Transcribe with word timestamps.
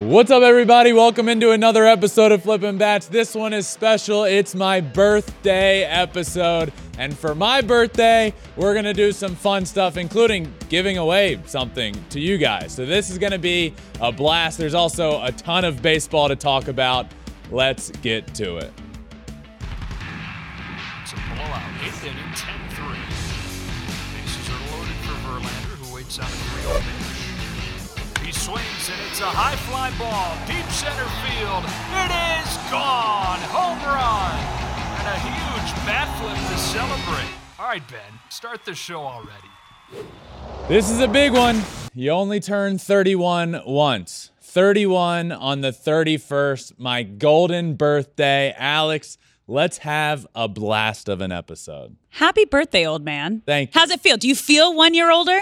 What's 0.00 0.30
up, 0.30 0.42
everybody? 0.42 0.92
Welcome 0.92 1.26
into 1.26 1.52
another 1.52 1.86
episode 1.86 2.30
of 2.30 2.42
Flippin' 2.42 2.76
Bats. 2.76 3.06
This 3.06 3.34
one 3.34 3.54
is 3.54 3.66
special. 3.66 4.24
It's 4.24 4.54
my 4.54 4.82
birthday 4.82 5.84
episode. 5.84 6.70
And 6.98 7.16
for 7.16 7.34
my 7.34 7.62
birthday, 7.62 8.34
we're 8.56 8.74
going 8.74 8.84
to 8.84 8.92
do 8.92 9.10
some 9.10 9.34
fun 9.34 9.64
stuff, 9.64 9.96
including 9.96 10.52
giving 10.68 10.98
away 10.98 11.40
something 11.46 11.94
to 12.10 12.20
you 12.20 12.36
guys. 12.36 12.72
So, 12.72 12.84
this 12.84 13.08
is 13.08 13.16
going 13.16 13.32
to 13.32 13.38
be 13.38 13.72
a 13.98 14.12
blast. 14.12 14.58
There's 14.58 14.74
also 14.74 15.22
a 15.22 15.32
ton 15.32 15.64
of 15.64 15.80
baseball 15.80 16.28
to 16.28 16.36
talk 16.36 16.68
about. 16.68 17.06
Let's 17.50 17.88
get 17.88 18.34
to 18.34 18.58
it. 18.58 18.70
It's 21.04 21.12
a 21.12 21.16
blowout. 21.16 21.62
Eighth 21.82 22.04
inning, 22.04 22.22
10-3. 22.34 22.98
Bases 24.12 24.50
are 24.50 24.76
loaded 24.76 24.96
for 25.06 25.16
Verlander, 25.26 25.86
who 25.86 25.94
waits 25.94 26.18
3. 26.18 26.95
He 28.46 28.52
swings, 28.52 28.90
and 28.90 29.10
it's 29.10 29.20
a 29.20 29.26
high 29.26 29.56
fly 29.66 29.90
ball, 29.98 30.30
deep 30.46 30.70
center 30.70 31.06
field. 31.26 31.64
It 31.98 32.10
is 32.14 32.70
gone! 32.70 33.40
Home 33.50 33.78
run! 33.82 34.38
And 35.00 35.08
a 35.08 35.18
huge 35.18 35.74
bat 35.84 36.06
flip 36.18 36.36
to 36.36 36.58
celebrate. 36.58 37.34
All 37.58 37.66
right, 37.66 37.82
Ben, 37.88 38.20
start 38.28 38.64
the 38.64 38.74
show 38.74 39.00
already. 39.00 39.48
This 40.68 40.90
is 40.90 41.00
a 41.00 41.08
big 41.08 41.32
one. 41.32 41.60
You 41.92 42.10
only 42.10 42.38
turn 42.38 42.78
31 42.78 43.62
once. 43.66 44.30
31 44.40 45.32
on 45.32 45.62
the 45.62 45.72
31st, 45.72 46.78
my 46.78 47.02
golden 47.02 47.74
birthday. 47.74 48.54
Alex, 48.56 49.18
let's 49.48 49.78
have 49.78 50.24
a 50.36 50.46
blast 50.46 51.08
of 51.08 51.20
an 51.20 51.32
episode. 51.32 51.96
Happy 52.10 52.44
birthday, 52.44 52.86
old 52.86 53.04
man. 53.04 53.42
Thank 53.44 53.74
you. 53.74 53.80
How's 53.80 53.90
it 53.90 54.00
feel? 54.00 54.16
Do 54.16 54.28
you 54.28 54.36
feel 54.36 54.72
one 54.72 54.94
year 54.94 55.10
older? 55.10 55.40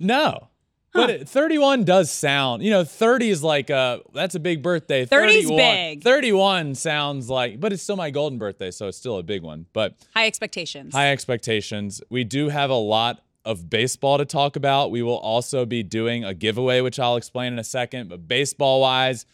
No. 0.00 0.48
But 0.94 1.10
it, 1.10 1.28
31 1.28 1.84
does 1.84 2.10
sound, 2.10 2.62
you 2.62 2.70
know, 2.70 2.84
30 2.84 3.28
is 3.30 3.42
like 3.42 3.68
a, 3.68 4.00
that's 4.12 4.36
a 4.36 4.40
big 4.40 4.62
birthday. 4.62 5.04
30's 5.04 5.10
31 5.48 5.56
big. 5.56 6.02
31 6.04 6.74
sounds 6.76 7.28
like, 7.28 7.58
but 7.58 7.72
it's 7.72 7.82
still 7.82 7.96
my 7.96 8.10
golden 8.10 8.38
birthday, 8.38 8.70
so 8.70 8.86
it's 8.86 8.96
still 8.96 9.18
a 9.18 9.22
big 9.24 9.42
one. 9.42 9.66
But 9.72 9.96
High 10.14 10.26
expectations. 10.26 10.94
high 10.94 11.10
expectations. 11.10 12.00
We 12.10 12.22
do 12.22 12.48
have 12.48 12.70
a 12.70 12.74
lot 12.76 13.22
of 13.44 13.68
baseball 13.68 14.18
to 14.18 14.24
talk 14.24 14.54
about. 14.56 14.92
We 14.92 15.02
will 15.02 15.18
also 15.18 15.66
be 15.66 15.82
doing 15.82 16.24
a 16.24 16.32
giveaway, 16.32 16.80
which 16.80 17.00
I'll 17.00 17.16
explain 17.16 17.52
in 17.52 17.58
a 17.58 17.64
second. 17.64 18.08
But 18.08 18.28
baseball 18.28 18.80
wise, 18.80 19.26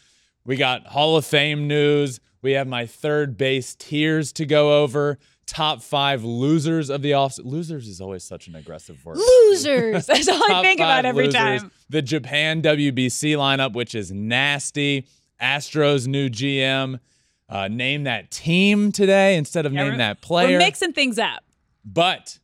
we 0.46 0.56
got 0.56 0.86
Hall 0.88 1.16
of 1.16 1.26
Fame 1.26 1.68
news. 1.68 2.20
We 2.42 2.52
have 2.52 2.66
my 2.66 2.86
third 2.86 3.36
base 3.36 3.74
tiers 3.74 4.32
to 4.32 4.46
go 4.46 4.82
over. 4.82 5.18
Top 5.50 5.82
five 5.82 6.22
losers 6.22 6.90
of 6.90 7.02
the 7.02 7.14
off. 7.14 7.36
Losers 7.42 7.88
is 7.88 8.00
always 8.00 8.22
such 8.22 8.46
an 8.46 8.54
aggressive 8.54 9.04
word. 9.04 9.16
Losers. 9.16 10.06
That's 10.06 10.28
all 10.28 10.40
I 10.48 10.62
think 10.62 10.78
about 10.78 11.04
every 11.04 11.26
losers. 11.26 11.62
time. 11.62 11.72
The 11.88 12.02
Japan 12.02 12.62
WBC 12.62 13.34
lineup, 13.36 13.72
which 13.72 13.96
is 13.96 14.12
nasty. 14.12 15.08
Astros 15.42 16.06
new 16.06 16.28
GM. 16.28 17.00
Uh, 17.48 17.66
name 17.66 18.04
that 18.04 18.30
team 18.30 18.92
today 18.92 19.36
instead 19.36 19.66
of 19.66 19.72
Yeah, 19.72 19.88
name 19.88 19.98
that 19.98 20.20
player. 20.20 20.50
We're 20.50 20.58
mixing 20.58 20.92
things 20.92 21.18
up. 21.18 21.42
But 21.84 22.38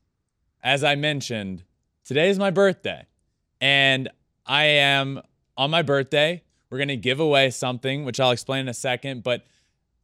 as 0.65 0.83
I 0.83 0.97
mentioned, 0.97 1.62
today 2.05 2.28
is 2.28 2.41
my 2.41 2.50
birthday. 2.50 3.06
And 3.61 4.09
I 4.45 4.65
am 4.65 5.22
on 5.56 5.71
my 5.71 5.83
birthday. 5.83 6.43
We're 6.71 6.78
going 6.78 6.89
to 6.89 6.97
give 6.97 7.21
away 7.21 7.50
something, 7.50 8.05
which 8.05 8.19
I'll 8.19 8.33
explain 8.33 8.62
in 8.62 8.69
a 8.69 8.75
second. 8.75 9.22
But 9.22 9.47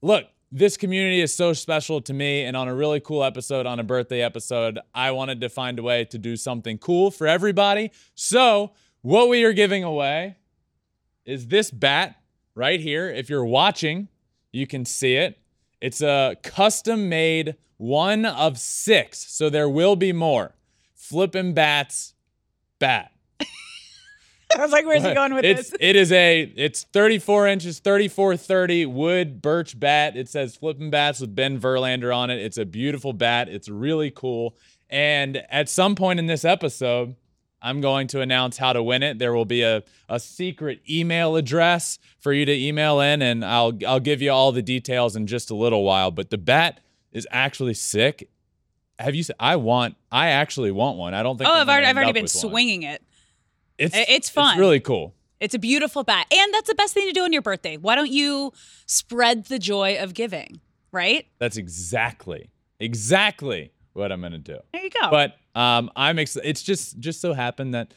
look, 0.02 0.26
this 0.52 0.76
community 0.76 1.22
is 1.22 1.34
so 1.34 1.54
special 1.54 2.02
to 2.02 2.12
me. 2.12 2.44
And 2.44 2.56
on 2.56 2.68
a 2.68 2.74
really 2.74 3.00
cool 3.00 3.24
episode, 3.24 3.64
on 3.64 3.80
a 3.80 3.82
birthday 3.82 4.20
episode, 4.20 4.78
I 4.94 5.10
wanted 5.10 5.40
to 5.40 5.48
find 5.48 5.78
a 5.78 5.82
way 5.82 6.04
to 6.04 6.18
do 6.18 6.36
something 6.36 6.76
cool 6.76 7.10
for 7.10 7.26
everybody. 7.26 7.90
So, 8.14 8.72
what 9.00 9.28
we 9.28 9.42
are 9.44 9.54
giving 9.54 9.82
away 9.82 10.36
is 11.24 11.48
this 11.48 11.70
bat 11.70 12.16
right 12.54 12.78
here. 12.78 13.08
If 13.08 13.30
you're 13.30 13.44
watching, 13.44 14.08
you 14.52 14.66
can 14.66 14.84
see 14.84 15.14
it. 15.14 15.38
It's 15.80 16.02
a 16.02 16.36
custom 16.42 17.08
made 17.08 17.56
one 17.78 18.26
of 18.26 18.58
six. 18.58 19.32
So, 19.32 19.48
there 19.48 19.68
will 19.68 19.96
be 19.96 20.12
more. 20.12 20.54
flipping 20.94 21.54
Bats 21.54 22.14
bat. 22.78 23.11
I 24.58 24.62
was 24.62 24.72
like, 24.72 24.86
where's 24.86 25.02
he 25.02 25.14
going 25.14 25.34
with 25.34 25.44
it's, 25.44 25.70
this? 25.70 25.78
It 25.80 25.96
is 25.96 26.12
a 26.12 26.42
it's 26.56 26.84
34 26.84 27.48
inches, 27.48 27.78
34 27.78 28.36
30 28.36 28.86
wood 28.86 29.42
birch 29.42 29.78
bat. 29.78 30.16
It 30.16 30.28
says 30.28 30.56
flipping 30.56 30.90
bats 30.90 31.20
with 31.20 31.34
Ben 31.34 31.60
Verlander 31.60 32.14
on 32.14 32.30
it. 32.30 32.40
It's 32.40 32.58
a 32.58 32.64
beautiful 32.64 33.12
bat. 33.12 33.48
It's 33.48 33.68
really 33.68 34.10
cool. 34.10 34.56
And 34.90 35.38
at 35.50 35.68
some 35.68 35.94
point 35.94 36.18
in 36.18 36.26
this 36.26 36.44
episode, 36.44 37.16
I'm 37.62 37.80
going 37.80 38.08
to 38.08 38.20
announce 38.20 38.58
how 38.58 38.72
to 38.72 38.82
win 38.82 39.02
it. 39.02 39.18
There 39.18 39.32
will 39.32 39.44
be 39.44 39.62
a, 39.62 39.82
a 40.08 40.18
secret 40.18 40.82
email 40.90 41.36
address 41.36 41.98
for 42.18 42.32
you 42.32 42.44
to 42.44 42.52
email 42.52 43.00
in, 43.00 43.22
and 43.22 43.44
I'll 43.44 43.72
I'll 43.86 44.00
give 44.00 44.20
you 44.20 44.32
all 44.32 44.52
the 44.52 44.62
details 44.62 45.16
in 45.16 45.26
just 45.26 45.50
a 45.50 45.54
little 45.54 45.84
while. 45.84 46.10
But 46.10 46.30
the 46.30 46.38
bat 46.38 46.80
is 47.12 47.26
actually 47.30 47.74
sick. 47.74 48.28
Have 48.98 49.14
you? 49.14 49.24
I 49.38 49.56
want. 49.56 49.96
I 50.10 50.28
actually 50.28 50.72
want 50.72 50.98
one. 50.98 51.14
I 51.14 51.22
don't 51.22 51.38
think. 51.38 51.48
Oh, 51.48 51.54
I've 51.54 51.68
already, 51.68 51.86
I've 51.86 51.96
already 51.96 52.12
been 52.12 52.24
with 52.24 52.34
one. 52.34 52.50
swinging 52.50 52.82
it. 52.82 53.02
It's 53.78 53.94
it's 53.96 54.28
fun. 54.28 54.54
It's 54.54 54.60
really 54.60 54.80
cool. 54.80 55.14
It's 55.40 55.54
a 55.54 55.58
beautiful 55.58 56.04
bat. 56.04 56.26
And 56.32 56.54
that's 56.54 56.68
the 56.68 56.74
best 56.74 56.94
thing 56.94 57.08
to 57.08 57.12
do 57.12 57.24
on 57.24 57.32
your 57.32 57.42
birthday. 57.42 57.76
Why 57.76 57.96
don't 57.96 58.10
you 58.10 58.52
spread 58.86 59.46
the 59.46 59.58
joy 59.58 59.96
of 59.98 60.14
giving, 60.14 60.60
right? 60.92 61.26
That's 61.40 61.56
exactly, 61.56 62.50
exactly 62.78 63.72
what 63.92 64.12
I'm 64.12 64.20
gonna 64.22 64.38
do. 64.38 64.58
There 64.72 64.82
you 64.82 64.90
go. 64.90 65.10
But 65.10 65.36
um, 65.54 65.90
I'm 65.96 66.18
ex- 66.18 66.38
it's 66.42 66.62
just 66.62 66.98
just 67.00 67.20
so 67.20 67.32
happened 67.32 67.74
that 67.74 67.92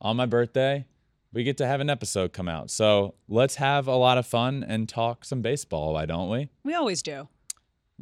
on 0.00 0.16
my 0.16 0.26
birthday 0.26 0.86
we 1.32 1.44
get 1.44 1.58
to 1.58 1.66
have 1.66 1.80
an 1.80 1.90
episode 1.90 2.32
come 2.32 2.48
out. 2.48 2.70
So 2.70 3.14
let's 3.28 3.56
have 3.56 3.86
a 3.86 3.94
lot 3.94 4.18
of 4.18 4.26
fun 4.26 4.64
and 4.66 4.88
talk 4.88 5.24
some 5.24 5.42
baseball. 5.42 5.92
Why 5.94 6.06
don't 6.06 6.30
we? 6.30 6.48
we 6.64 6.74
always 6.74 7.02
do. 7.02 7.28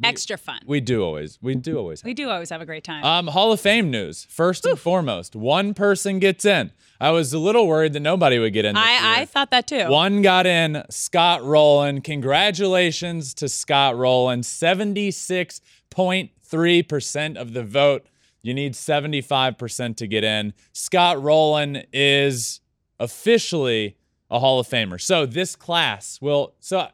Extra 0.03 0.37
fun. 0.37 0.59
We 0.65 0.79
do 0.79 1.03
always. 1.03 1.39
We 1.41 1.55
do 1.55 1.77
always. 1.77 2.03
We 2.03 2.13
do 2.13 2.29
always 2.29 2.51
have 2.51 2.61
a 2.61 2.65
great 2.65 2.83
time. 2.83 3.03
Um, 3.03 3.27
Hall 3.27 3.51
of 3.51 3.59
Fame 3.59 3.89
news. 3.89 4.27
First 4.29 4.63
and 4.65 4.77
foremost, 4.77 5.35
one 5.35 5.73
person 5.73 6.19
gets 6.19 6.45
in. 6.45 6.71
I 6.99 7.11
was 7.11 7.31
a 7.33 7.39
little 7.39 7.67
worried 7.67 7.93
that 7.93 8.01
nobody 8.01 8.37
would 8.39 8.53
get 8.53 8.65
in. 8.65 8.75
I, 8.75 8.91
year. 8.91 8.99
I 9.03 9.25
thought 9.25 9.51
that 9.51 9.67
too. 9.67 9.87
One 9.87 10.21
got 10.21 10.45
in, 10.45 10.83
Scott 10.89 11.41
Rolen. 11.43 12.01
Congratulations 12.01 13.33
to 13.35 13.47
Scott 13.49 13.97
Rolen. 13.97 14.41
76.3% 14.41 17.37
of 17.37 17.53
the 17.53 17.63
vote. 17.63 18.05
You 18.41 18.53
need 18.53 18.73
75% 18.73 19.95
to 19.97 20.07
get 20.07 20.23
in. 20.23 20.53
Scott 20.73 21.21
Rolen 21.21 21.83
is 21.91 22.61
officially 22.99 23.97
a 24.29 24.39
Hall 24.39 24.59
of 24.59 24.67
Famer. 24.67 25.01
So 25.01 25.25
this 25.25 25.55
class 25.55 26.19
will, 26.21 26.53
so 26.59 26.87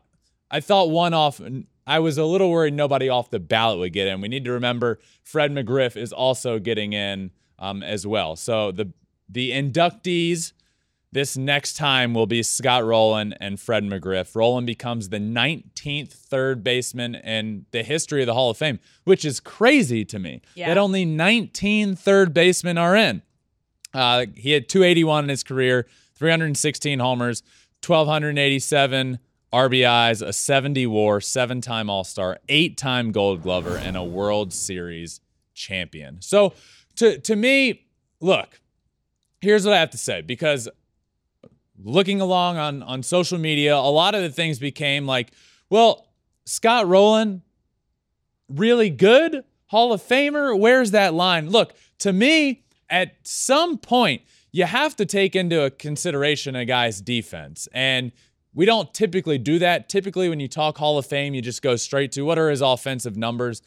I 0.51 0.59
thought 0.59 0.89
one 0.89 1.13
off, 1.13 1.41
I 1.85 1.99
was 1.99 2.17
a 2.17 2.25
little 2.25 2.49
worried 2.49 2.73
nobody 2.73 3.09
off 3.09 3.29
the 3.29 3.39
ballot 3.39 3.79
would 3.79 3.93
get 3.93 4.07
in. 4.07 4.21
We 4.21 4.27
need 4.29 4.45
to 4.45 4.51
remember 4.51 4.99
Fred 5.21 5.51
McGriff 5.51 5.95
is 5.97 6.13
also 6.13 6.59
getting 6.59 6.93
in 6.93 7.31
um, 7.59 7.83
as 7.83 8.07
well. 8.07 8.35
So 8.35 8.71
the, 8.71 8.91
the 9.29 9.51
inductees, 9.51 10.53
this 11.11 11.37
next 11.37 11.73
time 11.77 12.13
will 12.13 12.25
be 12.25 12.41
Scott 12.41 12.83
Rolen 12.85 13.33
and 13.33 13.59
Fred 13.59 13.83
McGriff. 13.83 14.35
Rolen 14.35 14.65
becomes 14.65 15.09
the 15.09 15.19
19th 15.19 16.11
third 16.13 16.63
baseman 16.63 17.15
in 17.15 17.65
the 17.71 17.83
history 17.83 18.21
of 18.21 18.27
the 18.27 18.33
Hall 18.33 18.49
of 18.49 18.57
Fame, 18.57 18.79
which 19.03 19.23
is 19.25 19.39
crazy 19.39 20.03
to 20.05 20.17
me 20.19 20.41
Yeah. 20.55 20.69
that 20.69 20.77
only 20.77 21.05
19 21.05 21.95
third 21.95 22.33
basemen 22.33 22.77
are 22.77 22.95
in. 22.95 23.21
Uh, 23.93 24.25
he 24.35 24.51
had 24.51 24.67
281 24.67 25.25
in 25.25 25.29
his 25.29 25.43
career, 25.43 25.85
316 26.15 26.97
homers, 26.99 27.43
1,287 27.85 29.19
RBIs, 29.53 30.25
a 30.25 30.33
70 30.33 30.87
war, 30.87 31.21
seven 31.21 31.61
time 31.61 31.89
All 31.89 32.03
Star, 32.03 32.39
eight 32.49 32.75
time 32.75 33.11
Gold 33.11 33.43
Glover, 33.43 33.77
and 33.77 33.95
a 33.95 34.03
World 34.03 34.51
Series 34.51 35.21
champion. 35.53 36.21
So, 36.21 36.53
to, 36.95 37.19
to 37.19 37.35
me, 37.35 37.85
look, 38.19 38.59
here's 39.41 39.65
what 39.65 39.73
I 39.73 39.79
have 39.79 39.91
to 39.91 39.97
say 39.97 40.21
because 40.21 40.67
looking 41.83 42.21
along 42.21 42.57
on, 42.57 42.83
on 42.83 43.03
social 43.03 43.37
media, 43.37 43.75
a 43.75 43.91
lot 43.91 44.15
of 44.15 44.21
the 44.21 44.29
things 44.29 44.59
became 44.59 45.05
like, 45.05 45.31
well, 45.69 46.07
Scott 46.45 46.87
Rolen, 46.87 47.41
really 48.49 48.89
good 48.89 49.43
Hall 49.67 49.93
of 49.93 50.01
Famer? 50.01 50.57
Where's 50.57 50.91
that 50.91 51.13
line? 51.13 51.49
Look, 51.49 51.73
to 51.99 52.13
me, 52.13 52.63
at 52.89 53.15
some 53.23 53.77
point, 53.77 54.21
you 54.51 54.65
have 54.65 54.95
to 54.97 55.05
take 55.05 55.35
into 55.35 55.71
consideration 55.71 56.55
a 56.55 56.63
guy's 56.63 57.01
defense. 57.01 57.67
And 57.73 58.11
we 58.53 58.65
don't 58.65 58.93
typically 58.93 59.37
do 59.37 59.59
that. 59.59 59.89
Typically, 59.89 60.29
when 60.29 60.39
you 60.39 60.47
talk 60.47 60.77
Hall 60.77 60.97
of 60.97 61.05
Fame, 61.05 61.33
you 61.33 61.41
just 61.41 61.61
go 61.61 61.75
straight 61.75 62.11
to 62.13 62.21
what 62.23 62.37
are 62.37 62.49
his 62.49 62.61
offensive 62.61 63.17
numbers. 63.17 63.61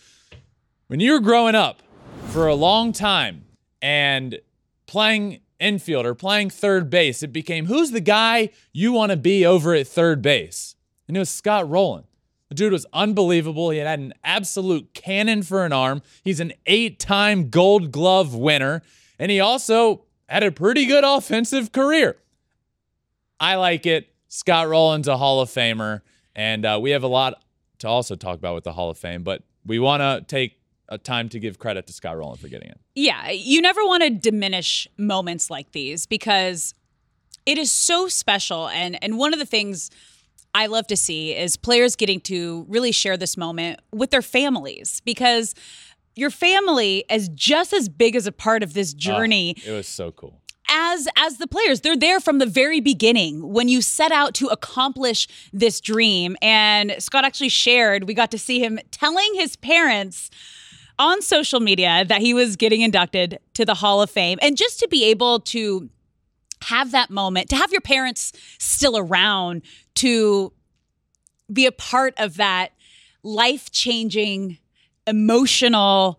When 0.87 1.01
you 1.01 1.13
were 1.13 1.21
growing 1.21 1.55
up 1.55 1.83
for 2.29 2.47
a 2.47 2.55
long 2.55 2.93
time 2.93 3.45
and 3.83 4.39
playing 4.87 5.41
infield 5.59 6.07
or 6.07 6.15
playing 6.15 6.51
third 6.51 6.89
base, 6.89 7.23
it 7.23 7.33
became 7.33 7.67
who's 7.67 7.91
the 7.91 8.01
guy 8.01 8.51
you 8.73 8.93
want 8.93 9.11
to 9.11 9.17
be 9.17 9.45
over 9.45 9.75
at 9.75 9.89
third 9.89 10.23
base? 10.23 10.77
And 11.09 11.17
it 11.17 11.21
was 11.21 11.31
Scott 11.31 11.69
Rolen. 11.69 12.05
The 12.49 12.55
dude 12.55 12.73
was 12.73 12.87
unbelievable. 12.93 13.71
He 13.71 13.79
had 13.79 13.99
an 13.99 14.15
absolute 14.23 14.95
cannon 14.95 15.43
for 15.43 15.65
an 15.65 15.73
arm. 15.73 16.03
He's 16.23 16.39
an 16.39 16.53
eight 16.67 17.01
time 17.01 17.51
gold 17.51 17.91
glove 17.91 18.35
winner. 18.35 18.83
And 19.19 19.31
he 19.33 19.41
also 19.41 20.05
had 20.29 20.45
a 20.45 20.53
pretty 20.53 20.87
good 20.87 21.05
offensive 21.05 21.73
career. 21.73 22.17
I 23.41 23.57
like 23.57 23.87
it. 23.87 24.13
Scott 24.29 24.69
Rolen's 24.69 25.09
a 25.09 25.17
Hall 25.17 25.41
of 25.41 25.49
Famer. 25.49 26.01
And 26.35 26.65
uh, 26.67 26.79
we 26.81 26.91
have 26.91 27.03
a 27.03 27.09
lot 27.09 27.43
to 27.79 27.89
also 27.89 28.17
talk 28.17 28.37
about 28.37 28.55
with 28.55 28.65
the 28.65 28.73
Hall 28.73 28.91
of 28.91 28.99
Fame, 28.99 29.23
but 29.23 29.43
we 29.65 29.79
want 29.79 30.01
to 30.01 30.25
take 30.27 30.59
a 30.89 30.99
time 30.99 31.29
to 31.31 31.39
give 31.41 31.59
credit 31.59 31.87
to 31.87 31.93
Scott 31.93 32.17
Rolen 32.17 32.37
for 32.37 32.49
getting 32.49 32.69
it. 32.69 32.79
Yeah, 32.95 33.31
you 33.31 33.61
never 33.61 33.85
want 33.85 34.03
to 34.03 34.11
diminish 34.11 34.87
moments 34.97 35.51
like 35.51 35.73
these 35.73 36.07
because 36.07 36.75
it 37.45 37.59
is 37.59 37.73
so 37.73 38.09
special. 38.09 38.69
And 38.69 39.03
and 39.03 39.19
one 39.19 39.33
of 39.33 39.39
the 39.39 39.47
things 39.47 39.91
I 40.55 40.67
love 40.67 40.87
to 40.89 40.97
see 40.97 41.35
is 41.37 41.57
players 41.57 41.97
getting 41.97 42.21
to 42.23 42.65
really 42.69 42.93
share 42.93 43.17
this 43.17 43.37
moment 43.37 43.81
with 43.93 44.11
their 44.11 44.23
families 44.23 45.03
because 45.05 45.55
your 46.15 46.31
family 46.31 47.05
is 47.11 47.29
just 47.31 47.73
as 47.73 47.89
big 47.89 48.17
as 48.17 48.27
a 48.27 48.33
part 48.33 48.63
of 48.63 48.73
this 48.73 48.95
journey 48.95 49.55
Oh, 49.67 49.73
it 49.73 49.77
was 49.77 49.89
so 49.89 50.13
cool. 50.13 50.41
As 50.69 51.09
as 51.17 51.39
the 51.39 51.47
players. 51.47 51.81
They're 51.81 51.97
there 51.97 52.21
from 52.21 52.39
the 52.39 52.47
very 52.47 52.81
beginning 52.81 53.53
when 53.53 53.69
you 53.69 53.83
set 53.83 54.13
out 54.13 54.35
to 54.35 54.47
accomplish 54.49 55.29
this 55.53 55.81
dream. 55.81 56.37
And 56.43 56.95
Scott 56.99 57.25
actually 57.25 57.51
shared 57.51 58.05
we 58.05 58.15
got 58.15 58.31
to 58.33 58.39
see 58.39 58.61
him 58.61 58.79
telling 58.91 59.35
his 59.35 59.57
parents 59.57 60.31
on 60.99 61.21
social 61.23 61.61
media 61.61 62.05
that 62.07 62.21
he 62.21 62.33
was 62.33 62.57
getting 62.57 62.81
inducted 62.81 63.39
to 63.55 63.65
the 63.65 63.75
Hall 63.75 64.01
of 64.03 64.11
Fame. 64.11 64.39
And 64.41 64.57
just 64.57 64.79
to 64.81 64.89
be 64.89 65.05
able 65.05 65.41
to 65.41 65.91
have 66.63 66.91
that 66.91 67.11
moment 67.11 67.51
to 67.51 67.57
have 67.57 67.71
your 67.71 67.83
parents 67.83 68.33
still 68.59 68.97
around 68.97 69.63
to 69.95 70.53
be 71.53 71.67
a 71.67 71.73
part 71.73 72.15
of 72.17 72.37
that 72.39 72.73
life-changing 73.23 74.59
emotional 75.07 76.19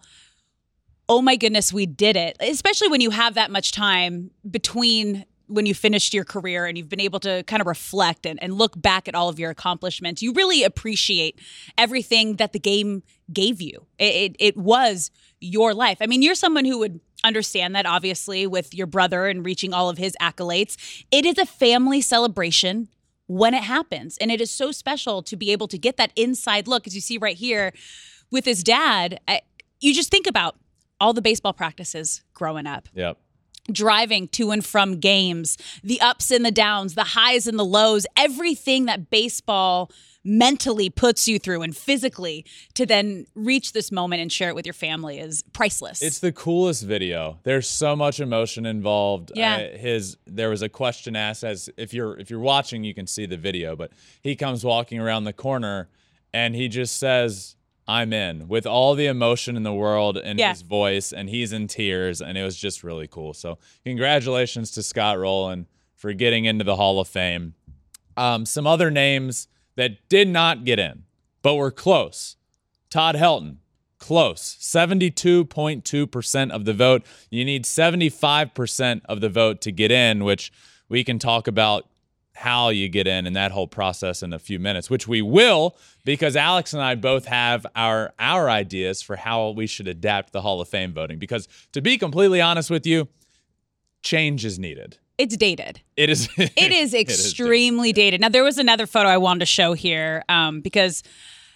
oh 1.09 1.21
my 1.21 1.35
goodness, 1.35 1.71
we 1.71 1.85
did 1.85 2.15
it. 2.15 2.37
Especially 2.39 2.87
when 2.87 3.01
you 3.01 3.11
have 3.11 3.35
that 3.35 3.51
much 3.51 3.71
time 3.71 4.31
between 4.49 5.25
when 5.47 5.65
you 5.65 5.73
finished 5.73 6.13
your 6.13 6.25
career 6.25 6.65
and 6.65 6.77
you've 6.77 6.89
been 6.89 6.99
able 6.99 7.21
to 7.21 7.41
kind 7.43 7.61
of 7.61 7.67
reflect 7.67 8.25
and, 8.25 8.41
and 8.43 8.53
look 8.53 8.79
back 8.79 9.07
at 9.07 9.15
all 9.15 9.29
of 9.29 9.39
your 9.39 9.49
accomplishments. 9.49 10.21
You 10.21 10.33
really 10.33 10.63
appreciate 10.63 11.39
everything 11.77 12.35
that 12.35 12.51
the 12.51 12.59
game 12.59 13.01
gave 13.31 13.61
you. 13.61 13.87
It, 13.97 14.13
it, 14.13 14.35
it 14.39 14.57
was 14.57 15.09
your 15.39 15.73
life. 15.73 15.99
I 16.01 16.05
mean, 16.05 16.21
you're 16.21 16.35
someone 16.35 16.65
who 16.65 16.79
would 16.79 16.99
understand 17.23 17.75
that, 17.75 17.85
obviously, 17.85 18.45
with 18.45 18.73
your 18.73 18.87
brother 18.87 19.27
and 19.27 19.45
reaching 19.45 19.73
all 19.73 19.89
of 19.89 19.97
his 19.97 20.17
accolades. 20.21 21.05
It 21.11 21.25
is 21.25 21.37
a 21.37 21.45
family 21.45 22.01
celebration 22.01 22.89
when 23.27 23.53
it 23.53 23.63
happens. 23.63 24.17
And 24.17 24.31
it 24.31 24.41
is 24.41 24.51
so 24.51 24.73
special 24.73 25.21
to 25.23 25.37
be 25.37 25.51
able 25.51 25.69
to 25.69 25.77
get 25.77 25.95
that 25.95 26.11
inside 26.17 26.67
look, 26.67 26.87
as 26.87 26.93
you 26.95 27.01
see 27.01 27.17
right 27.17 27.37
here 27.37 27.71
with 28.31 28.43
his 28.43 28.63
dad. 28.63 29.19
You 29.79 29.93
just 29.93 30.11
think 30.11 30.27
about 30.27 30.57
all 30.99 31.13
the 31.13 31.21
baseball 31.21 31.53
practices 31.53 32.23
growing 32.33 32.65
up, 32.67 32.89
Yep. 32.95 33.17
driving 33.71 34.27
to 34.29 34.51
and 34.51 34.65
from 34.65 34.99
games, 34.99 35.57
the 35.83 35.99
ups 36.01 36.31
and 36.31 36.45
the 36.45 36.51
downs, 36.51 36.95
the 36.95 37.03
highs 37.03 37.47
and 37.47 37.59
the 37.59 37.65
lows, 37.65 38.05
everything 38.15 38.85
that 38.85 39.09
baseball 39.09 39.91
mentally 40.23 40.89
puts 40.89 41.27
you 41.27 41.39
through 41.39 41.61
and 41.61 41.75
physically 41.75 42.45
to 42.73 42.85
then 42.85 43.25
reach 43.35 43.71
this 43.73 43.91
moment 43.91 44.21
and 44.21 44.31
share 44.31 44.49
it 44.49 44.55
with 44.55 44.65
your 44.65 44.73
family 44.73 45.19
is 45.19 45.43
priceless. 45.53 46.01
It's 46.01 46.19
the 46.19 46.33
coolest 46.33 46.83
video. 46.83 47.39
There's 47.43 47.67
so 47.67 47.95
much 47.95 48.19
emotion 48.19 48.65
involved. 48.65 49.31
Yeah. 49.35 49.55
Uh, 49.73 49.77
his 49.77 50.17
there 50.25 50.49
was 50.49 50.61
a 50.61 50.69
question 50.69 51.15
asked 51.15 51.43
as 51.43 51.69
if 51.77 51.93
you're 51.93 52.17
if 52.19 52.29
you're 52.29 52.39
watching 52.41 52.83
you 52.83 52.93
can 52.93 53.07
see 53.07 53.25
the 53.25 53.37
video, 53.37 53.75
but 53.75 53.91
he 54.21 54.35
comes 54.35 54.63
walking 54.65 54.99
around 54.99 55.23
the 55.25 55.33
corner 55.33 55.87
and 56.33 56.55
he 56.55 56.67
just 56.67 56.97
says 56.97 57.55
I'm 57.87 58.11
in 58.11 58.47
with 58.47 58.65
all 58.65 58.95
the 58.95 59.05
emotion 59.05 59.55
in 59.55 59.63
the 59.63 59.73
world 59.73 60.17
in 60.17 60.37
Yeah. 60.37 60.49
his 60.51 60.61
voice 60.61 61.13
and 61.13 61.29
he's 61.29 61.53
in 61.53 61.67
tears 61.67 62.21
and 62.21 62.37
it 62.37 62.43
was 62.43 62.57
just 62.57 62.83
really 62.83 63.07
cool. 63.07 63.33
So, 63.33 63.57
congratulations 63.85 64.71
to 64.71 64.83
Scott 64.83 65.17
Rolen 65.17 65.67
for 65.95 66.11
getting 66.13 66.45
into 66.45 66.63
the 66.65 66.75
Hall 66.75 66.99
of 66.99 67.07
Fame. 67.07 67.53
Um, 68.17 68.45
some 68.45 68.67
other 68.67 68.91
names 68.91 69.47
that 69.75 70.09
did 70.09 70.27
not 70.27 70.63
get 70.65 70.79
in, 70.79 71.03
but 71.41 71.55
were 71.55 71.71
close. 71.71 72.35
Todd 72.89 73.15
Helton, 73.15 73.57
close. 73.99 74.57
72.2% 74.59 76.51
of 76.51 76.65
the 76.65 76.73
vote. 76.73 77.03
You 77.29 77.45
need 77.45 77.63
75% 77.65 79.01
of 79.05 79.21
the 79.21 79.29
vote 79.29 79.61
to 79.61 79.71
get 79.71 79.91
in, 79.91 80.23
which 80.23 80.51
we 80.89 81.03
can 81.03 81.19
talk 81.19 81.47
about 81.47 81.85
how 82.37 82.69
you 82.69 82.87
get 82.87 83.07
in 83.07 83.25
and 83.25 83.35
that 83.35 83.51
whole 83.51 83.67
process 83.67 84.21
in 84.21 84.31
a 84.31 84.37
few 84.37 84.59
minutes, 84.59 84.91
which 84.91 85.07
we 85.07 85.23
will 85.23 85.75
because 86.05 86.35
Alex 86.35 86.71
and 86.71 86.83
I 86.83 86.93
both 86.93 87.25
have 87.25 87.65
our 87.75 88.13
our 88.19 88.47
ideas 88.47 89.01
for 89.01 89.15
how 89.15 89.49
we 89.49 89.65
should 89.65 89.87
adapt 89.87 90.33
the 90.33 90.41
Hall 90.41 90.61
of 90.61 90.69
Fame 90.69 90.93
voting 90.93 91.17
because 91.17 91.47
to 91.73 91.81
be 91.81 91.97
completely 91.97 92.39
honest 92.39 92.69
with 92.69 92.85
you, 92.85 93.07
change 94.03 94.45
is 94.45 94.59
needed. 94.59 94.99
it's 95.17 95.35
dated. 95.35 95.81
It 95.95 96.11
is 96.11 96.29
It 96.37 96.71
is 96.71 96.93
extremely 96.93 97.91
dated. 97.91 98.21
Now, 98.21 98.29
there 98.29 98.43
was 98.43 98.59
another 98.59 98.85
photo 98.85 99.09
I 99.09 99.17
wanted 99.17 99.39
to 99.39 99.45
show 99.47 99.73
here 99.73 100.23
um, 100.29 100.61
because 100.61 101.01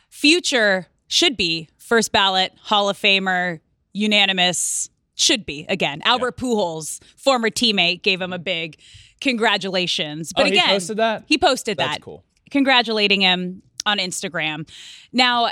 Future 0.10 0.88
should 1.08 1.38
be 1.38 1.70
first 1.78 2.12
ballot 2.12 2.54
Hall 2.60 2.90
of 2.90 2.98
Famer, 2.98 3.60
unanimous. 3.94 4.90
Should 5.14 5.46
be 5.46 5.68
again. 5.70 6.02
Albert 6.04 6.38
Pujols, 6.38 7.00
former 7.16 7.52
teammate, 7.52 8.02
gave 8.02 8.20
him 8.20 8.34
a 8.34 8.40
big 8.40 8.80
congratulations. 9.22 10.34
But 10.36 10.42
Oh, 10.44 10.46
he 10.46 10.52
again, 10.52 10.68
posted 10.70 10.98
that? 10.98 11.24
He 11.28 11.38
posted 11.38 11.78
That's 11.78 11.96
that. 11.96 12.02
cool. 12.02 12.24
Congratulating 12.50 13.22
him 13.22 13.62
on 13.86 13.98
Instagram. 13.98 14.68
Now, 15.14 15.52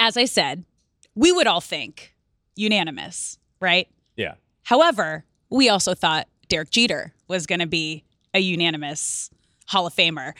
as 0.00 0.16
I 0.16 0.24
said, 0.24 0.64
we 1.14 1.30
would 1.32 1.46
all 1.46 1.60
think 1.60 2.14
unanimous, 2.56 3.38
right? 3.60 3.88
Yeah. 4.16 4.34
However, 4.62 5.24
we 5.50 5.68
also 5.68 5.94
thought 5.94 6.26
Derek 6.48 6.70
Jeter 6.70 7.12
was 7.26 7.46
going 7.46 7.60
to 7.60 7.66
be 7.66 8.04
a 8.32 8.38
unanimous 8.38 9.30
Hall 9.66 9.86
of 9.86 9.94
Famer. 9.94 10.32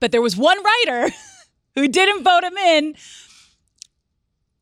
But 0.00 0.12
there 0.12 0.22
was 0.22 0.36
one 0.36 0.58
writer 0.62 1.10
who 1.74 1.88
didn't 1.88 2.22
vote 2.24 2.44
him 2.44 2.56
in. 2.56 2.94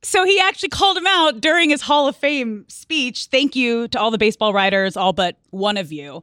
So 0.03 0.25
he 0.25 0.39
actually 0.41 0.69
called 0.69 0.97
him 0.97 1.07
out 1.07 1.41
during 1.41 1.71
his 1.71 1.83
Hall 1.83 2.07
of 2.09 2.17
Fame 2.17 2.65
speech. 2.69 3.27
Thank 3.27 3.57
you 3.57 3.89
to 3.89 3.99
all 4.01 4.11
the 4.11 4.19
baseball 4.19 4.53
writers, 4.53 4.97
all 4.97 5.13
but 5.13 5.37
one 5.51 5.77
of 5.77 5.93
you. 5.93 6.23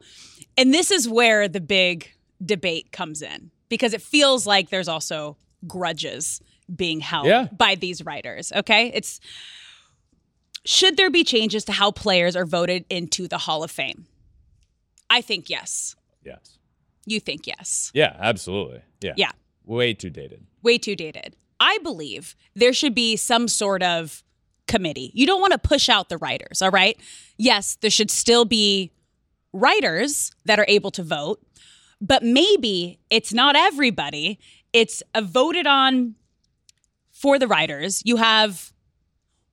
And 0.57 0.73
this 0.73 0.91
is 0.91 1.07
where 1.07 1.47
the 1.47 1.61
big 1.61 2.11
debate 2.43 2.91
comes 2.91 3.21
in 3.21 3.51
because 3.69 3.93
it 3.93 4.01
feels 4.01 4.45
like 4.47 4.69
there's 4.69 4.87
also 4.87 5.37
grudges 5.67 6.41
being 6.73 6.99
held 6.99 7.27
Yeah. 7.27 7.47
by 7.51 7.75
these 7.75 8.03
writers. 8.03 8.51
Okay. 8.55 8.91
It's 8.93 9.19
should 10.65 10.97
there 10.97 11.11
be 11.11 11.23
changes 11.23 11.63
to 11.65 11.71
how 11.71 11.91
players 11.91 12.35
are 12.35 12.45
voted 12.45 12.85
into 12.89 13.27
the 13.27 13.37
Hall 13.37 13.63
of 13.63 13.69
Fame? 13.71 14.05
I 15.09 15.21
think 15.21 15.49
yes. 15.49 15.95
Yes. 16.23 16.57
You 17.05 17.19
think 17.19 17.45
yes. 17.45 17.91
Yeah, 17.93 18.15
absolutely. 18.19 18.81
Yeah. 19.01 19.13
Yeah. 19.15 19.31
Way 19.63 19.93
too 19.93 20.09
dated. 20.09 20.45
Way 20.63 20.77
too 20.79 20.95
dated. 20.95 21.35
I 21.59 21.77
believe 21.83 22.35
there 22.55 22.73
should 22.73 22.95
be 22.95 23.15
some 23.15 23.47
sort 23.47 23.83
of 23.83 24.23
committee. 24.67 25.11
You 25.13 25.27
don't 25.27 25.39
want 25.41 25.53
to 25.53 25.59
push 25.59 25.87
out 25.89 26.09
the 26.09 26.17
writers, 26.17 26.61
all 26.63 26.71
right? 26.71 26.97
Yes, 27.37 27.77
there 27.81 27.91
should 27.91 28.09
still 28.09 28.45
be 28.45 28.91
writers 29.55 30.31
that 30.43 30.59
are 30.59 30.65
able 30.67 30.91
to 30.91 31.03
vote, 31.03 31.41
but 32.01 32.21
maybe 32.23 32.99
it's 33.09 33.33
not 33.33 33.55
everybody. 33.55 34.37
It's 34.73 35.01
a 35.15 35.21
voted 35.21 35.65
on 35.65 36.15
for 37.11 37.39
the 37.39 37.47
writers. 37.47 38.01
You 38.05 38.17
have 38.17 38.73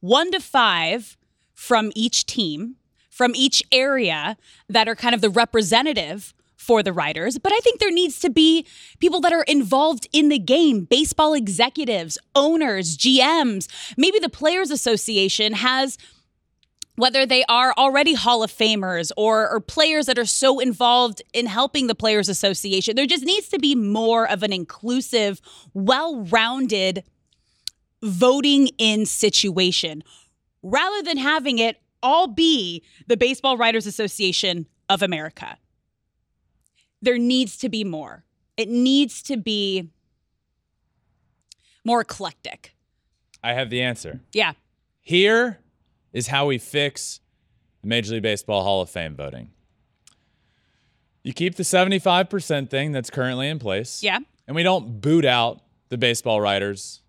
one 0.01 0.33
to 0.33 0.41
five 0.41 1.17
from 1.55 1.93
each 1.95 2.27
team, 2.27 2.77
from 3.09 3.33
each 3.37 3.63
area 3.71 4.37
that 4.69 4.89
are 4.89 4.97
kind 4.97 5.15
of 5.15 5.21
the 5.21 5.31
representative 5.31 6.35
for 6.57 6.83
the 6.83 6.93
writers. 6.93 7.39
But 7.39 7.53
I 7.53 7.59
think 7.61 7.79
there 7.79 7.91
needs 7.91 8.19
to 8.21 8.31
be 8.31 8.67
people 8.99 9.21
that 9.21 9.33
are 9.33 9.43
involved 9.45 10.09
in 10.13 10.29
the 10.29 10.39
game 10.39 10.85
baseball 10.85 11.35
executives, 11.35 12.19
owners, 12.35 12.97
GMs. 12.97 13.69
Maybe 13.97 14.19
the 14.19 14.29
Players 14.29 14.71
Association 14.71 15.55
has 15.55 15.99
whether 16.97 17.25
they 17.25 17.45
are 17.49 17.73
already 17.77 18.15
Hall 18.15 18.43
of 18.43 18.53
Famers 18.53 19.11
or, 19.17 19.49
or 19.49 19.61
players 19.61 20.07
that 20.07 20.19
are 20.19 20.27
so 20.27 20.61
involved 20.61 21.23
in 21.33 21.47
helping 21.47 21.87
the 21.87 21.95
Players 21.95 22.29
Association. 22.29 22.97
There 22.97 23.07
just 23.07 23.25
needs 23.25 23.49
to 23.49 23.59
be 23.59 23.75
more 23.75 24.29
of 24.29 24.43
an 24.43 24.53
inclusive, 24.53 25.41
well 25.73 26.21
rounded 26.25 27.05
voting 28.03 28.69
in 28.79 29.07
situation 29.07 30.03
rather 30.63 31.03
than 31.03 31.17
having 31.17 31.59
it 31.59 31.79
all 32.03 32.27
be 32.27 32.83
the 33.07 33.17
Baseball 33.17 33.57
Writers 33.57 33.87
Association 33.87 34.67
of 34.89 35.03
America. 35.03 35.57
There 37.01 37.19
needs 37.19 37.57
to 37.59 37.69
be 37.69 37.85
more. 37.85 38.25
it 38.57 38.69
needs 38.69 39.23
to 39.23 39.37
be 39.37 39.89
more 41.85 42.03
eclectic. 42.03 42.75
I 43.43 43.55
have 43.55 43.71
the 43.71 43.81
answer. 43.83 44.21
Yeah. 44.33 44.53
Here 45.01 45.59
is 46.13 46.29
how 46.29 46.47
we 46.47 46.59
fix 46.59 47.21
the 47.83 47.89
Major 47.89 48.15
League 48.15 48.23
Baseball 48.23 48.63
Hall 48.63 48.81
of 48.83 48.91
Fame 48.91 49.15
voting. 49.17 49.51
You 51.23 51.33
keep 51.33 51.55
the 51.55 51.63
75% 51.63 52.69
thing 52.71 52.93
that's 52.93 53.11
currently 53.11 53.49
in 53.49 53.59
place. 53.59 54.03
Yeah. 54.03 54.19
And 54.47 54.57
we 54.57 54.63
don't 54.63 55.01
boot 55.01 55.25
out 55.25 55.61
the 55.89 55.97
baseball 55.97 56.41
writers 56.41 57.01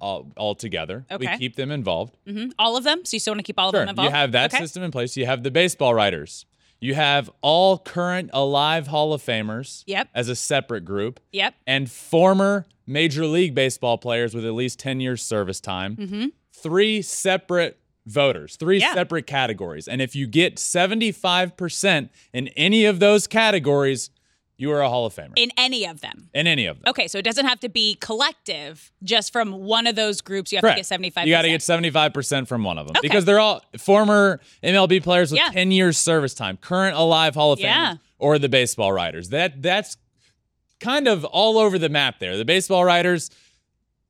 all, 0.00 0.30
altogether. 0.36 1.04
We 1.10 1.16
Okay. 1.26 1.38
keep 1.38 1.56
them 1.56 1.70
involved. 1.70 2.16
Mm-hmm. 2.26 2.50
All 2.58 2.76
of 2.76 2.84
them. 2.84 3.04
So 3.04 3.16
you 3.16 3.20
still 3.20 3.32
want 3.32 3.40
to 3.40 3.44
keep 3.44 3.58
all 3.58 3.68
of 3.70 3.72
them 3.74 3.88
involved. 3.88 4.10
You 4.10 4.14
have 4.16 4.32
that 4.32 4.52
okay. 4.54 4.62
system 4.62 4.82
in 4.82 4.90
place. 4.92 5.16
You 5.16 5.26
have 5.26 5.42
the 5.42 5.50
baseball 5.50 5.94
writers. 5.94 6.46
You 6.80 6.94
have 6.94 7.30
all 7.40 7.78
current 7.78 8.30
alive 8.32 8.88
Hall 8.88 9.12
of 9.12 9.22
Famers 9.22 9.84
Yep. 9.86 10.08
as 10.14 10.28
a 10.28 10.36
separate 10.36 10.84
group. 10.84 11.18
Yep. 11.32 11.54
And 11.66 11.90
former 11.90 12.66
Major 12.86 13.26
League 13.26 13.54
Baseball 13.54 13.96
players 13.98 14.34
with 14.34 14.44
at 14.44 14.52
least 14.52 14.78
10 14.78 15.00
years 15.00 15.22
service 15.22 15.60
time. 15.60 15.96
Mm-hmm. 15.96 16.26
Three 16.52 17.00
separate 17.02 17.78
voters, 18.06 18.56
three. 18.56 18.80
Yeah. 18.80 18.94
separate 18.94 19.26
categories. 19.26 19.88
And 19.88 20.02
if 20.02 20.14
you 20.14 20.26
get 20.26 20.56
75% 20.56 22.08
in 22.32 22.48
any 22.48 22.84
of 22.84 23.00
those 23.00 23.26
categories, 23.26 24.10
you 24.56 24.70
are 24.70 24.80
a 24.82 24.88
Hall 24.88 25.04
of 25.06 25.14
Famer. 25.14 25.32
In 25.36 25.50
any 25.56 25.84
of 25.86 26.00
them. 26.00 26.28
in 26.32 26.46
any 26.46 26.66
of 26.66 26.76
them. 26.80 26.88
Okay, 26.90 27.08
so 27.08 27.18
it 27.18 27.22
doesn't 27.24 27.44
have 27.46 27.58
to 27.60 27.68
be 27.68 27.96
collective. 28.00 28.92
Just 29.02 29.32
from 29.32 29.52
one 29.64 29.86
of 29.88 29.96
those 29.96 30.20
groups, 30.20 30.52
you 30.52 30.56
have 30.58 30.62
Correct. 30.62 30.76
to 30.76 30.80
get 30.80 30.86
seventy-five. 30.86 31.26
You 31.26 31.32
got 31.34 31.42
to 31.42 31.48
get 31.48 31.60
75% 31.60 32.46
from 32.46 32.62
one 32.62 32.78
of 32.78 32.86
them 32.86 32.96
Okay. 32.96 33.08
because 33.08 33.24
they're 33.24 33.40
all 33.40 33.64
former 33.78 34.40
MLB 34.62 35.02
players 35.02 35.32
with 35.32 35.40
Yeah. 35.40 35.50
10 35.50 35.72
years 35.72 35.98
service 35.98 36.34
time, 36.34 36.56
current 36.56 36.96
alive 36.96 37.34
Hall 37.34 37.52
of 37.52 37.58
Yeah. 37.58 37.94
Famers, 37.94 37.98
or 38.20 38.38
the 38.38 38.48
baseball 38.48 38.92
writers. 38.92 39.30
That 39.30 39.60
that's 39.60 39.96
kind 40.80 41.08
of 41.08 41.24
all 41.24 41.58
over 41.58 41.78
the 41.78 41.88
map 41.88 42.20
there. 42.20 42.36
The 42.36 42.44
baseball 42.44 42.84
writers, 42.84 43.30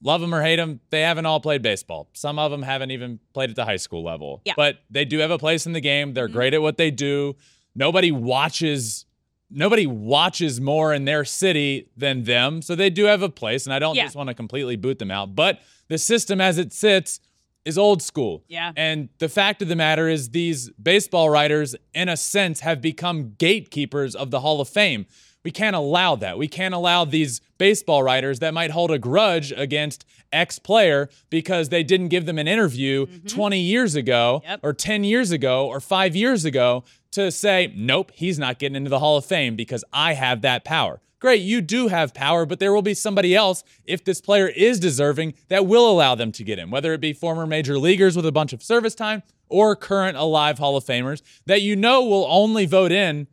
love 0.05 0.21
them 0.21 0.33
or 0.33 0.43
hate 0.43 0.57
them, 0.57 0.79
they 0.91 1.01
haven't 1.01 1.27
all 1.27 1.41
played 1.41 1.63
baseball. 1.63 2.09
Some 2.13 2.39
of 2.39 2.53
them 2.53 2.63
haven't 2.63 2.93
even 2.93 3.19
played 3.33 3.51
at 3.51 3.57
the 3.57 3.65
high 3.65 3.77
school 3.77 4.05
level. 4.05 4.41
Yeah. 4.45 4.53
Mm-hmm. 4.53 4.61
But 4.61 4.77
they 4.91 5.05
do 5.05 5.19
have 5.19 5.33
a 5.33 5.39
place 5.39 5.67
in 5.67 5.73
the 5.73 5.81
game. 5.81 6.15
They're 6.15 6.29
great 6.29 6.55
at 6.55 6.63
what 6.63 6.77
they 6.77 6.93
do. 6.93 7.35
Nobody 7.75 8.13
watches 8.13 9.07
nobody 9.51 9.87
watches 9.87 10.61
more 10.61 10.93
in 10.93 11.05
their 11.05 11.25
city 11.25 11.89
than 11.97 12.25
them. 12.25 12.61
So 12.63 12.75
they 12.75 12.91
do 12.91 13.05
have 13.05 13.23
a 13.23 13.29
place 13.29 13.67
and 13.67 13.75
I 13.75 13.79
don't 13.79 13.95
Yeah. 13.95 14.05
just 14.05 14.17
want 14.17 14.29
to 14.29 14.35
completely 14.35 14.75
boot 14.77 14.99
them 14.99 15.11
out. 15.11 15.35
But 15.37 15.61
the 15.89 15.99
system 15.99 16.41
as 16.41 16.59
it 16.59 16.73
sits 16.73 17.21
is 17.65 17.79
old 17.79 18.03
school. 18.03 18.43
Yeah. 18.49 18.73
And 18.77 19.11
the 19.19 19.29
fact 19.29 19.63
of 19.63 19.69
the 19.69 19.77
matter 19.77 20.09
is 20.09 20.31
these 20.31 20.71
baseball 20.71 21.31
writers 21.31 21.77
in 21.95 22.09
a 22.09 22.17
sense 22.17 22.61
have 22.61 22.81
become 22.81 23.35
gatekeepers 23.39 24.15
of 24.15 24.31
the 24.31 24.41
Hall 24.41 24.61
of 24.61 24.69
Fame. 24.69 25.07
We 25.45 25.51
can't 25.51 25.77
allow 25.77 26.17
that. 26.17 26.39
We 26.39 26.49
can't 26.49 26.75
allow 26.75 27.05
these 27.05 27.41
baseball 27.59 28.03
writers 28.03 28.39
that 28.41 28.55
might 28.55 28.71
hold 28.71 28.91
a 28.91 28.99
grudge 28.99 29.53
against 29.53 30.05
X 30.33 30.59
player 30.59 31.09
because 31.31 31.69
they 31.69 31.83
didn't 31.83 32.09
give 32.09 32.27
them 32.27 32.39
an 32.39 32.49
interview 32.49 33.07
mm-hmm. 33.07 33.27
20 33.27 33.61
years 33.61 33.95
ago 33.95 34.43
Yep. 34.45 34.61
or 34.63 34.73
10 34.73 35.05
years 35.05 35.31
ago 35.31 35.67
or 35.67 35.81
5 35.81 36.17
years 36.17 36.45
ago 36.45 36.83
to 37.13 37.31
say, 37.31 37.73
"Nope, 37.77 38.11
he's 38.15 38.39
not 38.39 38.59
getting 38.59 38.75
into 38.75 38.91
the 38.91 38.99
Hall 38.99 39.17
of 39.17 39.25
Fame 39.25 39.55
because 39.55 39.85
I 39.93 40.15
have 40.15 40.41
that 40.41 40.65
power." 40.65 41.01
Great, 41.21 41.43
you 41.43 41.61
do 41.63 41.89
have 41.89 42.13
power, 42.13 42.45
but 42.45 42.59
there 42.59 42.73
will 42.73 42.83
be 42.83 42.93
somebody 42.93 43.35
else 43.35 43.65
if 43.85 44.05
this 44.05 44.21
player 44.21 44.49
is 44.49 44.79
deserving 44.79 45.33
that 45.49 45.65
will 45.65 45.91
allow 45.91 46.15
them 46.15 46.33
to 46.33 46.45
get 46.45 46.59
in, 46.59 46.71
whether 46.71 46.93
it 46.93 47.01
be 47.01 47.13
former 47.15 47.47
major 47.47 47.79
leaguers 47.79 48.15
with 48.17 48.27
a 48.27 48.33
bunch 48.33 48.53
of 48.53 48.63
service 48.63 48.95
time 48.95 49.23
or 49.49 49.77
current 49.77 50.17
alive 50.19 50.59
Hall 50.59 50.77
of 50.77 50.85
Famers 50.85 51.23
that 51.47 51.63
you 51.63 51.77
know 51.77 52.05
will 52.05 52.27
only 52.29 52.67
vote 52.67 52.93
in 52.93 53.27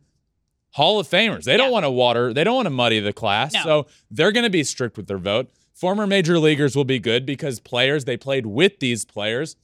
Hall 0.72 0.98
of 0.98 1.06
Famers. 1.08 1.44
They 1.44 1.56
don't 1.56 1.70
want 1.70 1.84
to 1.84 1.90
water, 1.90 2.32
they 2.32 2.44
don't 2.44 2.56
want 2.56 2.66
to 2.66 2.70
muddy 2.70 3.00
the 3.00 3.12
class. 3.12 3.52
No. 3.52 3.62
So 3.62 3.86
they're 4.10 4.32
going 4.32 4.44
to 4.44 4.50
be 4.50 4.64
strict 4.64 4.96
with 4.96 5.06
their 5.06 5.18
vote. 5.18 5.50
Former 5.74 6.06
major 6.06 6.38
leaguers 6.38 6.76
will 6.76 6.84
be 6.84 6.98
good 6.98 7.24
because 7.26 7.60
players, 7.60 8.04
they 8.04 8.16
played 8.16 8.46
with 8.46 8.78
these 8.80 9.04
players. 9.04 9.56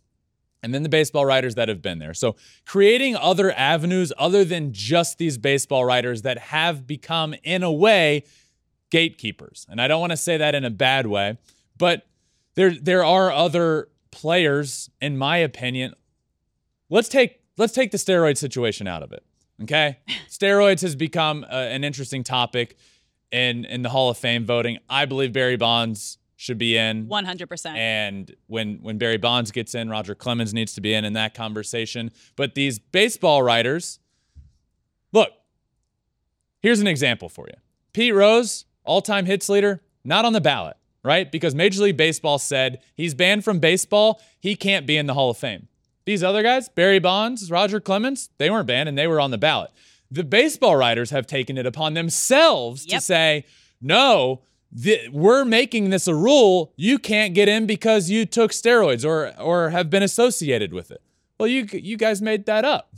And 0.63 0.75
then 0.75 0.83
the 0.83 0.89
baseball 0.89 1.25
writers 1.25 1.55
that 1.55 1.69
have 1.69 1.81
been 1.81 2.01
there. 2.01 2.15
So 2.15 2.35
creating 2.67 3.15
other 3.15 3.53
avenues 3.53 4.13
other 4.19 4.45
than 4.45 4.73
just 4.73 5.19
these 5.19 5.39
baseball 5.39 5.85
writers 5.85 6.23
that 6.23 6.39
have 6.39 6.85
become, 6.85 7.35
in 7.45 7.63
a 7.63 7.71
way, 7.71 8.25
gatekeepers. 8.91 9.67
And 9.69 9.81
I 9.81 9.87
don't 9.87 10.01
want 10.01 10.11
to 10.11 10.17
say 10.17 10.37
that 10.37 10.57
in 10.57 10.65
a 10.65 10.71
bad 10.71 11.07
way, 11.07 11.39
but 11.77 12.07
there 12.55 12.71
there 12.71 13.05
are 13.05 13.31
other 13.31 13.89
players, 14.11 14.91
in 15.01 15.17
my 15.17 15.37
opinion. 15.37 15.95
Let's 16.91 17.09
take 17.09 17.41
let's 17.57 17.73
take 17.73 17.93
the 17.93 17.99
steroid 17.99 18.37
situation 18.37 18.89
out 18.89 19.05
of 19.05 19.13
it. 19.13 19.25
Okay, 19.61 19.99
steroids 20.29 20.83
has 20.83 20.95
become 20.95 21.45
uh, 21.45 21.55
an 21.55 21.83
interesting 21.83 22.23
topic 22.23 22.77
in 23.33 23.65
in 23.65 23.83
the 23.83 23.89
Hall 23.89 24.09
of 24.09 24.17
Fame 24.17 24.47
voting. 24.47 24.79
I 24.89 25.05
believe 25.05 25.33
Barry 25.33 25.57
Bonds 25.57 26.19
should 26.37 26.59
be 26.59 26.77
in. 26.77 27.09
One 27.09 27.25
hundred 27.25 27.49
percent. 27.49 27.77
And 27.77 28.35
when 28.47 28.79
when 28.83 28.99
Barry 28.99 29.17
Bonds 29.17 29.51
gets 29.51 29.75
in, 29.75 29.89
Roger 29.89 30.15
Clemens 30.15 30.55
needs 30.55 30.75
to 30.75 30.81
be 30.81 30.95
in 30.95 31.05
in 31.05 31.15
that 31.15 31.35
conversation. 31.35 32.13
But 32.37 32.55
these 32.55 32.79
baseball 32.79 33.43
writers, 33.43 33.99
look, 35.13 35.31
here's 36.61 36.79
an 36.79 36.87
example 36.87 37.29
for 37.29 37.49
you. 37.49 37.57
Pete 37.93 38.15
Rose, 38.15 38.65
all-time 38.85 39.27
hits 39.27 39.49
leader, 39.49 39.83
not 40.05 40.25
on 40.25 40.33
the 40.33 40.41
ballot, 40.41 40.77
right? 41.03 41.33
Because 41.33 41.57
Major 41.57 41.83
League 41.83 41.97
Baseball 41.97 42.39
said 42.39 42.81
he's 42.95 43.15
banned 43.15 43.43
from 43.43 43.59
baseball, 43.59 44.21
he 44.39 44.55
can't 44.55 44.87
be 44.87 44.97
in 44.97 45.07
the 45.07 45.15
Hall 45.15 45.31
of 45.31 45.37
Fame. 45.37 45.67
These 46.09 46.25
other 46.25 46.43
guys, 46.43 46.71
Barry 46.71 47.01
Bonds, 47.01 47.51
Roger 47.51 47.81
Clemens, 47.81 48.31
they 48.39 48.49
weren't 48.49 48.67
banned 48.67 48.89
and 48.89 48.97
they 48.97 49.07
were 49.07 49.21
on 49.21 49.31
the 49.31 49.37
ballot. 49.37 49.71
The 50.11 50.25
baseball 50.25 50.75
writers 50.75 51.11
have 51.11 51.27
taken 51.27 51.59
it 51.59 51.67
upon 51.67 51.93
themselves 51.93 52.87
to 52.87 52.99
say, 52.99 53.45
no, 53.83 54.41
th- 54.83 55.11
we're 55.11 55.45
making 55.45 55.91
this 55.91 56.09
a 56.09 56.15
rule. 56.15 56.73
You 56.77 56.99
can't 56.99 57.35
get 57.35 57.47
in 57.47 57.67
because 57.67 58.09
you 58.09 58.25
took 58.25 58.53
steroids 58.53 59.05
or 59.05 59.39
or 59.39 59.69
have 59.69 59.91
been 59.91 60.03
associated 60.03 60.73
with 60.73 60.91
it. 60.91 61.03
Well, 61.39 61.47
you 61.47 61.69
you 61.73 61.99
guys 61.99 62.23
made 62.23 62.47
that 62.47 62.65
up. 62.65 62.91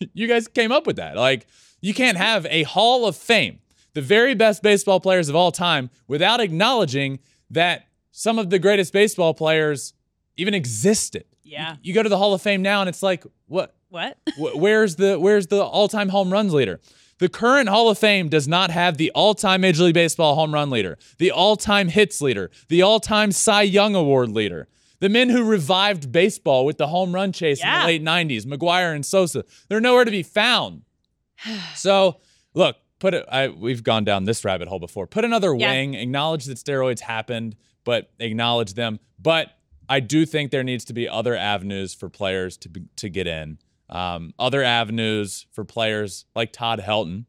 You 0.12 0.28
guys 0.28 0.46
came 0.46 0.70
up 0.70 0.86
with 0.86 0.96
that. 0.96 1.16
Like 1.16 1.46
you 1.80 1.94
can't 1.94 2.18
have 2.18 2.44
a 2.50 2.64
Hall 2.64 3.06
of 3.06 3.16
Fame, 3.16 3.60
the 3.94 4.02
very 4.02 4.34
best 4.34 4.62
baseball 4.62 5.00
players 5.00 5.30
of 5.30 5.34
all 5.34 5.52
time, 5.52 5.88
without 6.06 6.38
acknowledging 6.38 7.18
that 7.48 7.86
some 8.12 8.38
of 8.38 8.50
the 8.50 8.58
greatest 8.58 8.92
baseball 8.92 9.32
players 9.32 9.94
even 10.36 10.52
existed. 10.52 11.24
Yeah. 11.48 11.76
You 11.82 11.94
go 11.94 12.02
to 12.02 12.08
the 12.08 12.18
Hall 12.18 12.34
of 12.34 12.42
Fame 12.42 12.62
now, 12.62 12.80
and 12.80 12.88
it's 12.88 13.02
like, 13.02 13.24
what? 13.46 13.74
What? 13.88 14.18
Wh- 14.36 14.54
Where's 14.56 14.96
the 14.96 15.18
Where's 15.18 15.46
the 15.46 15.62
all-time 15.62 16.10
home 16.10 16.30
runs 16.32 16.52
leader? 16.52 16.80
The 17.18 17.28
current 17.28 17.68
Hall 17.68 17.88
of 17.88 17.98
Fame 17.98 18.28
does 18.28 18.46
not 18.46 18.70
have 18.70 18.96
the 18.96 19.10
all-time 19.12 19.62
Major 19.62 19.82
League 19.84 19.94
Baseball 19.94 20.34
home 20.36 20.52
run 20.54 20.70
leader, 20.70 20.98
the 21.18 21.30
all-time 21.32 21.88
hits 21.88 22.20
leader, 22.20 22.50
the 22.68 22.82
all-time 22.82 23.32
Cy 23.32 23.62
Young 23.62 23.94
Award 23.94 24.28
leader. 24.30 24.68
The 25.00 25.08
men 25.08 25.28
who 25.28 25.42
revived 25.44 26.12
baseball 26.12 26.64
with 26.66 26.76
the 26.76 26.88
home 26.88 27.14
run 27.14 27.32
chase 27.32 27.62
in 27.62 27.68
the 27.70 27.86
late 27.86 28.02
90s, 28.04 28.44
McGwire 28.44 28.94
and 28.94 29.06
Sosa, 29.06 29.44
they're 29.68 29.80
nowhere 29.80 30.04
to 30.04 30.10
be 30.10 30.22
found. 30.22 30.82
So, 31.74 32.18
look, 32.54 32.76
put 32.98 33.14
it. 33.14 33.24
I, 33.30 33.48
we've 33.48 33.82
gone 33.84 34.04
down 34.04 34.24
this 34.24 34.44
rabbit 34.44 34.68
hole 34.68 34.80
before. 34.80 35.06
Put 35.06 35.24
another 35.24 35.54
Yeah. 35.54 35.70
wing. 35.70 35.94
Acknowledge 35.94 36.44
that 36.46 36.58
steroids 36.58 37.00
happened, 37.00 37.56
but 37.84 38.10
acknowledge 38.18 38.74
them. 38.74 38.98
But 39.20 39.50
I 39.88 40.00
do 40.00 40.26
think 40.26 40.50
there 40.50 40.64
needs 40.64 40.84
to 40.86 40.92
be 40.92 41.08
other 41.08 41.34
avenues 41.34 41.94
for 41.94 42.08
players 42.08 42.56
to 42.58 42.68
be, 42.68 42.82
to 42.96 43.08
get 43.08 43.26
in. 43.26 43.58
Um, 43.88 44.34
other 44.38 44.62
avenues 44.62 45.46
for 45.50 45.64
players 45.64 46.26
like 46.34 46.52
Todd 46.52 46.80
Helton, 46.80 47.24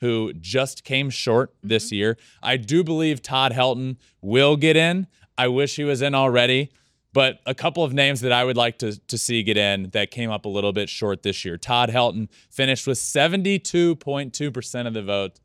who 0.00 0.32
just 0.34 0.84
came 0.84 1.10
short 1.10 1.54
this 1.62 1.90
year. 1.90 2.16
I 2.42 2.56
do 2.56 2.84
believe 2.84 3.20
Todd 3.20 3.52
Helton 3.52 3.96
will 4.20 4.56
get 4.56 4.76
in. 4.76 5.08
I 5.36 5.48
wish 5.48 5.76
he 5.76 5.84
was 5.84 6.02
in 6.02 6.14
already. 6.14 6.70
But 7.14 7.38
a 7.46 7.54
couple 7.54 7.84
of 7.84 7.92
names 7.92 8.22
that 8.22 8.32
I 8.32 8.42
would 8.44 8.56
like 8.56 8.78
to, 8.80 8.98
to 9.06 9.16
see 9.16 9.44
get 9.44 9.56
in 9.56 9.90
that 9.90 10.10
came 10.10 10.30
up 10.30 10.44
a 10.44 10.48
little 10.48 10.72
bit 10.72 10.88
short 10.88 11.22
this 11.22 11.44
year. 11.44 11.56
Todd 11.56 11.88
Helton 11.88 12.28
finished 12.50 12.88
with 12.88 12.98
72.2% 12.98 14.86
of 14.86 14.94
the 14.94 15.02
vote, 15.02 15.40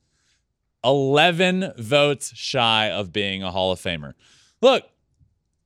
11 0.83 1.73
votes 1.77 2.33
shy 2.35 2.89
of 2.89 3.13
being 3.13 3.43
a 3.43 3.51
Hall 3.51 3.71
of 3.71 3.79
Famer. 3.79 4.13
Look, 4.61 4.83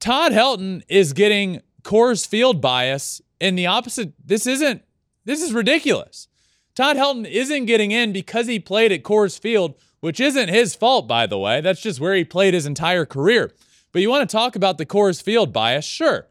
Todd 0.04 0.34
Helton 0.34 0.84
is 0.90 1.14
getting 1.14 1.62
Coors 1.84 2.28
Field 2.28 2.60
bias 2.60 3.22
in 3.40 3.56
the 3.56 3.68
opposite. 3.68 4.12
This 4.22 4.46
isn't, 4.46 4.82
this 5.24 5.42
is 5.42 5.54
ridiculous. 5.54 6.28
Todd 6.76 6.98
Helton 6.98 7.26
isn't 7.26 7.68
getting 7.68 7.92
in 7.92 8.12
because 8.12 8.48
he 8.48 8.60
played 8.60 8.92
at 8.92 9.04
Coors 9.04 9.40
Field, 9.40 9.76
which 10.02 10.20
isn't 10.20 10.50
his 10.50 10.76
fault, 10.76 11.08
by 11.08 11.26
the 11.26 11.40
way. 11.40 11.62
That's 11.62 11.82
just 11.82 12.02
where 12.02 12.16
he 12.16 12.26
played 12.26 12.54
his 12.54 12.66
entire 12.66 13.06
career. 13.06 13.54
But 13.94 14.02
you 14.02 14.10
want 14.10 14.30
to 14.30 14.36
talk 14.36 14.58
about 14.58 14.78
the 14.78 14.86
Coors 14.86 15.24
Field 15.24 15.54
bias? 15.54 15.86
Sure. 15.86 16.28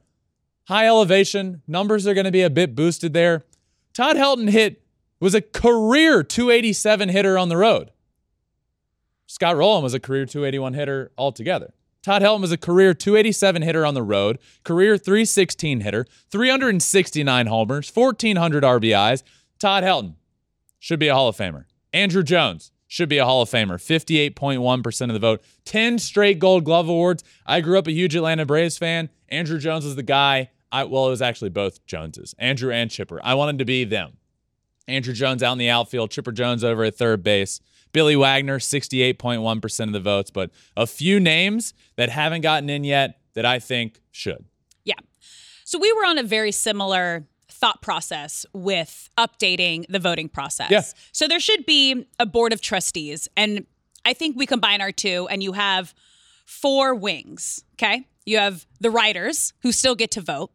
High 0.65 0.87
elevation, 0.87 1.63
numbers 1.67 2.07
are 2.07 2.13
going 2.13 2.27
to 2.27 2.31
be 2.31 2.43
a 2.43 2.51
bit 2.51 2.75
boosted 2.75 3.15
there. 3.15 3.47
Todd 3.95 4.17
Helton 4.17 4.51
hit, 4.51 4.83
was 5.19 5.35
a 5.35 5.41
career 5.41 6.23
287 6.23 7.09
hitter 7.09 7.39
on 7.39 7.49
the 7.49 7.57
road. 7.57 7.91
Scott 9.27 9.57
Rolen 9.57 9.83
was 9.83 9.95
a 9.95 9.99
career 9.99 10.27
281 10.27 10.75
hitter 10.75 11.11
altogether. 11.17 11.73
Todd 12.03 12.23
Helton 12.23 12.41
was 12.41 12.53
a 12.53 12.57
career 12.57 12.95
287 12.95 13.63
hitter 13.63 13.87
on 13.87 13.95
the 13.95 14.03
road, 14.03 14.39
career 14.65 14.99
316 14.99 15.81
hitter, 15.81 16.05
369 16.31 17.47
homers, 17.47 17.91
1,400 17.95 18.65
RBIs. 18.65 19.23
Todd 19.59 19.85
Helton 19.85 20.15
should 20.81 20.99
be 20.99 21.09
a 21.09 21.15
Hall 21.15 21.29
of 21.29 21.37
Famer. 21.37 21.65
Andruw 21.95 22.25
Jones 22.25 22.73
should 22.89 23.09
be 23.09 23.19
a 23.19 23.25
Hall 23.25 23.41
of 23.41 23.49
Famer. 23.49 23.77
58.1% 23.77 25.03
of 25.03 25.13
the 25.13 25.19
vote. 25.19 25.43
10 25.65 25.99
straight 25.99 26.39
gold 26.39 26.65
glove 26.65 26.89
awards. 26.89 27.23
I 27.47 27.61
grew 27.61 27.79
up 27.79 27.87
a 27.87 27.93
huge 27.93 28.17
Atlanta 28.17 28.45
Braves 28.45 28.77
fan. 28.77 29.09
Andruw 29.31 29.61
Jones 29.61 29.85
was 29.85 29.97
the 29.97 30.03
guy. 30.03 30.51
I 30.71 30.85
well, 30.85 31.07
it 31.07 31.11
was 31.11 31.23
actually 31.23 31.51
both 31.51 31.87
Joneses, 31.87 32.35
Andruw 32.41 32.73
and 32.73 32.91
Chipper. 32.91 33.21
I 33.23 33.35
wanted 33.35 33.59
to 33.59 33.65
be 33.65 33.85
them. 33.85 34.19
Andruw 34.89 35.15
Jones 35.15 35.43
out 35.43 35.53
in 35.53 35.59
the 35.59 35.71
outfield, 35.71 36.11
Chipper 36.11 36.33
Jones 36.33 36.65
over 36.65 36.85
at 36.85 36.97
third 36.97 37.23
base. 37.23 37.61
Billy 37.93 38.17
Wagner, 38.17 38.59
68.1% 38.59 39.87
of 39.87 39.93
the 39.93 40.01
votes, 40.01 40.31
but 40.31 40.51
a 40.77 40.87
few 40.87 41.21
names 41.21 41.75
that 41.97 42.09
haven't 42.09 42.41
gotten 42.41 42.71
in 42.71 42.85
yet 42.85 43.21
that 43.35 43.45
I 43.45 43.59
think 43.59 44.01
should. 44.11 44.45
Yeah. 44.85 44.95
So 45.65 45.79
we 45.79 45.93
were 45.93 46.05
on 46.05 46.19
a 46.19 46.23
very 46.23 46.53
similar 46.53 47.27
thought 47.49 47.83
process 47.83 48.45
with 48.53 49.09
updating 49.17 49.87
the 49.89 49.99
voting 49.99 50.29
process. 50.29 50.71
Yeah. 50.71 50.83
So 51.13 51.29
there 51.29 51.41
should 51.41 51.65
be 51.65 52.07
a 52.19 52.27
board 52.27 52.53
of 52.53 52.61
trustees. 52.61 53.29
And 53.37 53.67
I 54.05 54.15
think 54.15 54.37
we 54.37 54.47
combine 54.47 54.81
our 54.81 54.93
two, 54.93 55.29
and 55.29 55.43
you 55.43 55.53
have 55.53 55.95
four 56.45 56.95
wings. 56.95 57.65
Okay. 57.75 58.07
You 58.25 58.39
have 58.39 58.67
the 58.81 58.91
writers 58.91 59.53
who 59.63 59.73
still 59.73 59.95
get 59.95 60.11
to 60.13 60.21
vote. 60.21 60.51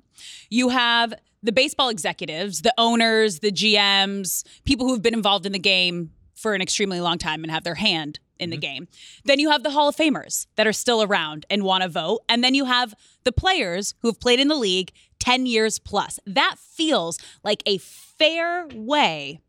You 0.49 0.69
have 0.69 1.13
the 1.43 1.51
baseball 1.51 1.89
executives, 1.89 2.61
the 2.61 2.73
owners, 2.77 3.39
the 3.39 3.51
GMs, 3.51 4.43
people 4.65 4.87
who've 4.87 5.01
been 5.01 5.13
involved 5.13 5.45
in 5.45 5.51
the 5.51 5.59
game 5.59 6.11
for 6.37 6.53
an 6.53 6.61
extremely 6.61 7.01
long 7.01 7.17
time 7.17 7.43
and 7.43 7.51
have 7.51 7.63
their 7.63 7.75
hand 7.75 8.19
in 8.39 8.49
the 8.49 8.55
mm-hmm. 8.55 8.61
game. 8.61 8.87
Then 9.25 9.39
you 9.39 9.49
have 9.49 9.63
the 9.63 9.71
Hall 9.71 9.89
of 9.89 9.95
Famers 9.95 10.47
that 10.55 10.67
are 10.67 10.73
still 10.73 11.01
around 11.01 11.45
and 11.49 11.63
want 11.63 11.83
to 11.83 11.89
vote. 11.89 12.21
And 12.29 12.43
then 12.43 12.53
you 12.53 12.65
have 12.65 12.93
the 13.23 13.31
players 13.31 13.95
who 14.01 14.07
have 14.07 14.19
played 14.19 14.39
in 14.39 14.47
the 14.47 14.55
league 14.55 14.91
10 15.19 15.45
years 15.45 15.79
plus. 15.79 16.19
That 16.25 16.55
feels 16.57 17.19
like 17.43 17.63
a 17.65 17.79
fair 17.79 18.67
way 18.73 19.41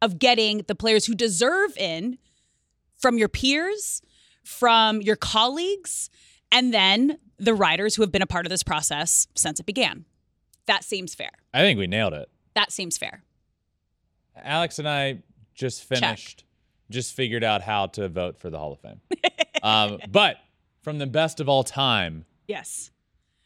of 0.00 0.18
getting 0.18 0.64
the 0.68 0.74
players 0.74 1.06
who 1.06 1.14
deserve 1.14 1.76
in 1.76 2.18
from 2.98 3.18
your 3.18 3.28
peers, 3.28 4.02
from 4.44 5.00
your 5.00 5.16
colleagues, 5.16 6.10
and 6.52 6.72
then 6.72 7.18
the 7.38 7.54
writers 7.54 7.94
who 7.94 8.02
have 8.02 8.12
been 8.12 8.22
a 8.22 8.26
part 8.26 8.46
of 8.46 8.50
this 8.50 8.62
process 8.62 9.26
since 9.34 9.60
it 9.60 9.66
began. 9.66 10.04
That 10.66 10.84
seems 10.84 11.14
fair. 11.14 11.30
I 11.54 11.60
think 11.60 11.78
we 11.78 11.86
nailed 11.86 12.12
it. 12.12 12.28
That 12.54 12.72
seems 12.72 12.98
fair. 12.98 13.22
Alex 14.36 14.78
and 14.78 14.88
I 14.88 15.22
just 15.58 15.84
finished, 15.84 16.44
just 16.88 17.14
figured 17.14 17.44
out 17.44 17.60
how 17.62 17.86
to 17.88 18.08
vote 18.08 18.38
for 18.38 18.48
the 18.48 18.58
Hall 18.58 18.72
of 18.72 18.80
Fame. 18.80 19.00
um, 19.62 19.98
but 20.10 20.36
from 20.82 20.98
the 20.98 21.06
best 21.06 21.40
of 21.40 21.48
all 21.48 21.64
time 21.64 22.24
Yes. 22.46 22.90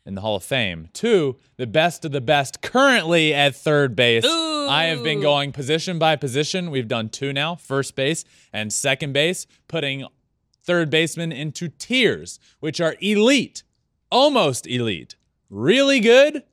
in 0.04 0.14
the 0.14 0.20
Hall 0.20 0.36
of 0.36 0.44
Fame 0.44 0.88
to 0.92 1.36
the 1.56 1.66
best 1.66 2.04
of 2.04 2.12
the 2.12 2.20
best 2.20 2.60
currently 2.60 3.32
at 3.34 3.56
third 3.56 3.96
base. 3.96 4.24
Ooh. 4.24 4.68
I 4.68 4.84
have 4.84 5.02
been 5.02 5.20
going 5.20 5.50
position 5.52 5.98
by 5.98 6.14
position. 6.16 6.70
We've 6.70 6.86
done 6.86 7.08
two 7.08 7.32
now 7.32 7.56
first 7.56 7.96
base 7.96 8.24
and 8.52 8.72
second 8.72 9.12
base, 9.12 9.46
putting 9.66 10.06
third 10.62 10.90
baseman 10.90 11.32
into 11.32 11.68
tiers, 11.68 12.38
which 12.60 12.80
are 12.80 12.94
elite, 13.00 13.64
almost 14.10 14.66
elite, 14.68 15.16
really 15.50 15.98
good, 15.98 16.44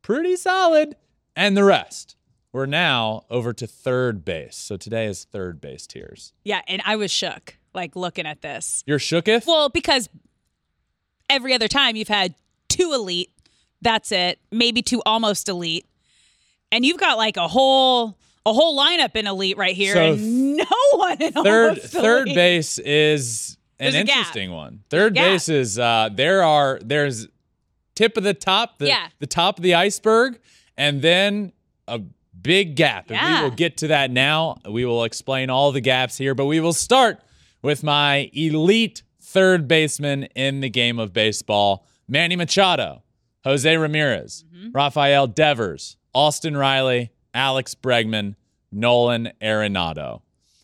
pretty 0.00 0.36
solid, 0.36 0.96
and 1.36 1.56
the 1.56 1.64
rest. 1.64 2.16
We're 2.54 2.66
now 2.66 3.24
over 3.30 3.52
to 3.52 3.66
third 3.66 4.24
base. 4.24 4.54
So 4.56 4.76
today 4.76 5.06
is 5.06 5.24
third 5.24 5.60
base 5.60 5.88
tiers. 5.88 6.32
Yeah. 6.44 6.60
And 6.68 6.80
I 6.86 6.94
was 6.94 7.10
shook, 7.10 7.56
like 7.74 7.96
looking 7.96 8.26
at 8.26 8.42
this. 8.42 8.84
You're 8.86 9.00
shooketh? 9.00 9.44
Well, 9.44 9.70
because 9.70 10.08
every 11.28 11.52
other 11.52 11.66
time 11.66 11.96
you've 11.96 12.06
had 12.06 12.36
two 12.68 12.92
elite, 12.94 13.32
that's 13.82 14.12
it, 14.12 14.38
maybe 14.52 14.82
two 14.82 15.02
almost 15.04 15.48
elite, 15.48 15.86
and 16.70 16.86
you've 16.86 16.98
got 17.00 17.16
like 17.18 17.36
a 17.36 17.48
whole 17.48 18.16
a 18.46 18.52
whole 18.52 18.78
lineup 18.78 19.16
in 19.16 19.26
elite 19.26 19.56
right 19.56 19.74
here, 19.74 19.94
So 19.94 20.12
and 20.12 20.56
no 20.58 20.64
one 20.92 21.20
in 21.20 21.32
third 21.32 21.68
almost 21.70 21.86
third 21.88 22.22
elite. 22.28 22.34
base 22.36 22.78
is 22.78 23.58
an 23.80 23.90
gap. 23.92 24.00
interesting 24.02 24.52
one. 24.52 24.84
Third 24.90 25.14
base 25.14 25.48
is 25.48 25.76
uh 25.76 26.08
there 26.12 26.44
are 26.44 26.78
there's 26.84 27.26
tip 27.96 28.16
of 28.16 28.22
the 28.22 28.32
top, 28.32 28.78
the 28.78 28.86
Yeah. 28.86 29.08
the 29.18 29.26
top 29.26 29.58
of 29.58 29.64
the 29.64 29.74
iceberg, 29.74 30.38
and 30.76 31.02
then 31.02 31.52
a 31.88 32.00
big 32.44 32.76
gap. 32.76 33.10
And 33.10 33.18
we 33.36 33.42
will 33.42 33.56
get 33.56 33.78
to 33.78 33.88
that 33.88 34.12
now. 34.12 34.58
We 34.70 34.84
will 34.84 35.02
explain 35.02 35.50
all 35.50 35.72
the 35.72 35.80
gaps 35.80 36.16
here, 36.16 36.36
but 36.36 36.44
we 36.44 36.60
will 36.60 36.72
start 36.72 37.18
with 37.62 37.82
my 37.82 38.30
elite 38.32 39.02
third 39.20 39.66
baseman 39.66 40.24
in 40.36 40.60
the 40.60 40.70
game 40.70 41.00
of 41.00 41.12
baseball, 41.12 41.84
Manny 42.06 42.36
Machado, 42.36 43.02
Jose 43.42 43.76
Ramirez, 43.76 44.44
Mm-hmm. 44.54 44.70
Rafael 44.72 45.26
Devers, 45.26 45.96
Austin 46.14 46.56
Riley, 46.56 47.10
Alex 47.34 47.74
Bregman, 47.74 48.36
Nolan 48.70 49.32
Arenado. 49.42 50.20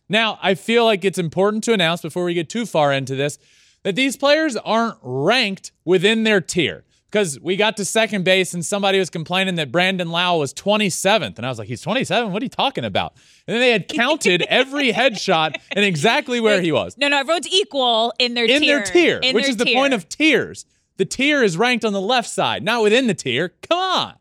Now, 0.08 0.38
I 0.42 0.54
feel 0.54 0.84
like 0.84 1.04
it's 1.04 1.18
important 1.18 1.64
to 1.64 1.72
announce 1.72 2.02
before 2.02 2.24
we 2.24 2.34
get 2.34 2.48
too 2.48 2.66
far 2.66 2.92
into 2.92 3.14
this 3.16 3.38
that 3.82 3.96
these 3.96 4.16
players 4.16 4.56
aren't 4.56 4.96
ranked 5.02 5.72
within 5.84 6.22
their 6.24 6.40
tier. 6.40 6.84
Because 7.10 7.40
we 7.40 7.56
got 7.56 7.76
to 7.78 7.84
second 7.84 8.24
base 8.24 8.54
and 8.54 8.64
somebody 8.64 9.00
was 9.00 9.10
complaining 9.10 9.56
that 9.56 9.72
Brandon 9.72 10.10
Lowe 10.10 10.38
was 10.38 10.54
27th. 10.54 11.38
And 11.38 11.44
I 11.44 11.48
was 11.48 11.58
like, 11.58 11.66
he's 11.66 11.80
27? 11.82 12.32
What 12.32 12.40
are 12.40 12.44
you 12.44 12.48
talking 12.48 12.84
about? 12.84 13.14
And 13.48 13.54
then 13.54 13.60
they 13.60 13.72
had 13.72 13.88
counted 13.88 14.42
every 14.42 14.92
headshot 14.92 15.56
and 15.72 15.84
exactly 15.84 16.38
where 16.38 16.60
he 16.62 16.70
was. 16.70 16.96
No, 16.96 17.08
no, 17.08 17.18
everyone's 17.18 17.48
equal 17.48 18.12
in 18.20 18.34
their 18.34 18.44
In 18.44 18.60
tier. 18.62 18.76
their 18.76 18.84
tier, 18.86 19.18
in 19.18 19.34
which 19.34 19.46
their 19.46 19.50
is 19.50 19.56
the 19.56 19.74
point 19.74 19.92
of 19.92 20.08
tiers. 20.08 20.66
The 20.98 21.04
tier 21.04 21.42
is 21.42 21.56
ranked 21.56 21.84
on 21.84 21.92
the 21.92 22.00
left 22.00 22.28
side, 22.28 22.62
not 22.62 22.82
within 22.82 23.08
the 23.08 23.14
tier. 23.14 23.54
Come 23.68 23.78
on. 23.78 24.14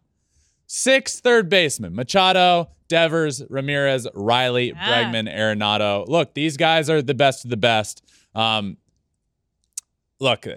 Six 0.65 1.19
third 1.19 1.47
baseman 1.49 1.93
Machado, 1.95 2.69
Devers, 2.87 3.43
Ramirez, 3.49 4.07
Riley, 4.15 4.69
Yeah. 4.69 5.03
Bregman, 5.11 5.31
Arenado. 5.31 6.07
Look, 6.07 6.33
these 6.33 6.57
guys 6.57 6.89
are 6.89 7.01
the 7.03 7.13
best 7.13 7.43
of 7.43 7.51
the 7.51 7.57
best. 7.57 8.03
Um, 8.33 8.77
look, 10.19 10.47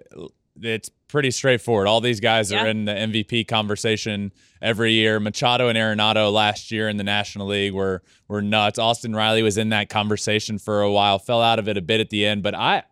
it's 0.62 0.88
pretty 1.08 1.30
straightforward. 1.30 1.86
All 1.86 2.00
these 2.00 2.20
guys 2.20 2.52
are 2.52 2.66
in 2.66 2.84
the 2.86 2.92
MVP 2.92 3.46
conversation 3.46 4.32
every 4.60 4.92
year. 4.92 5.20
Machado 5.20 5.68
and 5.68 5.76
Arenado 5.76 6.32
last 6.32 6.70
year 6.70 6.88
in 6.88 6.96
the 6.96 7.04
National 7.04 7.46
League 7.48 7.74
were 7.74 8.02
were 8.28 8.40
nuts. 8.40 8.78
Austin 8.78 9.14
Riley 9.14 9.42
was 9.42 9.58
in 9.58 9.68
that 9.70 9.88
conversation 9.88 10.58
for 10.58 10.82
a 10.82 10.90
while, 10.90 11.18
fell 11.18 11.42
out 11.42 11.58
of 11.58 11.68
it 11.68 11.76
a 11.76 11.82
bit 11.82 12.00
at 12.00 12.10
the 12.10 12.24
end, 12.24 12.42
but 12.42 12.54
I 12.54 12.84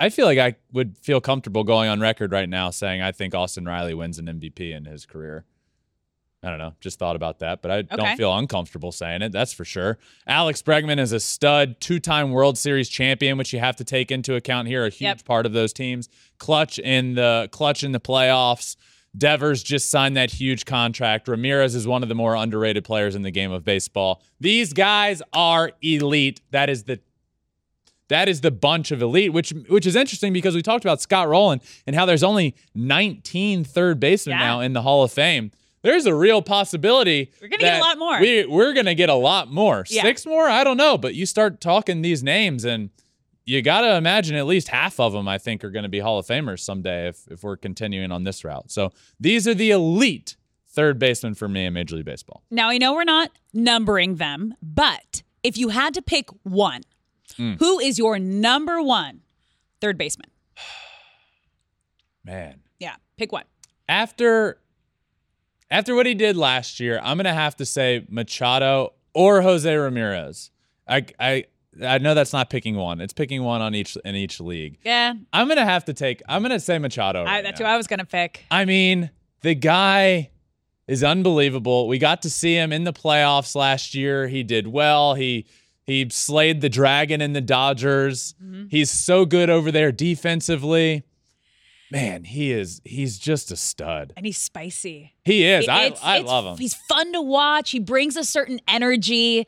I 0.00 0.08
feel 0.08 0.26
like 0.26 0.38
I 0.38 0.56
would 0.72 0.98
feel 0.98 1.20
comfortable 1.20 1.62
going 1.62 1.88
on 1.88 2.00
record 2.00 2.32
right 2.32 2.48
now 2.48 2.70
saying 2.70 3.00
I 3.00 3.12
think 3.12 3.36
Austin 3.36 3.66
Riley 3.66 3.94
wins 3.94 4.18
an 4.18 4.26
MVP 4.26 4.74
in 4.74 4.84
his 4.84 5.06
career. 5.06 5.44
I 6.44 6.50
don't 6.50 6.58
know. 6.58 6.74
Just 6.80 6.98
thought 6.98 7.14
about 7.14 7.38
that, 7.38 7.62
but 7.62 7.70
I 7.70 7.76
Okay. 7.78 7.96
don't 7.96 8.16
feel 8.16 8.36
uncomfortable 8.36 8.90
saying 8.90 9.22
it. 9.22 9.30
That's 9.30 9.52
for 9.52 9.64
sure. 9.64 9.98
Alex 10.26 10.60
Bregman 10.60 10.98
is 10.98 11.12
a 11.12 11.20
stud, 11.20 11.80
two-time 11.80 12.32
World 12.32 12.58
Series 12.58 12.88
champion, 12.88 13.38
which 13.38 13.52
you 13.52 13.60
have 13.60 13.76
to 13.76 13.84
take 13.84 14.10
into 14.10 14.34
account 14.34 14.66
here. 14.66 14.84
A 14.84 14.88
huge 14.88 15.02
Yep. 15.02 15.24
part 15.24 15.46
of 15.46 15.52
those 15.52 15.72
teams. 15.72 16.08
Clutch 16.38 16.80
in 16.80 17.14
the 17.14 17.48
clutch 17.52 17.84
in 17.84 17.92
the 17.92 18.00
playoffs. 18.00 18.74
Devers 19.16 19.62
just 19.62 19.88
signed 19.90 20.16
that 20.16 20.32
huge 20.32 20.64
contract. 20.64 21.28
Ramirez 21.28 21.74
is 21.76 21.86
one 21.86 22.02
of 22.02 22.08
the 22.08 22.14
more 22.14 22.34
underrated 22.34 22.82
players 22.82 23.14
in 23.14 23.22
the 23.22 23.30
game 23.30 23.52
of 23.52 23.62
baseball. 23.64 24.20
These 24.40 24.72
guys 24.72 25.22
are 25.32 25.72
elite. 25.82 26.40
That 26.50 26.68
is 26.68 26.84
the 26.84 26.98
that 28.08 28.28
is 28.28 28.40
the 28.40 28.50
bunch 28.50 28.90
of 28.90 29.00
elite, 29.00 29.32
which 29.32 29.50
which 29.68 29.86
is 29.86 29.94
interesting 29.96 30.32
because 30.32 30.54
we 30.56 30.62
talked 30.62 30.84
about 30.84 31.00
Scott 31.00 31.28
Rolen 31.28 31.60
and 31.86 31.94
how 31.94 32.04
there's 32.04 32.24
only 32.24 32.56
19 32.74 33.62
third 33.64 34.00
basemen 34.00 34.38
Yeah. 34.38 34.44
now 34.44 34.60
in 34.60 34.72
the 34.72 34.82
Hall 34.82 35.04
of 35.04 35.12
Fame. 35.12 35.52
There's 35.82 36.06
a 36.06 36.14
real 36.14 36.42
possibility 36.42 37.32
We're 37.40 37.48
gonna 37.48 37.58
get 37.58 37.78
a 37.78 37.80
lot 37.82 37.98
more. 37.98 38.20
We, 38.20 38.46
we're 38.46 38.72
gonna 38.72 38.94
get 38.94 39.08
a 39.08 39.14
lot 39.14 39.50
more. 39.50 39.84
Yeah. 39.88 40.02
Six 40.02 40.24
more? 40.26 40.48
I 40.48 40.64
don't 40.64 40.76
know, 40.76 40.96
but 40.96 41.14
you 41.14 41.26
start 41.26 41.60
talking 41.60 42.02
these 42.02 42.22
names 42.22 42.64
and 42.64 42.90
you 43.44 43.60
got 43.60 43.80
to 43.80 43.96
imagine 43.96 44.36
at 44.36 44.46
least 44.46 44.68
half 44.68 45.00
of 45.00 45.12
them, 45.12 45.26
I 45.26 45.36
think, 45.36 45.64
are 45.64 45.70
going 45.72 45.82
to 45.82 45.88
be 45.88 45.98
Hall 45.98 46.16
of 46.20 46.24
Famers 46.24 46.60
someday 46.60 47.08
if, 47.08 47.26
if 47.28 47.42
we're 47.42 47.56
continuing 47.56 48.12
on 48.12 48.22
this 48.22 48.44
route. 48.44 48.70
So 48.70 48.92
these 49.18 49.48
are 49.48 49.54
the 49.54 49.72
elite 49.72 50.36
third 50.68 51.00
basemen 51.00 51.34
for 51.34 51.48
me 51.48 51.66
in 51.66 51.72
Major 51.72 51.96
League 51.96 52.04
Baseball. 52.04 52.44
Now, 52.52 52.68
I 52.68 52.78
know 52.78 52.94
we're 52.94 53.02
not 53.02 53.32
numbering 53.52 54.14
them, 54.14 54.54
but 54.62 55.24
if 55.42 55.58
you 55.58 55.70
had 55.70 55.92
to 55.94 56.02
pick 56.02 56.28
one, 56.44 56.82
Hmm. 57.36 57.54
who 57.54 57.80
is 57.80 57.98
your 57.98 58.20
number 58.20 58.80
one 58.80 59.22
third 59.80 59.98
baseman? 59.98 60.30
Man. 62.24 62.60
Yeah, 62.78 62.94
pick 63.16 63.32
one. 63.32 63.44
after 63.88 64.58
after 65.72 65.94
what 65.94 66.06
he 66.06 66.14
did 66.14 66.36
last 66.36 66.78
year, 66.78 67.00
I'm 67.02 67.16
gonna 67.16 67.34
have 67.34 67.56
to 67.56 67.66
say 67.66 68.06
Machado 68.08 68.92
or 69.14 69.42
Jose 69.42 69.74
Ramirez. 69.74 70.50
I 70.86 71.06
I 71.18 71.44
I 71.82 71.98
know 71.98 72.14
that's 72.14 72.32
not 72.32 72.50
picking 72.50 72.76
one. 72.76 73.00
It's 73.00 73.14
picking 73.14 73.42
one 73.42 73.62
on 73.62 73.74
each 73.74 73.96
in 74.04 74.14
each 74.14 74.38
league. 74.38 74.78
Yeah, 74.84 75.14
I'm 75.32 75.48
gonna 75.48 75.64
have 75.64 75.86
to 75.86 75.94
take. 75.94 76.22
I'm 76.28 76.42
gonna 76.42 76.60
say 76.60 76.78
Machado. 76.78 77.24
I, 77.24 77.42
that's 77.42 77.58
now. 77.58 77.66
who 77.66 77.72
I 77.72 77.76
was 77.76 77.86
gonna 77.86 78.04
pick. 78.04 78.44
I 78.50 78.66
mean, 78.66 79.10
the 79.40 79.54
guy 79.54 80.30
is 80.86 81.02
unbelievable. 81.02 81.88
We 81.88 81.98
got 81.98 82.22
to 82.22 82.30
see 82.30 82.54
him 82.54 82.72
in 82.72 82.84
the 82.84 82.92
playoffs 82.92 83.54
last 83.54 83.94
year. 83.94 84.28
He 84.28 84.42
did 84.42 84.66
well. 84.66 85.14
He 85.14 85.46
he 85.84 86.08
slayed 86.10 86.60
the 86.60 86.68
dragon 86.68 87.20
in 87.20 87.32
the 87.32 87.40
Dodgers. 87.40 88.34
Mm-hmm. 88.42 88.66
He's 88.68 88.90
so 88.90 89.24
good 89.24 89.48
over 89.48 89.72
there 89.72 89.90
defensively. 89.90 91.04
Man, 91.92 92.24
he 92.24 92.52
is 92.52 92.80
he's 92.84 93.18
just 93.18 93.50
a 93.52 93.56
stud. 93.56 94.14
And 94.16 94.24
he's 94.24 94.38
spicy. 94.38 95.12
He 95.24 95.44
is. 95.44 95.64
It- 95.64 95.70
I 95.70 95.84
it's- 95.84 96.00
I 96.02 96.14
it's- 96.16 96.26
love 96.28 96.44
him. 96.46 96.56
He's 96.56 96.74
fun 96.74 97.12
to 97.12 97.20
watch. 97.20 97.70
He 97.70 97.78
brings 97.78 98.16
a 98.16 98.24
certain 98.24 98.60
energy. 98.66 99.46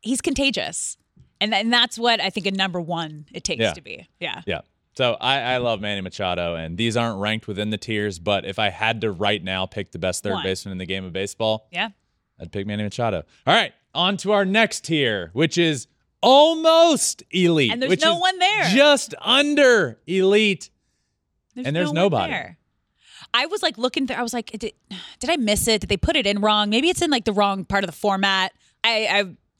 He's 0.00 0.20
contagious. 0.20 0.96
And, 1.40 1.52
and 1.52 1.72
that's 1.72 1.98
what 1.98 2.20
I 2.20 2.30
think 2.30 2.46
a 2.46 2.52
number 2.52 2.80
one 2.80 3.26
it 3.34 3.42
takes 3.42 3.60
Yeah. 3.60 3.72
to 3.72 3.80
be. 3.80 4.08
Yeah. 4.20 4.42
Yeah. 4.46 4.60
So 4.94 5.16
I, 5.20 5.40
I 5.40 5.56
love 5.56 5.80
Manny 5.80 6.02
Machado, 6.02 6.54
and 6.54 6.76
these 6.78 6.96
aren't 6.96 7.18
ranked 7.18 7.48
within 7.48 7.70
the 7.70 7.78
tiers. 7.78 8.18
But 8.20 8.44
if 8.44 8.58
I 8.60 8.68
had 8.70 9.00
to 9.00 9.10
right 9.10 9.42
now 9.42 9.66
pick 9.66 9.90
the 9.90 9.98
best 9.98 10.22
third 10.22 10.34
One. 10.34 10.44
baseman 10.44 10.72
in 10.72 10.78
the 10.78 10.86
game 10.86 11.04
of 11.04 11.12
baseball, 11.12 11.66
Yeah. 11.72 11.88
I'd 12.38 12.52
pick 12.52 12.66
Manny 12.66 12.84
Machado. 12.84 13.24
All 13.46 13.54
right, 13.54 13.72
on 13.94 14.16
to 14.18 14.32
our 14.32 14.44
next 14.44 14.84
tier, 14.84 15.30
which 15.32 15.58
is 15.58 15.88
almost 16.22 17.22
elite. 17.30 17.72
And 17.72 17.82
there's 17.82 18.00
no 18.00 18.18
one 18.18 18.38
there. 18.38 18.64
Just 18.70 19.14
under 19.20 19.98
elite. 20.06 20.70
And 21.56 21.74
there's 21.76 21.92
no 21.92 22.02
nobody. 22.04 22.32
there. 22.32 22.58
I 23.34 23.46
was 23.46 23.62
like 23.62 23.78
looking 23.78 24.06
through. 24.06 24.16
I 24.16 24.22
was 24.22 24.34
like, 24.34 24.50
did, 24.52 24.72
did 25.20 25.30
I 25.30 25.36
miss 25.36 25.68
it? 25.68 25.80
Did 25.82 25.90
they 25.90 25.96
put 25.96 26.16
it 26.16 26.26
in 26.26 26.40
wrong? 26.40 26.70
Maybe 26.70 26.88
it's 26.88 27.02
in 27.02 27.10
like 27.10 27.24
the 27.24 27.32
wrong 27.32 27.64
part 27.64 27.84
of 27.84 27.88
the 27.90 27.96
format. 27.96 28.52
I 28.84 29.06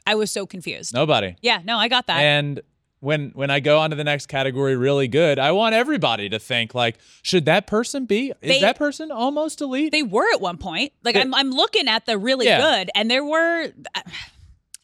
I, 0.06 0.12
I 0.12 0.14
was 0.16 0.30
so 0.30 0.46
confused. 0.46 0.92
Nobody. 0.94 1.36
Yeah, 1.42 1.60
no, 1.64 1.78
I 1.78 1.88
got 1.88 2.06
that. 2.08 2.18
And 2.18 2.60
when 3.00 3.30
when 3.34 3.50
I 3.50 3.60
go 3.60 3.78
on 3.78 3.90
to 3.90 3.96
the 3.96 4.04
next 4.04 4.26
category, 4.26 4.76
really 4.76 5.06
good, 5.08 5.38
I 5.38 5.52
want 5.52 5.74
everybody 5.74 6.28
to 6.30 6.38
think 6.38 6.74
like, 6.74 6.98
should 7.22 7.44
that 7.46 7.66
person 7.66 8.04
be? 8.06 8.30
Is 8.42 8.48
They- 8.56 8.60
that 8.60 8.76
person 8.76 9.10
almost 9.12 9.60
elite? 9.60 9.92
they 9.92 10.02
were 10.02 10.26
at 10.34 10.40
one 10.40 10.56
point. 10.58 10.92
Like 11.04 11.14
They- 11.14 11.20
I'm, 11.20 11.32
I'm 11.34 11.50
looking 11.50 11.88
at 11.88 12.04
the 12.06 12.18
really 12.18 12.46
Yeah. 12.46 12.60
good, 12.60 12.90
and 12.94 13.10
there 13.10 13.24
were 13.24 13.68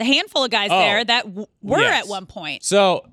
a 0.01 0.05
handful 0.05 0.45
of 0.45 0.51
guys 0.51 0.69
Oh, 0.73 0.79
there 0.79 1.05
that 1.05 1.25
w- 1.25 1.47
were 1.63 1.81
yes. 1.81 2.05
at 2.05 2.09
one 2.09 2.27
point. 2.27 2.63
So, 2.65 3.05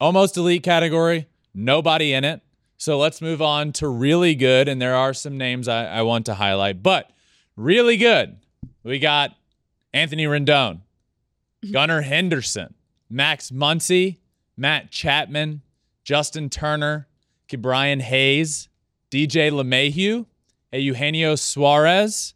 almost 0.00 0.36
elite 0.36 0.62
category, 0.64 1.28
nobody 1.54 2.12
in 2.12 2.24
it. 2.24 2.40
So 2.80 2.96
let's 2.96 3.20
move 3.20 3.42
on 3.42 3.72
to 3.72 3.88
really 3.88 4.34
good. 4.34 4.66
And 4.66 4.80
there 4.80 4.96
are 4.96 5.12
some 5.12 5.36
names 5.36 5.68
I, 5.68 5.84
I 5.84 6.00
want 6.00 6.24
to 6.26 6.34
highlight, 6.34 6.82
but 6.82 7.10
really 7.54 7.98
good. 7.98 8.38
We 8.82 8.98
got 8.98 9.36
Anthony 9.92 10.24
Rendon, 10.24 10.76
mm-hmm. 10.76 11.72
Gunnar 11.72 12.00
Henderson, 12.00 12.72
Max 13.10 13.50
Muncy, 13.50 14.16
Matt 14.56 14.90
Chapman, 14.90 15.60
Justin 16.04 16.48
Turner, 16.48 17.06
Brian 17.58 18.00
Hayes, 18.00 18.70
DJ 19.10 19.50
LeMahieu, 19.50 20.24
Eugenio 20.72 21.34
Suarez, 21.34 22.32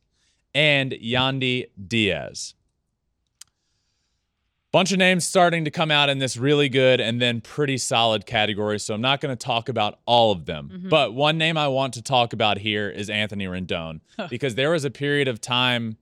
and 0.54 0.92
Yandy 0.92 1.68
Diaz 1.88 2.52
bunch 4.74 4.90
of 4.90 4.98
names 4.98 5.24
starting 5.24 5.64
to 5.64 5.70
come 5.70 5.92
out 5.92 6.08
in 6.08 6.18
this 6.18 6.36
really 6.36 6.68
good 6.68 7.00
and 7.00 7.22
then 7.22 7.40
pretty 7.40 7.78
solid 7.78 8.26
category. 8.26 8.76
So 8.80 8.92
I'm 8.92 9.00
not 9.00 9.20
going 9.20 9.30
to 9.30 9.36
talk 9.36 9.68
about 9.68 10.00
all 10.04 10.32
of 10.32 10.46
them. 10.46 10.68
Mm-hmm. 10.68 10.88
But 10.88 11.14
one 11.14 11.38
name 11.38 11.56
I 11.56 11.68
want 11.68 11.94
to 11.94 12.02
talk 12.02 12.32
about 12.32 12.58
here 12.58 12.90
is 12.90 13.08
Anthony 13.08 13.46
Rendon 13.46 14.00
because 14.28 14.56
there 14.56 14.72
was 14.72 14.84
a 14.84 14.90
period 14.90 15.28
of 15.28 15.40
time 15.40 15.96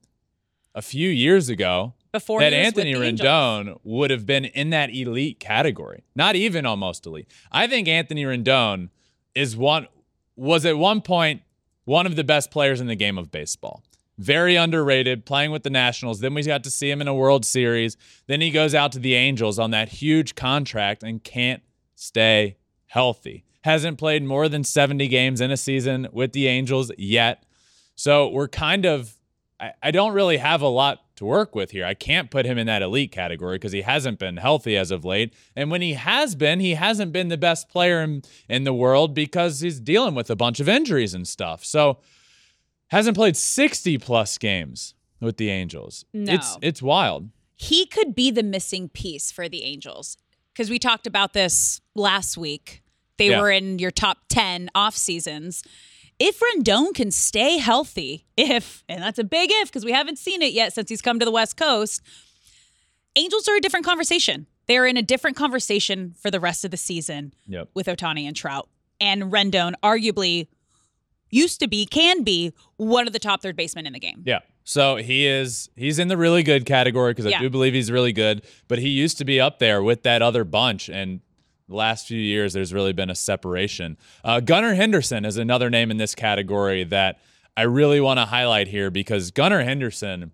a 0.75 0.81
few 0.81 1.11
years 1.11 1.51
ago 1.51 1.93
Before 2.13 2.41
that 2.41 2.55
Anthony. 2.55 2.95
Rendon 2.95 3.79
would 3.85 4.11
have 4.11 4.25
been 4.25 4.47
in 4.47 4.71
that 4.71 4.89
elite 4.89 5.39
category. 5.39 6.03
Not 6.17 6.35
even 6.35 6.65
almost 6.65 7.05
elite. 7.05 7.31
I 7.53 7.67
think 7.67 7.89
Anthony 7.89 8.25
Rendon 8.25 8.89
is 9.35 9.55
one 9.55 9.87
was 10.35 10.65
at 10.65 10.79
one 10.79 11.03
point 11.03 11.43
one 11.85 12.07
of 12.07 12.17
the 12.17 12.25
best 12.25 12.51
players 12.51 12.81
in 12.81 12.87
the 12.87 12.97
game 12.97 13.19
of 13.19 13.31
baseball. 13.31 13.83
Very 14.23 14.55
underrated, 14.55 15.27
playing 15.27 15.51
with 15.51 15.65
the 15.65 15.71
Nationals. 15.71 16.21
Then 16.21 16.33
we 16.33 16.45
got 16.45 16.63
to 16.63 16.71
see 16.71 16.89
him 16.89 17.01
in 17.01 17.09
a 17.09 17.15
World 17.15 17.45
Series. 17.45 17.97
Then 18.29 18.41
he 18.41 18.51
goes 18.51 18.73
out 18.73 18.93
to 18.93 19.01
the 19.01 19.15
Angels 19.15 19.59
on 19.59 19.73
that 19.73 19.89
huge 19.89 20.37
contract 20.37 21.03
and 21.03 21.25
can't 21.25 21.61
stay 21.97 22.57
healthy. 22.87 23.43
Hasn't 23.65 23.99
played 23.99 24.23
more 24.23 24.49
than 24.49 24.63
70 24.63 25.09
games 25.09 25.41
in 25.41 25.51
a 25.51 25.57
season 25.57 26.07
with 26.13 26.35
the 26.35 26.47
Angels 26.47 26.93
yet. 26.97 27.45
So 27.97 28.29
we're 28.29 28.47
kind 28.47 28.87
of, 28.87 29.15
I, 29.59 29.73
I 29.83 29.91
don't 29.91 30.13
really 30.13 30.37
have 30.37 30.63
a 30.63 30.69
lot 30.69 31.01
to 31.17 31.25
work 31.25 31.57
with 31.57 31.73
here. 31.73 31.85
I 31.85 31.95
can't 31.95 32.31
put 32.31 32.47
him 32.47 32.59
in 32.59 32.69
that 32.69 32.81
elite 32.81 33.11
category 33.11 33.57
because 33.57 33.73
he 33.73 33.83
hasn't 33.83 34.21
been 34.21 34.37
healthy 34.37 34.77
as 34.77 34.93
of 34.93 35.05
late. 35.05 35.35
And 35.57 35.69
when 35.69 35.83
he 35.83 35.95
has 35.95 36.37
been, 36.37 36.61
he 36.61 36.75
hasn't 36.75 37.13
been 37.13 37.27
the 37.27 37.37
best 37.37 37.69
player 37.69 38.01
in, 38.01 38.23
in 38.49 38.63
the 38.63 38.73
world 38.73 39.15
because 39.15 39.59
he's 39.59 39.81
dealing 39.81 40.15
with 40.15 40.31
a 40.31 40.37
bunch 40.37 40.61
of 40.61 40.69
injuries 40.69 41.13
and 41.13 41.27
stuff. 41.27 41.65
So 41.65 41.99
hasn't 42.93 43.17
played 43.17 43.37
60 43.37 43.99
plus 43.99 44.39
games 44.39 44.95
with 45.21 45.37
the 45.37 45.51
Angels. 45.51 46.05
No. 46.13 46.33
It's 46.35 46.57
it's 46.63 46.83
wild. 46.83 47.31
he 47.57 47.87
could 47.87 48.15
be 48.15 48.31
the 48.31 48.43
missing 48.43 48.89
piece 48.89 49.31
for 49.33 49.49
the 49.49 49.63
Angels 49.65 50.17
because 50.53 50.69
we 50.71 50.79
talked 50.79 51.07
about 51.07 51.33
this 51.33 51.81
last 51.95 52.37
week. 52.37 52.83
They 53.19 53.31
Yeah. 53.31 53.41
were 53.41 53.51
in 53.51 53.79
your 53.79 53.91
top 53.93 54.19
10 54.29 54.71
off 54.75 54.97
seasons. 54.97 55.63
If 56.19 56.41
Rendon 56.41 56.93
can 56.95 57.11
stay 57.11 57.59
healthy, 57.59 58.27
if, 58.37 58.85
and 58.89 59.03
that's 59.03 59.19
a 59.19 59.25
big 59.25 59.51
if 59.53 59.69
because 59.69 59.85
we 59.85 59.93
haven't 59.93 60.19
seen 60.19 60.43
it 60.43 60.53
yet 60.53 60.73
since 60.73 60.89
he's 60.91 61.03
come 61.03 61.19
to 61.19 61.25
the 61.25 61.31
West 61.33 61.57
Coast, 61.57 62.01
Angels 63.17 63.49
are 63.49 63.57
a 63.57 63.61
different 63.61 63.85
conversation. 63.87 64.47
They're 64.67 64.87
in 64.87 64.97
a 64.97 65.03
different 65.03 65.37
conversation 65.37 66.15
for 66.21 66.31
the 66.31 66.41
rest 66.41 66.65
of 66.65 66.71
the 66.71 66.77
season 66.77 67.35
Yep. 67.47 67.71
with 67.75 67.87
Ohtani 67.87 68.25
and 68.27 68.35
Trout. 68.37 68.69
And 69.01 69.25
Rendon 69.25 69.75
arguably 69.83 70.49
used 71.33 71.59
to 71.61 71.67
be, 71.67 71.85
can 71.87 72.23
be, 72.23 72.53
one 72.77 73.09
of 73.09 73.13
the 73.13 73.19
top 73.19 73.43
third 73.43 73.57
basemen 73.57 73.87
in 73.87 73.93
the 73.93 73.99
game. 73.99 74.23
Yeah. 74.25 74.41
So 74.65 74.97
he 74.97 75.27
is 75.27 75.69
he's 75.75 75.99
in 75.99 76.07
the 76.07 76.17
really 76.17 76.45
good 76.45 76.65
category 76.67 77.13
because 77.13 77.27
I 77.27 77.31
Yeah. 77.31 77.41
do 77.41 77.51
believe 77.51 77.75
he's 77.75 77.91
really 77.91 78.13
good, 78.13 78.43
but 78.69 78.79
he 78.79 78.89
used 78.89 79.19
to 79.19 79.25
be 79.25 79.41
up 79.41 79.59
there 79.59 79.83
with 79.83 80.05
that 80.05 80.23
other 80.23 80.45
bunch 80.45 80.89
and 80.89 81.21
the 81.69 81.75
last 81.75 82.07
few 82.07 82.21
years 82.21 82.53
there's 82.53 82.73
really 82.73 82.93
been 82.93 83.11
a 83.11 83.15
separation. 83.15 83.97
Uh, 84.23 84.39
Gunnar 84.41 84.75
Henderson 84.75 85.25
is 85.25 85.37
another 85.37 85.71
name 85.71 85.91
in 85.91 85.97
this 85.97 86.15
category 86.15 86.85
that 86.85 87.19
I 87.57 87.63
really 87.63 88.01
want 88.01 88.19
to 88.19 88.27
highlight 88.27 88.69
here 88.69 88.91
because 88.91 89.31
Gunnar 89.31 89.63
Henderson 89.63 90.33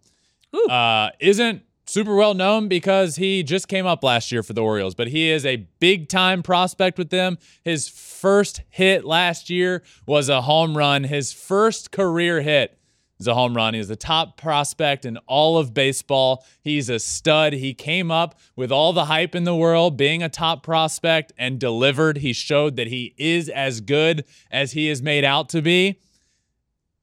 uh, 0.68 1.10
isn't 1.20 1.62
super 1.88 2.14
well 2.14 2.34
known 2.34 2.68
because 2.68 3.16
he 3.16 3.42
just 3.42 3.66
came 3.66 3.86
up 3.86 4.04
last 4.04 4.30
year 4.30 4.42
for 4.42 4.52
the 4.52 4.62
Orioles, 4.62 4.94
but 4.94 5.08
he 5.08 5.30
is 5.30 5.46
a 5.46 5.68
big 5.80 6.08
time 6.08 6.42
prospect 6.42 6.98
with 6.98 7.10
them. 7.10 7.38
His 7.64 7.88
first 7.88 8.60
hit 8.68 9.04
last 9.04 9.48
year 9.48 9.82
was 10.06 10.28
a 10.28 10.42
home 10.42 10.76
run. 10.76 11.04
His 11.04 11.32
first 11.32 11.90
career 11.90 12.42
hit 12.42 12.78
is 13.18 13.26
a 13.26 13.34
home 13.34 13.56
run. 13.56 13.74
He 13.74 13.80
is 13.80 13.88
the 13.88 13.96
top 13.96 14.36
prospect 14.36 15.06
in 15.06 15.16
all 15.26 15.56
of 15.56 15.72
baseball. 15.72 16.44
He's 16.60 16.90
a 16.90 16.98
stud. 16.98 17.54
He 17.54 17.72
came 17.72 18.10
up 18.10 18.38
with 18.54 18.70
all 18.70 18.92
the 18.92 19.06
hype 19.06 19.34
in 19.34 19.44
the 19.44 19.56
world, 19.56 19.96
being 19.96 20.22
a 20.22 20.28
top 20.28 20.62
prospect, 20.62 21.32
and 21.38 21.58
delivered. 21.58 22.18
He 22.18 22.34
showed 22.34 22.76
that 22.76 22.88
he 22.88 23.14
is 23.16 23.48
as 23.48 23.80
good 23.80 24.24
as 24.50 24.72
he 24.72 24.88
is 24.88 25.02
made 25.02 25.24
out 25.24 25.48
to 25.50 25.62
be 25.62 25.98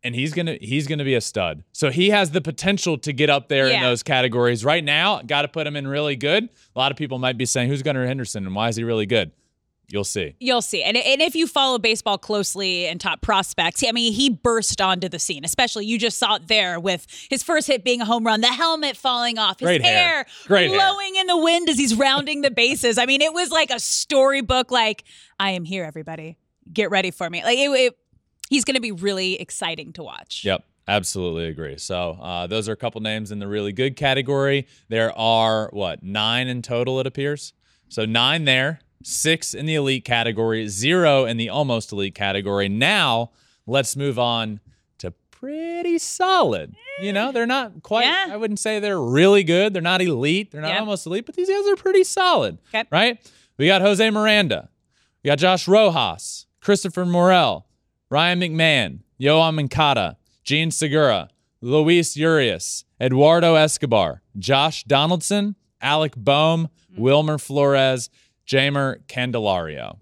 and 0.06 0.16
he's 0.16 0.34
gonna 0.34 0.58
he's 0.62 0.88
gonna 0.88 1.04
be 1.04 1.16
a 1.16 1.22
stud. 1.22 1.64
So 1.74 1.90
he 1.90 2.12
has 2.12 2.32
the 2.32 2.40
potential 2.40 2.98
to 3.00 3.12
get 3.12 3.30
up 3.30 3.50
there 3.50 3.68
in 3.68 3.82
those 3.82 4.04
categories. 4.04 4.64
Right 4.64 4.84
now, 4.84 5.22
got 5.24 5.42
to 5.42 5.48
put 5.48 5.66
him 5.68 5.76
in 5.76 5.88
really 5.88 6.16
good. 6.16 6.46
A 6.76 6.80
lot 6.80 6.92
of 6.92 6.98
people 6.98 7.18
might 7.18 7.38
be 7.38 7.46
saying, 7.46 7.70
"Who's 7.70 7.82
Gunnar 7.82 8.06
Henderson 8.06 8.46
and 8.46 8.56
why 8.56 8.70
is 8.70 8.76
he 8.76 8.84
really 8.84 9.08
good?" 9.08 9.32
You'll 9.88 10.04
see. 10.04 10.36
You'll 10.40 10.64
see. 10.64 10.82
And, 10.84 10.98
and 10.98 11.22
if 11.22 11.36
you 11.36 11.46
follow 11.46 11.78
baseball 11.78 12.18
closely 12.18 12.88
and 12.88 13.00
top 13.00 13.22
prospects, 13.22 13.84
I 13.88 13.92
mean, 13.92 14.14
he 14.14 14.30
burst 14.32 14.82
onto 14.82 15.08
the 15.08 15.20
scene, 15.20 15.46
especially 15.46 15.86
you 15.86 16.00
just 16.00 16.18
saw 16.18 16.36
it 16.36 16.48
there 16.48 16.80
with 16.80 17.06
his 17.30 17.44
first 17.44 17.68
hit 17.68 17.84
being 17.84 18.02
a 18.02 18.06
home 18.06 18.26
run, 18.26 18.42
the 18.42 18.48
helmet 18.48 18.98
falling 18.98 19.38
off, 19.38 19.60
his 19.60 19.68
Great 19.68 19.84
hair. 19.84 20.26
Hair. 20.48 20.70
blowing 20.70 21.16
in 21.16 21.28
the 21.28 21.38
wind 21.38 21.70
as 21.70 21.78
he's 21.78 21.94
rounding 21.94 22.42
the 22.42 22.52
bases. 22.52 22.98
I 22.98 23.06
mean, 23.06 23.22
it 23.22 23.34
was 23.34 23.52
like 23.52 23.70
a 23.70 23.80
storybook, 23.80 24.72
like, 24.72 25.04
I 25.40 25.52
am 25.52 25.66
here, 25.66 25.84
everybody. 25.84 26.38
Get 26.74 26.90
ready 26.90 27.12
for 27.12 27.30
me. 27.30 27.44
Like, 27.44 27.60
it, 27.60 27.70
it, 27.70 27.98
he's 28.50 28.64
going 28.64 28.76
to 28.76 28.82
be 28.82 28.92
really 28.92 29.40
exciting 29.40 29.94
to 29.94 30.04
watch. 30.04 30.44
Yep. 30.46 30.64
Absolutely 30.88 31.48
agree. 31.48 31.78
So 31.80 32.12
uh, 32.22 32.46
those 32.46 32.70
are 32.70 32.74
a 32.74 32.78
couple 32.78 33.02
names 33.02 33.32
in 33.32 33.40
the 33.40 33.48
really 33.48 33.72
good 33.72 33.96
category. 33.96 34.68
There 34.88 35.12
are 35.18 35.70
what 35.74 36.04
nine 36.04 36.48
in 36.48 36.62
total, 36.62 37.00
it 37.00 37.08
appears. 37.08 37.54
So 37.90 38.06
nine 38.06 38.46
there, 38.46 38.80
six 39.04 39.56
in 39.56 39.66
the 39.66 39.74
elite 39.76 40.06
category, 40.06 40.68
zero 40.68 41.26
in 41.26 41.38
the 41.38 41.50
almost 41.50 41.92
elite 41.92 42.14
category. 42.14 42.70
Now 42.70 43.32
let's 43.66 43.96
move 43.96 44.20
on 44.20 44.60
to 45.00 45.10
pretty 45.32 45.98
solid. 45.98 46.76
You 47.02 47.14
know, 47.14 47.32
they're 47.32 47.48
not 47.48 47.82
quite. 47.82 48.06
Yeah. 48.06 48.28
I 48.30 48.38
wouldn't 48.38 48.60
say 48.60 48.80
they're 48.80 49.02
really 49.02 49.44
good. 49.44 49.74
They're 49.74 49.82
not 49.82 50.02
elite. 50.04 50.52
They're 50.52 50.62
not 50.62 50.70
Yep. 50.70 50.80
almost 50.82 51.08
elite, 51.08 51.26
but 51.26 51.36
these 51.36 51.50
guys 51.50 51.66
are 51.68 51.76
pretty 51.76 52.04
solid. 52.04 52.60
Okay. 52.70 52.84
Right. 52.92 53.20
We 53.58 53.66
got 53.66 53.82
Jose 53.82 54.08
Miranda. 54.12 54.70
We 55.24 55.30
got 55.30 55.40
Josh 55.40 55.68
Rojas, 55.68 56.46
Christopher 56.62 57.06
Morel, 57.08 57.66
Ryan 58.10 58.40
McMahon, 58.40 59.00
Yoan 59.20 59.56
Moncada, 59.56 60.18
Jean 60.44 60.72
Segura, 60.72 61.30
Luis 61.62 62.16
Urias, 62.16 62.86
Eduardo 63.02 63.56
Escobar, 63.56 64.22
Josh 64.38 64.84
Donaldson, 64.84 65.56
Alec 65.82 66.16
Bohm, 66.16 66.70
Wilmer 66.98 67.38
Flores, 67.38 68.10
Jeimer 68.48 69.00
Candelario. 69.08 69.98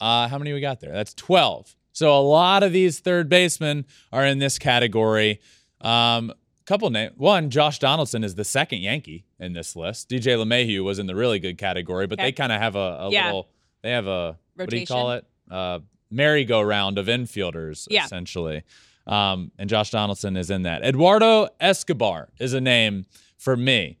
Uh, 0.00 0.28
how 0.28 0.38
many 0.38 0.52
we 0.52 0.60
got 0.60 0.80
there? 0.80 0.92
That's 0.92 1.14
12. 1.14 1.74
So 1.92 2.16
a 2.16 2.22
lot 2.22 2.62
of 2.62 2.72
these 2.72 3.00
third 3.00 3.28
basemen 3.28 3.84
are 4.12 4.24
in 4.24 4.38
this 4.38 4.58
category. 4.58 5.40
Um, 5.80 6.32
couple 6.64 6.90
name 6.90 7.10
one, 7.16 7.50
Josh 7.50 7.78
Donaldson 7.78 8.22
is 8.22 8.34
the 8.34 8.44
second 8.44 8.78
Yankee 8.80 9.24
in 9.40 9.52
this 9.52 9.74
list. 9.74 10.08
DJ 10.08 10.36
LeMahieu 10.36 10.84
was 10.84 10.98
in 10.98 11.06
the 11.06 11.16
really 11.16 11.38
good 11.38 11.58
category, 11.58 12.06
but 12.06 12.18
Okay. 12.18 12.28
they 12.28 12.32
kind 12.32 12.52
of 12.52 12.60
have 12.60 12.76
a, 12.76 12.78
a 12.78 13.10
Yeah. 13.10 13.26
little. 13.26 13.48
They 13.82 13.90
have 13.90 14.06
a 14.06 14.38
Rotation. 14.56 14.56
what 14.56 14.70
do 14.70 14.76
you 14.78 14.86
call 14.86 15.12
it? 15.12 15.26
Uh, 15.50 15.78
merry-go-round 16.10 16.98
of 16.98 17.06
infielders, 17.06 17.86
Yeah. 17.90 18.04
essentially. 18.04 18.62
Um, 19.06 19.52
and 19.58 19.70
Josh 19.70 19.90
Donaldson 19.90 20.36
is 20.36 20.50
in 20.50 20.62
that. 20.62 20.84
Eduardo 20.84 21.48
Escobar 21.60 22.28
is 22.38 22.52
a 22.52 22.60
name 22.60 23.06
for 23.36 23.56
me. 23.56 23.96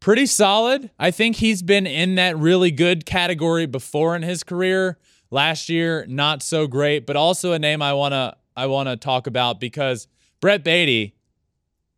pretty 0.00 0.26
solid. 0.26 0.90
I 0.98 1.12
think 1.12 1.36
he's 1.36 1.62
been 1.62 1.86
in 1.86 2.16
that 2.16 2.36
really 2.36 2.72
good 2.72 3.06
category 3.06 3.66
before 3.66 4.16
in 4.16 4.22
his 4.22 4.42
career. 4.42 4.98
Last 5.30 5.68
year, 5.68 6.04
not 6.08 6.42
so 6.42 6.66
great, 6.66 7.06
but 7.06 7.14
also 7.14 7.52
a 7.52 7.58
name 7.60 7.80
I 7.82 7.92
wanna 7.92 8.36
I 8.56 8.66
wanna 8.66 8.96
talk 8.96 9.28
about 9.28 9.60
because 9.60 10.08
Brett 10.40 10.64
Baty 10.64 11.14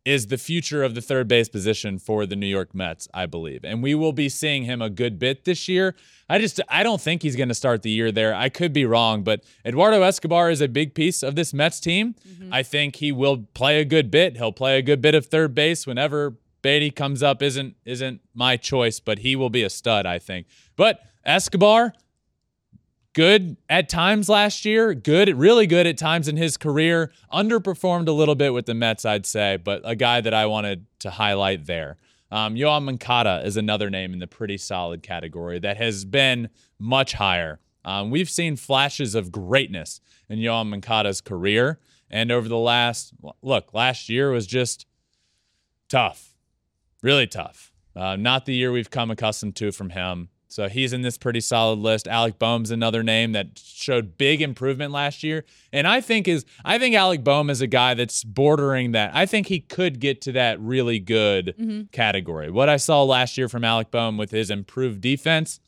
is 0.05 0.27
the 0.27 0.37
future 0.37 0.83
of 0.83 0.93
the 0.93 1.01
third 1.01 1.27
base 1.27 1.49
position 1.49 1.97
for 1.97 2.27
the 2.27 2.35
New 2.35 2.45
York 2.45 2.75
Mets, 2.75 3.07
I 3.13 3.25
believe. 3.25 3.65
And 3.65 3.81
we 3.81 3.95
will 3.95 4.13
be 4.13 4.29
seeing 4.29 4.63
him 4.63 4.81
a 4.81 4.89
good 4.89 5.17
bit 5.17 5.45
this 5.45 5.67
year. 5.67 5.95
I 6.29 6.37
just 6.37 6.61
I 6.69 6.83
don't 6.83 7.01
think 7.01 7.23
he's 7.23 7.35
going 7.35 7.49
to 7.49 7.55
start 7.55 7.81
the 7.81 7.89
year 7.89 8.11
there. 8.11 8.33
I 8.33 8.49
could 8.49 8.71
be 8.71 8.85
wrong, 8.85 9.23
but 9.23 9.43
Eduardo 9.65 10.03
Escobar 10.03 10.51
is 10.51 10.61
a 10.61 10.67
big 10.67 10.93
piece 10.93 11.23
of 11.23 11.35
this 11.35 11.53
Mets 11.53 11.79
team. 11.79 12.15
Mm-hmm. 12.27 12.53
I 12.53 12.61
think 12.63 12.97
he 12.97 13.11
will 13.11 13.47
play 13.55 13.81
a 13.81 13.85
good 13.85 14.11
bit. 14.11 14.37
He'll 14.37 14.51
play 14.51 14.77
a 14.77 14.81
good 14.81 15.01
bit 15.01 15.15
of 15.15 15.25
third 15.25 15.55
base 15.55 15.87
whenever 15.87 16.35
Baty 16.61 16.91
comes 16.91 17.21
up 17.21 17.43
isn't 17.43 17.75
isn't 17.85 18.21
my 18.33 18.57
choice, 18.57 18.99
but 18.99 19.19
he 19.19 19.35
will 19.35 19.49
be 19.49 19.63
a 19.63 19.69
stud, 19.69 20.05
I 20.05 20.19
think. 20.19 20.47
But 20.75 20.99
Escobar, 21.25 21.93
good 23.15 23.57
at 23.69 23.89
times 23.89 24.29
last 24.29 24.65
year, 24.65 24.93
good, 24.93 25.35
really 25.35 25.65
good 25.65 25.87
at 25.87 25.97
times 25.97 26.27
in 26.27 26.37
his 26.37 26.57
career. 26.57 27.11
Underperformed 27.33 28.07
a 28.07 28.11
little 28.11 28.35
bit 28.35 28.53
with 28.53 28.67
the 28.67 28.75
Mets, 28.75 29.05
I'd 29.05 29.25
say, 29.25 29.57
but 29.57 29.81
a 29.83 29.95
guy 29.95 30.21
that 30.21 30.33
I 30.33 30.45
wanted 30.45 30.85
to 30.99 31.09
highlight 31.09 31.65
there. 31.65 31.97
Um, 32.29 32.55
Yoan 32.55 32.83
Moncada 32.83 33.41
is 33.45 33.55
another 33.57 33.89
name 33.89 34.13
in 34.13 34.19
the 34.19 34.27
pretty 34.27 34.57
solid 34.57 35.01
category 35.01 35.57
that 35.59 35.77
has 35.77 36.05
been 36.05 36.49
much 36.77 37.13
higher. 37.13 37.59
Um, 37.85 38.11
we've 38.11 38.29
seen 38.29 38.57
flashes 38.57 39.15
of 39.15 39.31
greatness 39.31 40.01
in 40.27 40.39
Yoan 40.39 40.67
Moncada's 40.67 41.21
career. 41.21 41.79
And 42.09 42.31
over 42.31 42.49
the 42.49 42.57
last, 42.57 43.13
look, 43.41 43.73
last 43.73 44.09
year 44.09 44.31
was 44.31 44.45
just 44.45 44.85
tough, 45.87 46.35
really 47.01 47.27
tough. 47.27 47.71
Uh, 47.95 48.17
not 48.17 48.45
the 48.45 48.53
year 48.53 48.71
we've 48.71 48.91
come 48.91 49.09
accustomed 49.09 49.55
to 49.55 49.71
from 49.71 49.91
him. 49.91 50.29
So 50.55 50.69
he's 50.69 50.93
in 50.93 51.01
this 51.01 51.17
pretty 51.17 51.41
solid 51.41 51.79
list. 51.79 52.07
Alec 52.07 52.39
Bohm's 52.39 52.71
another 52.71 53.03
name 53.03 53.33
that 53.33 53.61
showed 53.61 54.17
big 54.17 54.41
improvement 54.41 54.93
last 54.93 55.21
year. 55.21 55.43
And 55.73 55.85
I 55.85 55.99
think 55.99 56.29
is 56.29 56.45
I 56.63 56.79
think 56.79 56.95
Alec 56.95 57.25
Bohm 57.25 57.49
is 57.49 57.59
a 57.59 57.67
guy 57.67 57.93
that's 57.93 58.23
bordering 58.23 58.93
that. 58.93 59.13
I 59.13 59.25
think 59.25 59.47
he 59.47 59.59
could 59.59 59.99
get 59.99 60.21
to 60.21 60.31
that 60.31 60.57
really 60.61 60.97
good 60.97 61.55
mm-hmm. 61.59 61.81
category. 61.91 62.49
What 62.49 62.69
I 62.69 62.77
saw 62.77 63.03
last 63.03 63.37
year 63.37 63.49
from 63.49 63.65
Alec 63.65 63.91
Bohm 63.91 64.15
with 64.15 64.31
his 64.31 64.49
improved 64.49 65.01
defense 65.01 65.59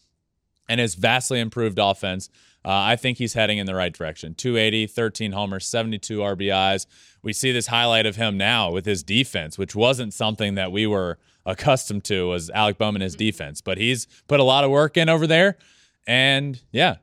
and 0.70 0.80
his 0.80 0.96
vastly 0.96 1.42
improved 1.42 1.80
offense, 1.80 2.30
uh, 2.64 2.70
I 2.72 2.96
think 2.96 3.18
he's 3.18 3.34
heading 3.34 3.58
in 3.58 3.66
the 3.66 3.76
right 3.76 3.94
direction. 3.94 4.36
280, 4.36 4.88
13 4.88 5.34
homers, 5.34 5.66
72 5.66 6.20
RBIs. 6.20 6.86
We 7.22 7.34
see 7.34 7.52
this 7.52 7.68
highlight 7.68 8.06
of 8.06 8.16
him 8.16 8.38
now 8.38 8.72
with 8.72 8.86
his 8.86 9.04
defense, 9.04 9.58
which 9.58 9.76
wasn't 9.76 10.14
something 10.14 10.56
that 10.56 10.72
we 10.72 10.88
were 10.88 11.18
accustomed 11.48 12.04
to 12.04 12.28
was 12.28 12.52
Alec 12.52 12.78
Bowman 12.78 13.02
his 13.02 13.16
defense. 13.16 13.62
But 13.62 13.80
he's 13.80 14.06
put 14.28 14.40
a 14.40 14.44
lot 14.44 14.64
of 14.64 14.70
work 14.70 14.98
in 14.98 15.10
over 15.10 15.26
there. 15.26 15.58
And 16.06 16.62
yeah, 16.72 16.98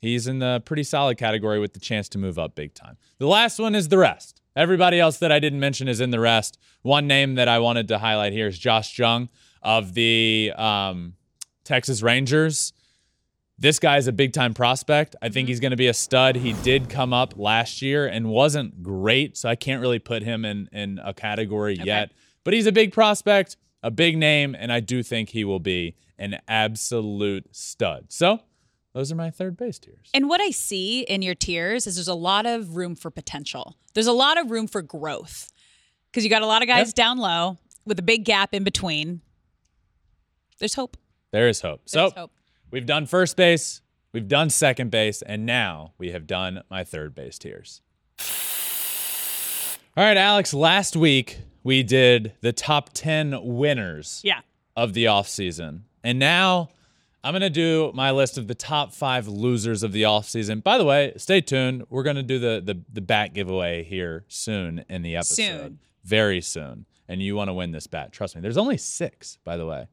he's 0.00 0.26
in 0.26 0.40
the 0.40 0.62
pretty 0.66 0.82
solid 0.82 1.16
category 1.16 1.58
with 1.58 1.72
the 1.72 1.80
chance 1.80 2.08
to 2.10 2.18
move 2.18 2.38
up 2.38 2.54
big 2.54 2.74
time. 2.74 2.98
The 3.18 3.26
last 3.26 3.58
one 3.58 3.74
is 3.74 3.88
the 3.88 3.98
rest. 3.98 4.42
Everybody 4.54 4.98
else 4.98 5.18
that 5.18 5.30
I 5.30 5.38
didn't 5.38 5.60
mention 5.60 5.88
is 5.88 6.00
in 6.00 6.10
the 6.10 6.20
rest. 6.20 6.58
One 6.82 7.06
name 7.06 7.36
that 7.36 7.48
I 7.48 7.60
wanted 7.60 7.88
to 7.88 7.98
highlight 7.98 8.32
here 8.32 8.48
is 8.48 8.58
Josh 8.58 8.98
Jung 8.98 9.28
of 9.62 9.94
the 9.94 10.52
um, 10.56 11.14
Texas 11.64 12.02
Rangers. 12.02 12.72
This 13.60 13.78
guy 13.78 13.98
is 13.98 14.06
a 14.06 14.12
big 14.12 14.32
time 14.32 14.54
prospect. 14.54 15.14
I 15.20 15.28
think 15.28 15.44
mm-hmm. 15.44 15.48
he's 15.48 15.60
going 15.60 15.70
to 15.70 15.76
be 15.76 15.88
a 15.88 15.94
stud. 15.94 16.36
He 16.36 16.52
did 16.54 16.88
come 16.88 17.12
up 17.12 17.34
last 17.36 17.82
year 17.82 18.06
and 18.06 18.28
wasn't 18.28 18.82
great, 18.82 19.36
so 19.36 19.48
I 19.48 19.56
can't 19.56 19.80
really 19.80 19.98
put 19.98 20.22
him 20.22 20.44
in 20.44 20.68
in 20.72 21.00
a 21.04 21.12
category 21.12 21.74
okay. 21.74 21.84
yet. 21.84 22.12
But 22.44 22.54
he's 22.54 22.66
a 22.66 22.72
big 22.72 22.92
prospect 22.92 23.56
a 23.82 23.90
big 23.90 24.16
name, 24.16 24.56
and 24.58 24.72
I 24.72 24.80
do 24.80 25.02
think 25.02 25.30
he 25.30 25.44
will 25.44 25.60
be 25.60 25.94
an 26.18 26.38
absolute 26.48 27.54
stud. 27.54 28.06
So 28.08 28.40
those 28.92 29.12
are 29.12 29.14
my 29.14 29.30
third 29.30 29.56
base 29.56 29.78
tiers. 29.78 30.10
And 30.12 30.28
what 30.28 30.40
I 30.40 30.50
see 30.50 31.02
in 31.02 31.22
your 31.22 31.34
tiers 31.34 31.86
is 31.86 31.96
there's 31.96 32.08
a 32.08 32.14
lot 32.14 32.46
of 32.46 32.76
room 32.76 32.94
for 32.94 33.10
potential. 33.10 33.76
There's 33.94 34.06
a 34.06 34.12
lot 34.12 34.38
of 34.38 34.50
room 34.50 34.66
for 34.66 34.82
growth 34.82 35.52
because 36.10 36.24
you 36.24 36.30
got 36.30 36.42
a 36.42 36.46
lot 36.46 36.62
of 36.62 36.68
guys 36.68 36.88
yep. 36.88 36.94
down 36.94 37.18
low 37.18 37.58
with 37.84 37.98
a 37.98 38.02
big 38.02 38.24
gap 38.24 38.54
in 38.54 38.64
between. 38.64 39.20
There's 40.58 40.74
hope. 40.74 40.96
There 41.30 41.48
is 41.48 41.60
hope. 41.60 41.82
There's 41.90 42.12
so 42.12 42.20
hope. 42.20 42.32
we've 42.70 42.86
done 42.86 43.06
first 43.06 43.36
base, 43.36 43.82
we've 44.12 44.26
done 44.26 44.50
second 44.50 44.90
base, 44.90 45.22
and 45.22 45.46
now 45.46 45.92
we 45.98 46.10
have 46.10 46.26
done 46.26 46.62
my 46.70 46.82
third 46.82 47.14
base 47.14 47.38
tiers. 47.38 47.82
All 49.96 50.04
right, 50.04 50.16
Alex, 50.16 50.54
last 50.54 50.96
week 50.96 51.38
we 51.62 51.82
did 51.82 52.34
the 52.40 52.52
top 52.52 52.90
10 52.94 53.38
winners 53.42 54.20
yeah. 54.24 54.40
of 54.76 54.94
the 54.94 55.04
offseason. 55.04 55.82
And 56.02 56.18
now 56.18 56.70
I'm 57.22 57.32
going 57.32 57.42
to 57.42 57.50
do 57.50 57.90
my 57.94 58.10
list 58.10 58.38
of 58.38 58.46
the 58.46 58.54
top 58.54 58.92
five 58.92 59.26
losers 59.28 59.82
of 59.82 59.92
the 59.92 60.02
offseason. 60.02 60.62
By 60.62 60.78
the 60.78 60.84
way, 60.84 61.12
stay 61.16 61.40
tuned. 61.40 61.84
We're 61.90 62.04
going 62.04 62.16
to 62.16 62.22
do 62.22 62.38
the, 62.38 62.62
the, 62.64 62.80
the 62.92 63.00
bat 63.00 63.34
giveaway 63.34 63.82
here 63.84 64.24
soon 64.28 64.84
in 64.88 65.02
the 65.02 65.16
episode. 65.16 65.34
Soon. 65.34 65.78
Very 66.04 66.40
soon. 66.40 66.86
And 67.08 67.22
you 67.22 67.34
want 67.34 67.48
to 67.48 67.54
win 67.54 67.72
this 67.72 67.86
bat. 67.86 68.12
Trust 68.12 68.36
me. 68.36 68.42
There's 68.42 68.58
only 68.58 68.76
six, 68.76 69.38
by 69.44 69.56
the 69.56 69.66
way. 69.66 69.88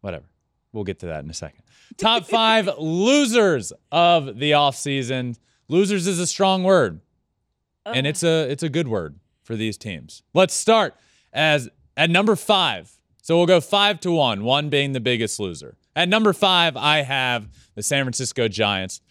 Whatever. 0.00 0.26
We'll 0.72 0.84
get 0.84 0.98
to 1.00 1.06
that 1.06 1.24
in 1.24 1.30
a 1.30 1.34
second. 1.34 1.62
Top 1.96 2.24
five 2.24 2.68
losers 2.78 3.72
of 3.90 4.38
the 4.38 4.52
offseason. 4.52 5.38
Losers 5.68 6.06
is 6.06 6.18
a 6.18 6.26
strong 6.26 6.64
word. 6.64 7.00
And 7.84 8.06
oh. 8.06 8.10
it's 8.10 8.22
a 8.22 8.48
it's 8.48 8.62
a 8.62 8.68
good 8.68 8.86
word 8.86 9.18
for 9.52 9.56
these 9.56 9.76
teams. 9.76 10.22
Let's 10.32 10.54
start 10.54 10.94
as 11.30 11.68
at 11.94 12.08
number 12.08 12.36
five. 12.36 12.90
So 13.20 13.36
we'll 13.36 13.44
go 13.44 13.60
five 13.60 14.00
to 14.00 14.10
one, 14.10 14.44
one 14.44 14.70
being 14.70 14.94
the 14.94 15.00
biggest 15.00 15.38
loser. 15.38 15.76
At 15.94 16.08
number 16.08 16.32
five, 16.32 16.74
I 16.74 17.02
have 17.02 17.48
the 17.74 17.82
San 17.82 18.04
Francisco 18.04 18.48
Giants. 18.48 19.02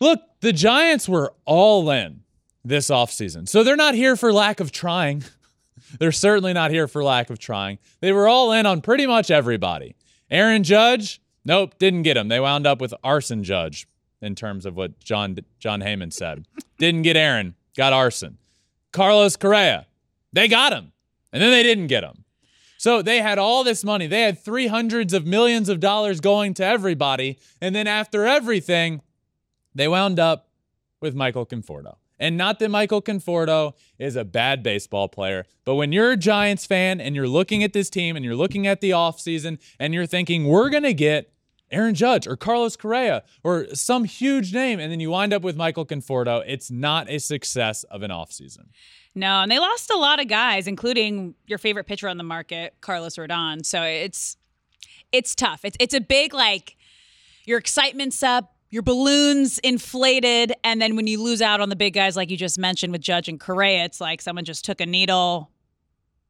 Look, 0.00 0.20
the 0.40 0.52
Giants 0.52 1.08
were 1.08 1.32
all 1.44 1.88
in 1.90 2.24
this 2.64 2.88
offseason. 2.88 3.48
So 3.48 3.62
they're 3.62 3.76
not 3.76 3.94
here 3.94 4.16
for 4.16 4.32
lack 4.32 4.58
of 4.58 4.72
trying. 4.72 5.22
they're 6.00 6.10
certainly 6.10 6.52
not 6.52 6.72
here 6.72 6.88
for 6.88 7.04
lack 7.04 7.30
of 7.30 7.38
trying. 7.38 7.78
They 8.00 8.10
were 8.10 8.26
all 8.26 8.50
in 8.50 8.66
on 8.66 8.80
pretty 8.80 9.06
much 9.06 9.30
everybody. 9.30 9.94
Aaron 10.28 10.64
Judge, 10.64 11.22
nope, 11.44 11.78
didn't 11.78 12.02
get 12.02 12.16
him. 12.16 12.26
They 12.26 12.40
wound 12.40 12.66
up 12.66 12.80
with 12.80 12.94
Arson 13.04 13.44
Judge 13.44 13.86
in 14.20 14.34
terms 14.34 14.66
of 14.66 14.74
what 14.74 14.98
John 14.98 15.36
Jon 15.60 15.82
Heyman 15.82 16.12
said. 16.12 16.46
didn't 16.78 17.02
get 17.02 17.16
Aaron, 17.16 17.54
got 17.76 17.92
Arson. 17.92 18.38
Carlos 18.92 19.36
Correa. 19.36 19.86
They 20.32 20.48
got 20.48 20.72
him, 20.72 20.92
and 21.32 21.42
then 21.42 21.50
they 21.50 21.62
didn't 21.62 21.88
get 21.88 22.04
him. 22.04 22.24
So 22.78 23.00
they 23.00 23.20
had 23.20 23.38
all 23.38 23.62
this 23.62 23.84
money. 23.84 24.08
They 24.08 24.22
had 24.22 24.38
three 24.38 24.66
hundreds 24.66 25.12
of 25.12 25.24
millions 25.24 25.68
of 25.68 25.78
dollars 25.78 26.18
going 26.20 26.54
to 26.54 26.64
everybody. 26.64 27.38
And 27.60 27.76
then 27.76 27.86
after 27.86 28.26
everything, 28.26 29.02
they 29.72 29.86
wound 29.86 30.18
up 30.18 30.48
with 31.00 31.14
Michael 31.14 31.46
Conforto. 31.46 31.94
And 32.18 32.36
not 32.36 32.58
that 32.58 32.70
Michael 32.70 33.00
Conforto 33.00 33.74
is 33.98 34.16
a 34.16 34.24
bad 34.24 34.62
baseball 34.64 35.08
player, 35.08 35.46
but 35.64 35.76
when 35.76 35.92
you're 35.92 36.12
a 36.12 36.16
Giants 36.16 36.66
fan 36.66 37.00
and 37.00 37.14
you're 37.14 37.28
looking 37.28 37.62
at 37.62 37.72
this 37.72 37.88
team 37.88 38.16
and 38.16 38.24
you're 38.24 38.36
looking 38.36 38.66
at 38.66 38.80
the 38.80 38.90
offseason 38.90 39.58
and 39.78 39.94
you're 39.94 40.06
thinking, 40.06 40.48
we're 40.48 40.68
going 40.68 40.82
to 40.82 40.94
get 40.94 41.32
Aaron 41.72 41.94
Judge 41.94 42.26
or 42.26 42.36
Carlos 42.36 42.76
Correa 42.76 43.24
or 43.42 43.66
some 43.74 44.04
huge 44.04 44.52
name, 44.52 44.78
and 44.78 44.92
then 44.92 45.00
you 45.00 45.10
wind 45.10 45.32
up 45.32 45.42
with 45.42 45.56
Michael 45.56 45.86
Conforto. 45.86 46.44
It's 46.46 46.70
not 46.70 47.10
a 47.10 47.18
success 47.18 47.82
of 47.84 48.02
an 48.02 48.10
offseason. 48.10 48.66
No, 49.14 49.40
and 49.40 49.50
they 49.50 49.58
lost 49.58 49.90
a 49.90 49.96
lot 49.96 50.20
of 50.20 50.28
guys, 50.28 50.66
including 50.66 51.34
your 51.46 51.58
favorite 51.58 51.84
pitcher 51.84 52.08
on 52.08 52.16
the 52.16 52.24
market, 52.24 52.74
Carlos 52.80 53.16
Rodon. 53.16 53.64
So 53.64 53.82
it's 53.82 54.36
it's 55.10 55.34
tough. 55.34 55.64
It's 55.64 55.76
it's 55.80 55.94
a 55.94 56.00
big 56.00 56.32
like 56.32 56.76
your 57.44 57.58
excitement's 57.58 58.22
up, 58.22 58.54
your 58.70 58.82
balloons 58.82 59.58
inflated, 59.58 60.54
and 60.64 60.80
then 60.80 60.96
when 60.96 61.06
you 61.06 61.22
lose 61.22 61.42
out 61.42 61.60
on 61.60 61.68
the 61.68 61.76
big 61.76 61.94
guys 61.94 62.16
like 62.16 62.30
you 62.30 62.36
just 62.36 62.58
mentioned 62.58 62.92
with 62.92 63.02
Judge 63.02 63.28
and 63.28 63.38
Correa, 63.38 63.84
it's 63.84 64.00
like 64.00 64.22
someone 64.22 64.44
just 64.44 64.64
took 64.64 64.80
a 64.80 64.86
needle, 64.86 65.50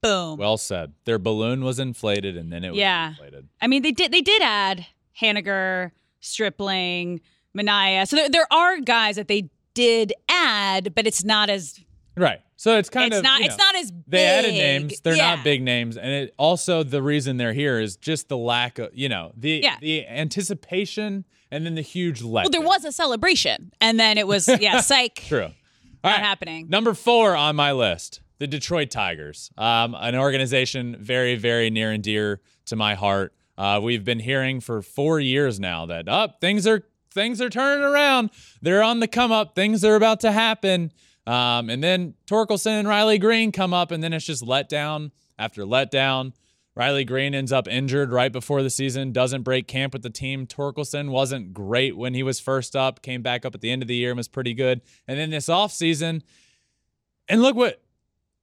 boom. 0.02 0.38
Well 0.38 0.56
said. 0.56 0.92
Their 1.04 1.20
balloon 1.20 1.62
was 1.62 1.78
inflated, 1.78 2.36
and 2.36 2.52
then 2.52 2.64
it 2.64 2.70
was 2.70 2.78
yeah. 2.78 3.10
inflated. 3.10 3.48
I 3.60 3.68
mean, 3.68 3.82
they 3.82 3.92
did 3.92 4.10
they 4.10 4.22
did 4.22 4.42
add 4.42 4.86
Haniger, 5.20 5.90
Stripling, 6.20 7.20
Manaea. 7.56 8.06
So 8.08 8.16
there, 8.16 8.28
there 8.28 8.52
are 8.52 8.80
guys 8.80 9.16
that 9.16 9.28
they 9.28 9.50
did 9.74 10.12
add, 10.28 10.94
but 10.94 11.06
it's 11.06 11.24
not 11.24 11.50
as 11.50 11.80
right. 12.16 12.40
So 12.56 12.78
it's 12.78 12.88
kind 12.88 13.08
it's 13.08 13.18
of 13.18 13.24
not 13.24 13.40
you 13.40 13.46
know, 13.48 13.54
it's 13.54 13.58
not 13.58 13.74
as 13.74 13.90
big. 13.90 14.04
they 14.06 14.24
added 14.24 14.52
names. 14.52 15.00
They're 15.00 15.16
yeah. 15.16 15.34
not 15.34 15.44
big 15.44 15.62
names, 15.62 15.96
and 15.96 16.10
it 16.10 16.34
also 16.38 16.82
the 16.82 17.02
reason 17.02 17.36
they're 17.36 17.52
here 17.52 17.80
is 17.80 17.96
just 17.96 18.28
the 18.28 18.36
lack 18.36 18.78
of 18.78 18.90
you 18.94 19.08
know 19.08 19.32
the 19.36 19.60
yeah. 19.62 19.76
the 19.80 20.06
anticipation 20.06 21.24
and 21.50 21.66
then 21.66 21.74
the 21.74 21.82
huge 21.82 22.22
let. 22.22 22.44
Well, 22.44 22.50
there 22.50 22.60
was 22.60 22.84
a 22.84 22.92
celebration, 22.92 23.72
and 23.80 23.98
then 23.98 24.18
it 24.18 24.26
was 24.26 24.48
yeah, 24.60 24.80
psych. 24.80 25.16
True. 25.26 25.44
All 26.04 26.10
not 26.10 26.16
right. 26.16 26.20
happening. 26.20 26.68
Number 26.68 26.94
four 26.94 27.36
on 27.36 27.54
my 27.56 27.72
list, 27.72 28.20
the 28.38 28.46
Detroit 28.46 28.90
Tigers, 28.90 29.50
um, 29.56 29.94
an 29.98 30.16
organization 30.16 30.96
very 31.00 31.36
very 31.36 31.70
near 31.70 31.90
and 31.90 32.02
dear 32.02 32.40
to 32.66 32.76
my 32.76 32.94
heart. 32.94 33.34
Uh, 33.56 33.80
we've 33.82 34.04
been 34.04 34.20
hearing 34.20 34.60
for 34.60 34.82
four 34.82 35.20
years 35.20 35.60
now 35.60 35.86
that 35.86 36.08
up 36.08 36.30
oh, 36.32 36.36
things 36.40 36.66
are 36.66 36.84
things 37.12 37.40
are 37.40 37.50
turning 37.50 37.84
around. 37.84 38.30
They're 38.60 38.82
on 38.82 39.00
the 39.00 39.08
come 39.08 39.32
up. 39.32 39.54
Things 39.54 39.84
are 39.84 39.94
about 39.94 40.20
to 40.20 40.32
happen. 40.32 40.92
Um, 41.26 41.70
and 41.70 41.82
then 41.82 42.14
Torkelson 42.26 42.80
and 42.80 42.88
Riley 42.88 43.18
Greene 43.18 43.52
come 43.52 43.72
up, 43.72 43.90
and 43.90 44.02
then 44.02 44.12
it's 44.12 44.24
just 44.24 44.44
let 44.44 44.68
down 44.68 45.12
after 45.38 45.64
let 45.64 45.90
down. 45.90 46.32
Riley 46.74 47.04
Greene 47.04 47.34
ends 47.34 47.52
up 47.52 47.68
injured 47.68 48.12
right 48.12 48.32
before 48.32 48.62
the 48.62 48.70
season, 48.70 49.12
doesn't 49.12 49.42
break 49.42 49.68
camp 49.68 49.92
with 49.92 50.02
the 50.02 50.10
team. 50.10 50.46
Torkelson 50.46 51.10
wasn't 51.10 51.52
great 51.52 51.96
when 51.96 52.14
he 52.14 52.22
was 52.22 52.40
first 52.40 52.74
up, 52.74 53.02
came 53.02 53.20
back 53.20 53.44
up 53.44 53.54
at 53.54 53.60
the 53.60 53.70
end 53.70 53.82
of 53.82 53.88
the 53.88 53.94
year 53.94 54.10
and 54.10 54.16
was 54.16 54.28
pretty 54.28 54.54
good. 54.54 54.80
And 55.06 55.18
then 55.18 55.28
this 55.30 55.48
offseason, 55.48 56.22
and 57.28 57.42
look 57.42 57.54
what 57.54 57.82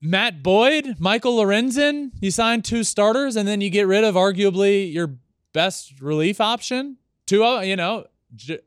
Matt 0.02 0.42
Boyd, 0.42 0.96
Michael 0.98 1.38
Lorenzen, 1.38 2.12
you 2.22 2.32
sign 2.32 2.62
two 2.62 2.84
starters 2.84 3.36
and 3.36 3.48
then 3.48 3.60
you 3.60 3.70
get 3.70 3.86
rid 3.86 4.04
of 4.04 4.16
arguably 4.16 4.92
your 4.92 5.16
best 5.54 6.00
relief 6.00 6.40
option. 6.40 6.98
Two, 7.26 7.44
you 7.64 7.76
know, 7.76 8.06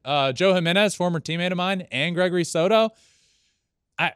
uh, 0.05 0.33
Joe 0.33 0.55
Jimenez, 0.55 0.95
former 0.95 1.21
teammate 1.21 1.51
of 1.51 1.57
mine, 1.57 1.87
and 1.91 2.15
Gregory 2.15 2.45
Soto. 2.45 2.91
I, 3.99 4.13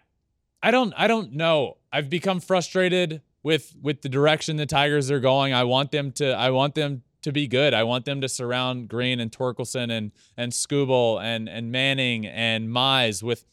I 0.62 0.70
don't, 0.70 0.92
I 0.96 1.06
don't 1.06 1.32
know. 1.32 1.78
I've 1.90 2.10
become 2.10 2.40
frustrated 2.40 3.22
with 3.42 3.74
with 3.80 4.02
the 4.02 4.08
direction 4.08 4.56
the 4.56 4.66
Tigers 4.66 5.10
are 5.10 5.20
going. 5.20 5.54
I 5.54 5.64
want 5.64 5.92
them 5.92 6.12
to, 6.12 6.32
I 6.32 6.50
want 6.50 6.74
them 6.74 7.02
to 7.22 7.32
be 7.32 7.46
good. 7.46 7.74
I 7.74 7.84
want 7.84 8.04
them 8.04 8.20
to 8.20 8.28
surround 8.28 8.88
Greene 8.88 9.20
and 9.20 9.32
Torkelson 9.32 9.90
and 9.90 10.12
and 10.36 10.52
Skubal 10.52 11.22
and 11.22 11.48
and 11.48 11.72
Manning 11.72 12.26
and 12.26 12.68
Mize 12.68 13.22
with 13.22 13.46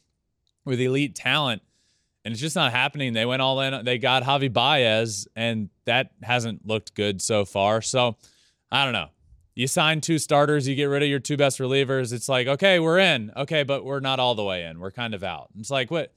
with 0.64 0.80
elite 0.80 1.14
talent 1.14 1.62
and 2.24 2.32
it's 2.32 2.40
just 2.40 2.56
not 2.56 2.72
happening. 2.72 3.12
They 3.12 3.26
went 3.26 3.42
all 3.42 3.60
in. 3.60 3.84
They 3.84 3.98
got 3.98 4.22
Javy 4.22 4.52
Baez, 4.52 5.28
and 5.36 5.68
that 5.84 6.12
hasn't 6.22 6.66
looked 6.66 6.94
good 6.94 7.20
so 7.20 7.44
far. 7.44 7.82
So 7.82 8.16
I 8.70 8.84
don't 8.84 8.92
know. 8.92 9.08
You 9.54 9.68
sign 9.68 10.00
two 10.00 10.18
starters, 10.18 10.66
you 10.66 10.74
get 10.74 10.86
rid 10.86 11.02
of 11.04 11.08
your 11.08 11.20
two 11.20 11.36
best 11.36 11.60
relievers. 11.60 12.12
It's 12.12 12.28
like, 12.28 12.48
okay, 12.48 12.80
we're 12.80 12.98
in. 12.98 13.30
Okay, 13.36 13.62
but 13.62 13.84
we're 13.84 14.00
not 14.00 14.18
all 14.18 14.34
the 14.34 14.42
way 14.42 14.64
in. 14.64 14.80
We're 14.80 14.90
kind 14.90 15.14
of 15.14 15.22
out. 15.22 15.50
It's 15.58 15.70
like, 15.70 15.90
what? 15.90 16.12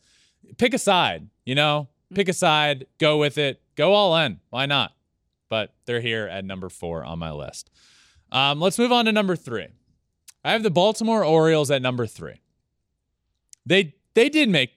Pick 0.58 0.74
a 0.74 0.80
side, 0.80 1.30
you 1.46 1.54
know? 1.54 1.88
Pick 2.16 2.30
a 2.30 2.34
side, 2.34 2.88
go 3.00 3.18
with 3.18 3.38
it, 3.38 3.62
go 3.76 3.94
all 3.94 4.16
in. 4.18 4.40
Why 4.50 4.66
not? 4.66 4.94
But 5.50 5.74
they're 5.86 6.00
here 6.00 6.26
at 6.26 6.46
number 6.46 6.70
four 6.70 7.04
on 7.04 7.20
my 7.20 7.32
list. 7.32 7.70
Um, 8.32 8.60
let's 8.60 8.80
move 8.80 8.92
on 8.92 9.06
to 9.06 9.12
number 9.12 9.36
three. 9.36 9.68
I 10.44 10.54
have 10.54 10.64
the 10.64 10.72
Baltimore 10.72 11.24
Orioles 11.24 11.70
at 11.70 11.82
number 11.82 12.08
three. 12.08 12.42
They 13.66 13.96
they 14.14 14.30
did 14.30 14.50
make 14.50 14.77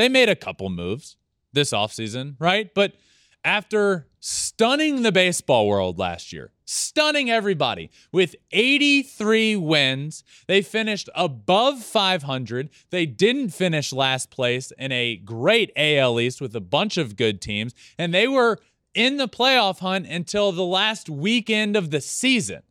they 0.00 0.08
made 0.08 0.28
a 0.28 0.36
couple 0.36 0.70
moves 0.70 1.16
this 1.52 1.72
offseason, 1.72 2.36
right? 2.38 2.72
But 2.74 2.94
after 3.44 4.06
stunning 4.20 5.02
the 5.02 5.12
baseball 5.12 5.66
world 5.66 5.98
last 5.98 6.32
year, 6.32 6.52
stunning 6.64 7.30
everybody 7.30 7.90
with 8.12 8.36
83 8.52 9.56
wins, 9.56 10.22
they 10.46 10.62
finished 10.62 11.08
above 11.14 11.82
500. 11.82 12.70
They 12.90 13.06
didn't 13.06 13.50
finish 13.50 13.92
last 13.92 14.30
place 14.30 14.72
in 14.78 14.92
a 14.92 15.16
great 15.16 15.72
AL 15.76 16.20
East 16.20 16.40
with 16.40 16.54
a 16.54 16.60
bunch 16.60 16.96
of 16.96 17.16
good 17.16 17.40
teams, 17.40 17.74
and 17.98 18.12
they 18.14 18.28
were 18.28 18.58
in 18.94 19.16
the 19.16 19.28
playoff 19.28 19.78
hunt 19.78 20.06
until 20.06 20.52
the 20.52 20.64
last 20.64 21.08
weekend 21.08 21.76
of 21.76 21.90
the 21.90 22.00
season. 22.00 22.62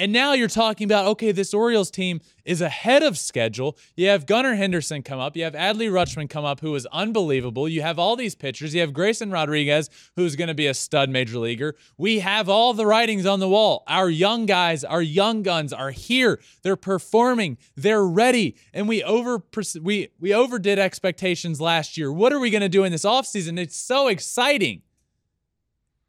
And 0.00 0.14
now 0.14 0.32
you're 0.32 0.48
talking 0.48 0.86
about, 0.86 1.04
okay, 1.08 1.30
this 1.30 1.52
Orioles 1.52 1.90
team 1.90 2.22
is 2.46 2.62
ahead 2.62 3.02
of 3.02 3.18
schedule. 3.18 3.76
You 3.96 4.08
have 4.08 4.24
Gunnar 4.24 4.54
Henderson 4.54 5.02
come 5.02 5.20
up. 5.20 5.36
You 5.36 5.44
have 5.44 5.52
Adley 5.52 5.90
Rutschman 5.90 6.30
come 6.30 6.42
up, 6.42 6.60
who 6.60 6.74
is 6.74 6.86
unbelievable. 6.86 7.68
You 7.68 7.82
have 7.82 7.98
all 7.98 8.16
these 8.16 8.34
pitchers. 8.34 8.74
You 8.74 8.80
have 8.80 8.94
Grayson 8.94 9.30
Rodriguez, 9.30 9.90
who's 10.16 10.36
going 10.36 10.48
to 10.48 10.54
be 10.54 10.66
a 10.66 10.72
stud 10.72 11.10
major 11.10 11.38
leaguer. 11.38 11.76
We 11.98 12.20
have 12.20 12.48
all 12.48 12.72
the 12.72 12.86
writings 12.86 13.26
on 13.26 13.40
the 13.40 13.48
wall. 13.50 13.84
Our 13.88 14.08
young 14.08 14.46
guys, 14.46 14.84
our 14.84 15.02
young 15.02 15.42
guns 15.42 15.70
are 15.70 15.90
here. 15.90 16.40
They're 16.62 16.76
performing. 16.76 17.58
They're 17.76 18.06
ready. 18.06 18.56
And 18.72 18.88
we 18.88 19.02
over 19.02 19.42
we 19.82 20.08
we 20.18 20.32
overdid 20.32 20.78
expectations 20.78 21.60
last 21.60 21.98
year. 21.98 22.10
What 22.10 22.32
are 22.32 22.40
we 22.40 22.48
going 22.48 22.62
to 22.62 22.70
do 22.70 22.84
in 22.84 22.92
this 22.92 23.04
offseason? 23.04 23.58
It's 23.58 23.76
so 23.76 24.08
exciting. 24.08 24.80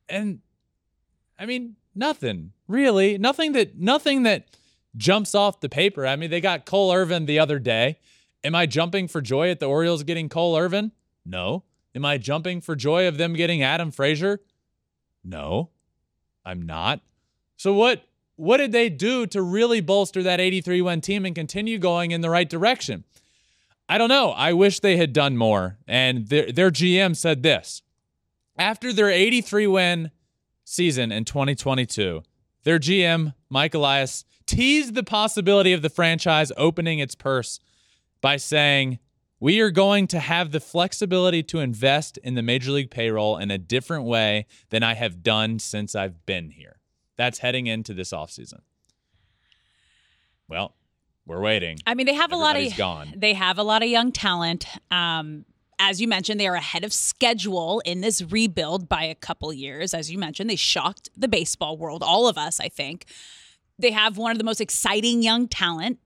And 0.07 0.39
I 1.37 1.45
mean, 1.45 1.75
nothing 1.95 2.51
really. 2.67 3.17
Nothing 3.17 3.51
that 3.53 3.77
nothing 3.77 4.23
that 4.23 4.57
jumps 4.95 5.35
off 5.35 5.59
the 5.59 5.69
paper. 5.69 6.05
I 6.05 6.15
mean, 6.15 6.29
they 6.29 6.41
got 6.41 6.65
Cole 6.65 6.93
Irvin 6.93 7.25
the 7.25 7.39
other 7.39 7.59
day. 7.59 7.97
Am 8.43 8.55
I 8.55 8.65
jumping 8.65 9.07
for 9.07 9.21
joy 9.21 9.49
at 9.49 9.59
the 9.59 9.67
Orioles 9.67 10.03
getting 10.03 10.29
Cole 10.29 10.57
Irvin? 10.57 10.91
No. 11.25 11.63
Am 11.93 12.05
I 12.05 12.17
jumping 12.17 12.61
for 12.61 12.75
joy 12.75 13.07
of 13.07 13.17
them 13.17 13.33
getting 13.33 13.61
Adam 13.61 13.91
Frazier? 13.91 14.39
No. 15.23 15.69
I'm 16.45 16.61
not. 16.61 17.01
So 17.57 17.73
what 17.73 18.03
what 18.35 18.57
did 18.57 18.71
they 18.71 18.89
do 18.89 19.27
to 19.27 19.41
really 19.41 19.81
bolster 19.81 20.23
that 20.23 20.39
83 20.39 20.81
win 20.81 21.01
team 21.01 21.25
and 21.25 21.35
continue 21.35 21.77
going 21.77 22.11
in 22.11 22.21
the 22.21 22.29
right 22.29 22.49
direction? 22.49 23.03
I 23.87 23.97
don't 23.97 24.09
know. 24.09 24.31
I 24.31 24.53
wish 24.53 24.79
they 24.79 24.97
had 24.97 25.13
done 25.13 25.37
more. 25.37 25.77
And 25.87 26.27
their, 26.29 26.51
their 26.51 26.71
GM 26.71 27.15
said 27.15 27.43
this 27.43 27.83
after 28.57 28.93
their 28.93 29.09
83 29.09 29.67
win 29.67 30.11
season 30.63 31.11
in 31.11 31.25
2022, 31.25 32.21
their 32.63 32.79
GM, 32.79 33.33
Mike 33.49 33.73
Elias, 33.73 34.25
teased 34.45 34.95
the 34.95 35.03
possibility 35.03 35.73
of 35.73 35.81
the 35.81 35.89
franchise 35.89 36.51
opening 36.57 36.99
its 36.99 37.15
purse 37.15 37.59
by 38.21 38.37
saying, 38.37 38.99
We 39.39 39.59
are 39.61 39.71
going 39.71 40.07
to 40.07 40.19
have 40.19 40.51
the 40.51 40.59
flexibility 40.59 41.41
to 41.43 41.59
invest 41.59 42.17
in 42.19 42.35
the 42.35 42.41
major 42.43 42.71
league 42.71 42.91
payroll 42.91 43.37
in 43.37 43.49
a 43.51 43.57
different 43.57 44.05
way 44.05 44.45
than 44.69 44.83
I 44.83 44.93
have 44.93 45.23
done 45.23 45.59
since 45.59 45.95
I've 45.95 46.25
been 46.25 46.51
here. 46.51 46.79
That's 47.17 47.39
heading 47.39 47.67
into 47.67 47.93
this 47.93 48.11
offseason. 48.11 48.59
Well, 50.47 50.75
we're 51.25 51.41
waiting. 51.41 51.77
I 51.85 51.93
mean, 51.93 52.05
they 52.07 52.13
have 52.13 52.31
Everybody's 52.31 52.77
a 52.77 52.81
lot 52.83 53.05
of 53.05 53.07
gone. 53.09 53.13
they 53.19 53.33
have 53.33 53.57
a 53.57 53.63
lot 53.63 53.83
of 53.83 53.89
young 53.89 54.11
talent. 54.11 54.65
Um, 54.89 55.45
as 55.83 55.99
you 55.99 56.07
mentioned, 56.07 56.39
they 56.39 56.47
are 56.47 56.55
ahead 56.55 56.83
of 56.83 56.93
schedule 56.93 57.81
in 57.85 58.01
this 58.01 58.21
rebuild 58.21 58.87
by 58.87 59.03
a 59.03 59.15
couple 59.15 59.51
years. 59.51 59.95
As 59.95 60.11
you 60.11 60.19
mentioned, 60.19 60.47
they 60.47 60.55
shocked 60.55 61.09
the 61.17 61.27
baseball 61.27 61.75
world, 61.75 62.03
all 62.03 62.27
of 62.27 62.37
us, 62.37 62.59
I 62.59 62.69
think. 62.69 63.05
They 63.79 63.89
have 63.89 64.15
one 64.15 64.31
of 64.31 64.37
the 64.37 64.43
most 64.43 64.61
exciting 64.61 65.23
young 65.23 65.47
talent. 65.47 65.97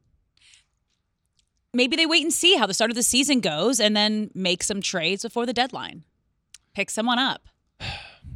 Maybe 1.73 1.97
they 1.97 2.05
wait 2.05 2.23
and 2.23 2.31
see 2.31 2.55
how 2.55 2.65
the 2.65 2.73
start 2.73 2.89
of 2.89 2.95
the 2.95 3.03
season 3.03 3.41
goes 3.41 3.81
and 3.81 3.97
then 3.97 4.31
make 4.33 4.63
some 4.63 4.81
trades 4.81 5.23
before 5.23 5.45
the 5.45 5.51
deadline. 5.51 6.05
Pick 6.73 6.89
someone 6.89 7.19
up. 7.19 7.49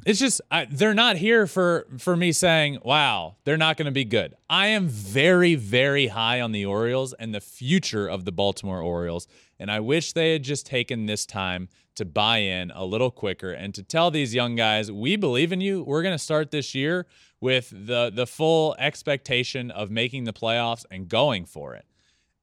It's 0.05 0.19
just 0.19 0.41
I, 0.49 0.65
they're 0.65 0.93
not 0.93 1.17
here 1.17 1.45
for 1.45 1.85
for 1.97 2.15
me 2.15 2.31
saying, 2.31 2.79
"Wow, 2.83 3.35
they're 3.43 3.57
not 3.57 3.77
going 3.77 3.85
to 3.85 3.91
be 3.91 4.05
good." 4.05 4.35
I 4.49 4.67
am 4.67 4.87
very 4.87 5.55
very 5.55 6.07
high 6.07 6.41
on 6.41 6.51
the 6.51 6.65
Orioles 6.65 7.13
and 7.13 7.33
the 7.33 7.41
future 7.41 8.07
of 8.07 8.25
the 8.25 8.31
Baltimore 8.31 8.81
Orioles, 8.81 9.27
and 9.59 9.71
I 9.71 9.79
wish 9.79 10.13
they 10.13 10.33
had 10.33 10.43
just 10.43 10.65
taken 10.65 11.05
this 11.05 11.25
time 11.25 11.69
to 11.95 12.05
buy 12.05 12.37
in 12.37 12.71
a 12.71 12.85
little 12.85 13.11
quicker 13.11 13.51
and 13.51 13.73
to 13.75 13.83
tell 13.83 14.09
these 14.09 14.33
young 14.33 14.55
guys, 14.55 14.91
"We 14.91 15.15
believe 15.15 15.51
in 15.51 15.61
you. 15.61 15.83
We're 15.83 16.01
going 16.01 16.15
to 16.15 16.23
start 16.23 16.51
this 16.51 16.73
year 16.73 17.05
with 17.41 17.69
the 17.69 18.11
the 18.13 18.25
full 18.25 18.75
expectation 18.79 19.69
of 19.69 19.91
making 19.91 20.23
the 20.23 20.33
playoffs 20.33 20.85
and 20.89 21.07
going 21.07 21.45
for 21.45 21.75
it." 21.75 21.85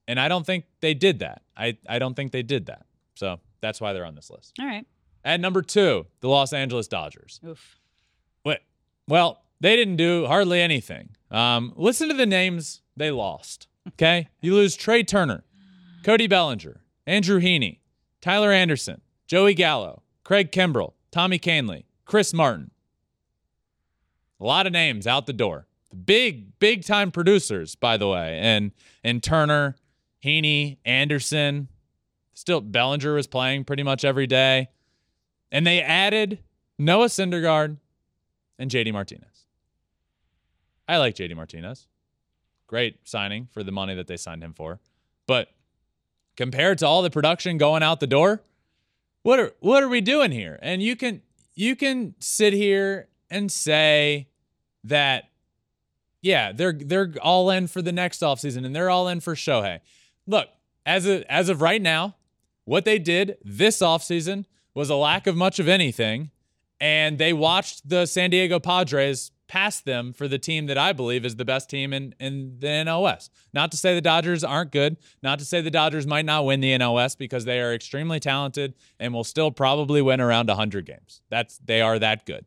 And 0.07 0.21
I 0.21 0.29
don't 0.29 0.47
think 0.47 0.67
they 0.81 0.95
did 0.95 1.21
that. 1.21 1.43
I 1.57 1.79
I 1.89 1.99
don't 1.99 2.15
think 2.15 2.33
they 2.33 2.43
did 2.43 2.67
that. 2.67 2.87
So, 3.15 3.41
that's 3.63 3.81
why 3.81 3.95
they're 3.95 4.05
on 4.05 4.15
this 4.15 4.31
list. 4.31 4.53
All 4.61 4.67
right. 4.67 4.87
At 5.27 5.41
number 5.41 5.61
2, 5.61 6.07
the 6.21 6.29
Los 6.29 6.53
Angeles 6.53 6.87
Dodgers. 6.87 7.41
Oof. 7.45 7.81
What? 8.45 8.61
Well, 9.09 9.43
they 9.61 9.75
didn't 9.75 9.97
do 9.97 10.25
hardly 10.27 10.61
anything. 10.61 11.17
Um, 11.33 11.73
listen 11.75 12.09
to 12.09 12.15
the 12.15 12.27
names 12.27 12.81
they 12.97 13.11
lost. 13.11 13.67
Okay, 13.89 14.29
you 14.41 14.55
lose 14.55 14.77
Trea 14.77 15.03
Turner, 15.03 15.43
Cody 16.05 16.29
Bellinger, 16.29 16.81
Andrew 17.09 17.41
Heaney, 17.41 17.81
Tyler 18.21 18.53
Anderson, 18.53 19.01
Joey 19.27 19.55
Gallo, 19.55 20.05
Craig 20.23 20.53
Kimbrel, 20.53 20.93
Tommy 21.11 21.41
Kahnle, 21.41 21.83
Chris 22.05 22.33
Martin. 22.33 22.71
A 24.39 24.45
lot 24.45 24.69
of 24.69 24.73
names 24.73 25.09
out 25.09 25.27
the 25.27 25.33
door. 25.33 25.67
Big, 26.05 26.57
big 26.61 26.85
time 26.85 27.11
producers, 27.11 27.75
by 27.75 27.97
the 27.97 28.07
way. 28.07 28.39
And 28.41 28.71
and 29.03 29.21
Turner, 29.21 29.75
Heaney, 30.25 30.79
Anderson. 30.85 31.67
Still, 32.33 32.61
Bellinger 32.61 33.15
was 33.15 33.27
playing 33.27 33.65
pretty 33.65 33.83
much 33.83 34.05
every 34.05 34.29
day. 34.29 34.69
And 35.51 35.67
they 35.67 35.81
added 35.81 36.41
Noah 36.79 37.07
Syndergaard 37.07 37.77
and 38.59 38.71
JD 38.71 38.93
Martinez. 38.93 39.47
I 40.89 40.99
like 40.99 41.15
JD 41.15 41.35
Martinez. 41.37 41.87
Great 42.67 42.99
signing 43.05 43.49
for 43.53 43.63
the 43.63 43.73
money 43.73 43.95
that 43.95 44.07
they 44.07 44.17
signed 44.17 44.43
him 44.43 44.53
for. 44.53 44.81
But 45.27 45.49
compared 46.37 46.79
to 46.79 46.87
all 46.87 47.03
the 47.03 47.11
production 47.11 47.59
going 47.59 47.83
out 47.83 48.01
the 48.01 48.07
door, 48.07 48.43
what 49.23 49.41
are 49.41 49.53
what 49.61 49.83
are 49.83 49.89
we 49.89 50.01
doing 50.01 50.31
here? 50.31 50.59
And 50.63 50.83
you 50.83 50.97
can 50.97 51.23
you 51.55 51.75
can 51.75 52.15
sit 52.21 52.53
here 52.53 53.09
and 53.31 53.51
say 53.51 54.29
that 54.85 55.31
yeah, 56.23 56.53
they're 56.53 56.73
they're 56.73 57.13
all 57.23 57.51
in 57.51 57.67
for 57.67 57.83
the 57.83 57.93
next 57.93 58.21
offseason 58.21 58.65
and 58.65 58.75
they're 58.75 58.91
all 58.91 59.09
in 59.09 59.21
for 59.21 59.35
Shohei. 59.35 59.81
Look, 60.27 60.49
as 60.85 61.07
of, 61.07 61.23
as 61.29 61.49
of 61.49 61.61
right 61.61 61.83
now, 61.83 62.17
what 62.65 62.85
they 62.85 62.99
did 62.99 63.39
this 63.45 63.79
offseason 63.79 64.45
was 64.77 64.91
a 64.91 64.95
lack 64.95 65.27
of 65.27 65.35
much 65.35 65.59
of 65.59 65.67
anything. 65.67 66.31
And 66.79 67.19
they 67.19 67.33
watched 67.33 67.89
the 67.89 68.05
San 68.05 68.29
Diego 68.29 68.61
Padres 68.61 69.33
pass 69.49 69.81
them 69.81 70.13
for 70.13 70.29
the 70.29 70.39
team 70.39 70.67
that 70.67 70.77
I 70.77 70.93
believe 70.93 71.25
is 71.25 71.37
the 71.37 71.45
best 71.45 71.71
team 71.71 71.95
in, 71.95 72.15
in 72.21 72.59
the 72.59 72.85
NOS. 72.85 73.31
Not 73.55 73.71
to 73.71 73.79
say 73.79 73.95
the 73.95 74.03
Dodgers 74.03 74.45
aren't 74.45 74.73
good, 74.73 74.99
not 75.23 75.39
to 75.39 75.45
say 75.47 75.63
the 75.63 75.71
Dodgers 75.71 76.07
might 76.07 76.27
not 76.27 76.45
win 76.45 76.61
the 76.61 76.77
NOS 76.77 77.15
because 77.15 77.47
they 77.47 77.61
are 77.61 77.73
extremely 77.73 78.21
talented 78.21 78.75
and 79.01 79.15
will 79.15 79.25
still 79.25 79.51
probably 79.51 80.03
win 80.03 80.21
around 80.21 80.49
100 80.49 80.85
games. 80.85 81.23
That's 81.31 81.59
they 81.59 81.81
are 81.81 81.99
that 81.99 82.27
good. 82.27 82.45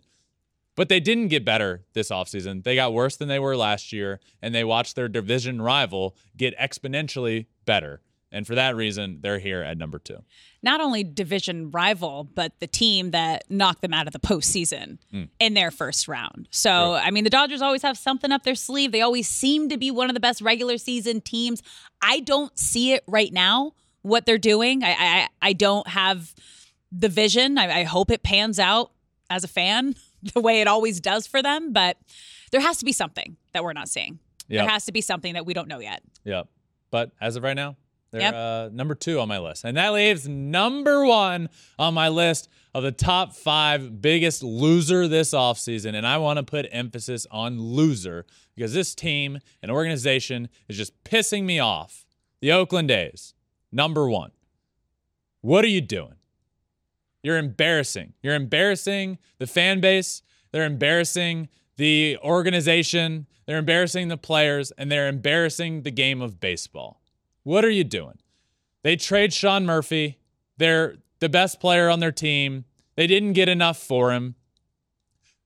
But 0.76 0.90
they 0.90 1.00
didn't 1.00 1.30
get 1.30 1.44
better 1.44 1.84
this 1.94 2.10
offseason. 2.10 2.64
They 2.64 2.76
got 2.76 2.94
worse 2.94 3.18
than 3.18 3.28
they 3.28 3.40
were 3.40 3.58
last 3.58 3.92
year, 3.92 4.20
and 4.42 4.54
they 4.54 4.64
watched 4.64 4.96
their 4.96 5.10
division 5.10 5.62
rival 5.62 6.16
get 6.38 6.58
exponentially 6.58 7.48
better. 7.66 8.02
And 8.32 8.46
for 8.46 8.54
that 8.56 8.76
reason, 8.76 9.20
they're 9.22 9.40
here 9.40 9.62
at 9.64 9.78
number 9.78 9.98
two. 9.98 10.18
Not 10.62 10.82
only 10.82 11.04
division 11.04 11.72
rival, 11.72 12.24
but 12.36 12.60
the 12.60 12.68
team 12.68 13.12
that 13.12 13.44
knocked 13.50 13.82
them 13.82 13.94
out 13.94 14.06
of 14.08 14.14
the 14.14 14.20
postseason 14.20 15.00
Mm. 15.14 15.30
in 15.40 15.54
their 15.56 15.72
first 15.72 16.08
round. 16.08 16.48
So, 16.52 16.94
I 16.94 17.10
mean, 17.12 17.24
the 17.24 17.30
Dodgers 17.32 17.62
always 17.62 17.82
have 17.82 17.98
something 17.98 18.32
up 18.32 18.44
their 18.44 18.56
sleeve. 18.56 18.92
They 18.92 19.02
always 19.02 19.28
seem 19.28 19.70
to 19.70 19.78
be 19.78 19.90
one 19.90 20.10
of 20.10 20.14
the 20.14 20.20
best 20.20 20.42
regular 20.42 20.78
season 20.78 21.22
teams. 21.22 21.64
I 22.02 22.20
don't 22.20 22.58
see 22.60 22.94
it 22.94 23.04
right 23.08 23.34
now, 23.34 23.74
what 24.04 24.26
they're 24.28 24.38
doing. 24.38 24.84
I 24.84 24.92
I, 24.92 25.28
I 25.42 25.54
don't 25.54 25.88
have 25.88 26.36
the 26.92 27.10
vision. 27.10 27.58
I, 27.58 27.80
I 27.80 27.84
hope 27.84 28.12
it 28.12 28.22
pans 28.24 28.60
out 28.60 28.92
as 29.30 29.44
a 29.44 29.48
fan 29.48 29.96
the 30.34 30.40
way 30.42 30.62
it 30.62 30.68
always 30.68 31.00
does 31.00 31.26
for 31.26 31.42
them, 31.42 31.74
but 31.74 31.98
there 32.52 32.62
has 32.62 32.78
to 32.78 32.86
be 32.86 32.92
something 32.92 33.38
that 33.54 33.64
we're 33.64 33.74
not 33.74 33.90
seeing. 33.90 34.20
Yep. 34.50 34.64
There 34.66 34.70
has 34.70 34.86
to 34.86 34.92
be 34.92 35.02
something 35.02 35.34
that 35.36 35.46
we 35.46 35.54
don't 35.54 35.68
know 35.68 35.80
yet. 35.80 36.02
Yep. 36.26 36.48
But 36.92 37.12
as 37.22 37.36
of 37.36 37.44
right 37.44 37.56
now, 37.56 37.76
they're 38.12 38.22
Yep. 38.22 38.34
uh, 38.34 38.70
number 38.74 38.96
two 38.96 39.20
on 39.20 39.28
my 39.28 39.40
list. 39.40 39.64
And 39.64 39.78
that 39.78 39.94
leaves 39.94 40.28
number 40.28 41.06
one 41.06 41.50
on 41.78 41.94
my 41.94 42.10
list 42.10 42.50
of 42.74 42.84
the 42.84 42.92
top 42.92 43.34
five 43.36 44.02
biggest 44.02 44.44
loser 44.44 45.08
this 45.08 45.32
offseason. 45.32 45.94
And 45.96 46.06
I 46.08 46.18
want 46.18 46.38
to 46.38 46.44
put 46.44 46.68
emphasis 46.72 47.28
on 47.32 47.60
loser 47.60 48.26
because 48.56 48.74
this 48.74 48.94
team 48.96 49.40
and 49.62 49.72
organization 49.72 50.50
is 50.68 50.78
just 50.78 51.04
pissing 51.04 51.44
me 51.44 51.60
off. 51.60 52.06
The 52.42 52.52
Oakland 52.52 52.90
A's, 52.90 53.34
number 53.72 54.10
one. 54.10 54.32
What 55.42 55.64
are 55.66 55.70
you 55.70 55.82
doing? 55.82 56.16
You're 57.22 57.38
embarrassing. 57.38 58.14
You're 58.22 58.36
embarrassing 58.36 59.18
the 59.40 59.48
fan 59.48 59.82
base. 59.82 60.22
They're 60.52 60.66
embarrassing 60.66 61.50
the 61.78 62.18
organization. 62.24 63.28
They're 63.46 63.58
embarrassing 63.58 64.08
the 64.08 64.18
players, 64.18 64.72
and 64.72 64.92
they're 64.92 65.08
embarrassing 65.08 65.82
the 65.84 65.92
game 65.92 66.22
of 66.22 66.40
baseball. 66.40 66.99
What 67.44 67.66
are 67.66 67.70
you 67.70 67.84
doing? 67.84 68.20
They 68.84 68.96
trade 68.96 69.34
Sean 69.34 69.66
Murphy. 69.66 70.20
They're 70.58 70.98
the 71.20 71.30
best 71.30 71.60
player 71.60 71.90
on 71.90 72.00
their 72.00 72.12
team. 72.12 72.66
They 72.96 73.08
didn't 73.08 73.34
get 73.34 73.50
enough 73.50 73.78
for 73.78 74.12
him. 74.12 74.36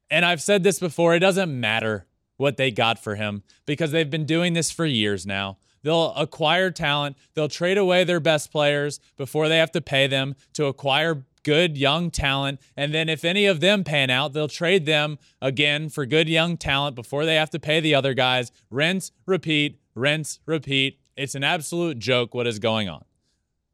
And 0.10 0.26
I've 0.26 0.42
said 0.42 0.64
this 0.64 0.80
before 0.80 1.16
it 1.16 1.20
doesn't 1.20 1.60
matter 1.60 2.06
what 2.38 2.58
they 2.58 2.72
got 2.72 3.00
for 3.00 3.16
him 3.16 3.44
because 3.66 3.92
they've 3.92 4.10
been 4.10 4.26
doing 4.26 4.54
this 4.54 4.72
for 4.72 4.86
years 4.86 5.26
now. 5.26 5.58
They'll 5.82 6.14
acquire 6.14 6.72
talent, 6.72 7.18
they'll 7.34 7.50
trade 7.50 7.78
away 7.78 8.04
their 8.04 8.20
best 8.20 8.52
players 8.52 9.00
before 9.18 9.50
they 9.50 9.58
have 9.58 9.72
to 9.74 9.82
pay 9.82 10.08
them 10.08 10.36
to 10.54 10.66
acquire 10.66 11.26
good 11.44 11.78
young 11.78 12.10
talent. 12.10 12.60
And 12.78 12.94
then 12.94 13.10
if 13.10 13.26
any 13.26 13.46
of 13.46 13.60
them 13.60 13.84
pan 13.84 14.10
out, 14.10 14.34
they'll 14.34 14.48
trade 14.48 14.86
them 14.86 15.20
again 15.42 15.90
for 15.90 16.06
good 16.06 16.30
young 16.30 16.58
talent 16.58 16.96
before 16.96 17.26
they 17.26 17.36
have 17.36 17.50
to 17.52 17.60
pay 17.60 17.80
the 17.80 17.96
other 17.96 18.14
guys. 18.14 18.52
Rinse, 18.70 19.12
repeat, 19.26 19.80
rinse, 19.94 20.40
repeat. 20.46 21.00
It's 21.16 21.36
an 21.36 21.44
absolute 21.44 22.00
joke 22.00 22.34
what 22.34 22.48
is 22.48 22.60
going 22.60 22.90
on. 22.90 23.06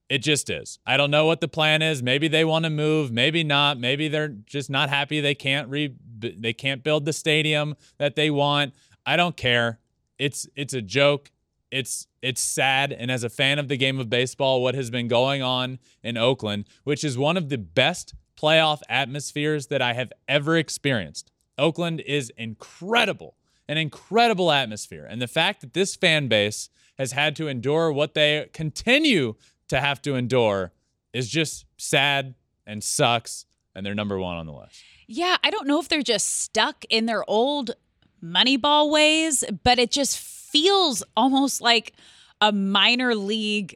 It 0.09 0.19
just 0.19 0.49
is. 0.49 0.79
I 0.87 0.97
don't 0.97 1.11
know 1.11 1.25
what 1.25 1.39
the 1.39 1.47
plan 1.47 1.81
is. 1.81 2.01
Maybe 2.01 2.27
they 2.27 2.43
want 2.43 2.65
to 2.65 2.71
move, 2.71 3.11
maybe 3.11 3.43
not. 3.43 3.79
Maybe 3.79 4.07
they're 4.07 4.29
just 4.29 4.69
not 4.69 4.89
happy 4.89 5.21
they 5.21 5.35
can't 5.35 5.69
re 5.69 5.93
they 6.17 6.51
can't 6.51 6.83
build 6.83 7.05
the 7.05 7.13
stadium 7.13 7.75
that 7.97 8.15
they 8.15 8.29
want. 8.29 8.73
I 9.05 9.15
don't 9.15 9.37
care. 9.37 9.79
It's 10.17 10.47
it's 10.55 10.73
a 10.73 10.81
joke. 10.81 11.31
It's 11.71 12.07
it's 12.23 12.41
sad 12.41 12.91
and 12.91 13.11
as 13.11 13.23
a 13.23 13.29
fan 13.29 13.59
of 13.59 13.67
the 13.67 13.77
game 13.77 13.99
of 13.99 14.09
baseball 14.09 14.63
what 14.63 14.73
has 14.73 14.89
been 14.89 15.07
going 15.07 15.43
on 15.43 15.77
in 16.03 16.17
Oakland, 16.17 16.65
which 16.83 17.03
is 17.03 17.17
one 17.17 17.37
of 17.37 17.49
the 17.49 17.59
best 17.59 18.15
playoff 18.35 18.81
atmospheres 18.89 19.67
that 19.67 19.81
I 19.81 19.93
have 19.93 20.11
ever 20.27 20.57
experienced. 20.57 21.31
Oakland 21.57 22.01
is 22.01 22.31
incredible. 22.35 23.35
An 23.67 23.77
incredible 23.77 24.51
atmosphere. 24.51 25.05
And 25.07 25.21
the 25.21 25.27
fact 25.27 25.61
that 25.61 25.73
this 25.73 25.95
fan 25.95 26.27
base 26.27 26.69
has 26.99 27.13
had 27.13 27.35
to 27.37 27.47
endure 27.47 27.91
what 27.91 28.13
they 28.13 28.47
continue 28.53 29.33
to 29.69 29.79
have 29.79 30.01
to 30.03 30.13
endure 30.15 30.71
is 31.13 31.27
just 31.29 31.65
sad 31.77 32.35
and 32.67 32.83
sucks. 32.83 33.45
And 33.73 33.83
they're 33.85 33.95
number 33.95 34.19
one 34.19 34.37
on 34.37 34.45
the 34.45 34.51
list. 34.53 34.83
Yeah, 35.07 35.37
I 35.43 35.49
don't 35.49 35.65
know 35.67 35.79
if 35.79 35.87
they're 35.89 36.03
just 36.03 36.41
stuck 36.41 36.85
in 36.89 37.07
their 37.07 37.27
old 37.27 37.71
Moneyball 38.23 38.91
ways, 38.91 39.43
but 39.63 39.79
it 39.79 39.89
just 39.91 40.19
feels 40.19 41.01
almost 41.15 41.61
like 41.61 41.93
a 42.41 42.51
minor 42.51 43.15
league 43.15 43.75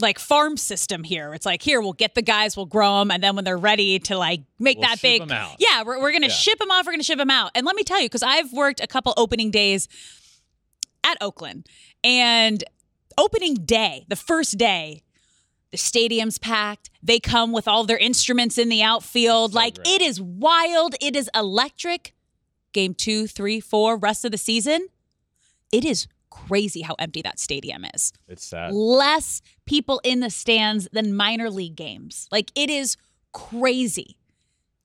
like 0.00 0.18
farm 0.18 0.56
system 0.56 1.04
here. 1.04 1.32
It's 1.32 1.46
like 1.46 1.62
here 1.62 1.80
we'll 1.80 1.92
get 1.92 2.16
the 2.16 2.22
guys, 2.22 2.56
we'll 2.56 2.66
grow 2.66 2.98
them, 2.98 3.10
and 3.12 3.22
then 3.22 3.36
when 3.36 3.44
they're 3.44 3.56
ready 3.56 4.00
to 4.00 4.18
like 4.18 4.40
make 4.58 4.78
We'll 4.78 4.88
that 4.88 5.00
big, 5.00 5.22
yeah, 5.58 5.84
we're, 5.84 6.00
we're 6.00 6.10
gonna 6.12 6.26
Yeah. 6.26 6.32
ship 6.32 6.58
them 6.58 6.70
off. 6.72 6.86
We're 6.86 6.92
gonna 6.92 7.04
ship 7.04 7.18
them 7.18 7.30
out. 7.30 7.52
And 7.54 7.64
let 7.64 7.76
me 7.76 7.84
tell 7.84 8.00
you, 8.00 8.06
because 8.08 8.24
I've 8.24 8.52
worked 8.52 8.80
a 8.80 8.88
couple 8.88 9.14
opening 9.16 9.52
days 9.52 9.86
at 11.04 11.18
Oakland, 11.20 11.66
and 12.04 12.64
opening 13.18 13.54
day, 13.54 14.04
the 14.08 14.16
first 14.16 14.58
day, 14.58 15.02
the 15.70 15.78
stadium's 15.78 16.38
packed. 16.38 16.90
They 17.02 17.18
come 17.18 17.52
with 17.52 17.66
all 17.66 17.84
their 17.84 17.98
instruments 17.98 18.58
in 18.58 18.68
the 18.68 18.82
outfield. 18.82 19.52
So 19.52 19.58
like 19.58 19.76
great. 19.76 19.86
it 19.86 20.02
is 20.02 20.20
wild. 20.20 20.94
It 21.00 21.16
is 21.16 21.30
electric. 21.34 22.14
Game 22.72 22.94
two, 22.94 23.26
three, 23.26 23.60
four, 23.60 23.96
rest 23.96 24.24
of 24.24 24.30
the 24.30 24.38
season. 24.38 24.88
It 25.72 25.84
is 25.84 26.06
crazy 26.30 26.80
how 26.80 26.94
empty 26.98 27.20
that 27.22 27.38
stadium 27.38 27.84
is. 27.94 28.12
It's 28.28 28.44
sad. 28.44 28.72
Less 28.72 29.42
people 29.66 30.00
in 30.04 30.20
the 30.20 30.30
stands 30.30 30.88
than 30.92 31.14
minor 31.14 31.50
league 31.50 31.76
games. 31.76 32.28
Like 32.32 32.50
it 32.54 32.70
is 32.70 32.96
crazy. 33.32 34.16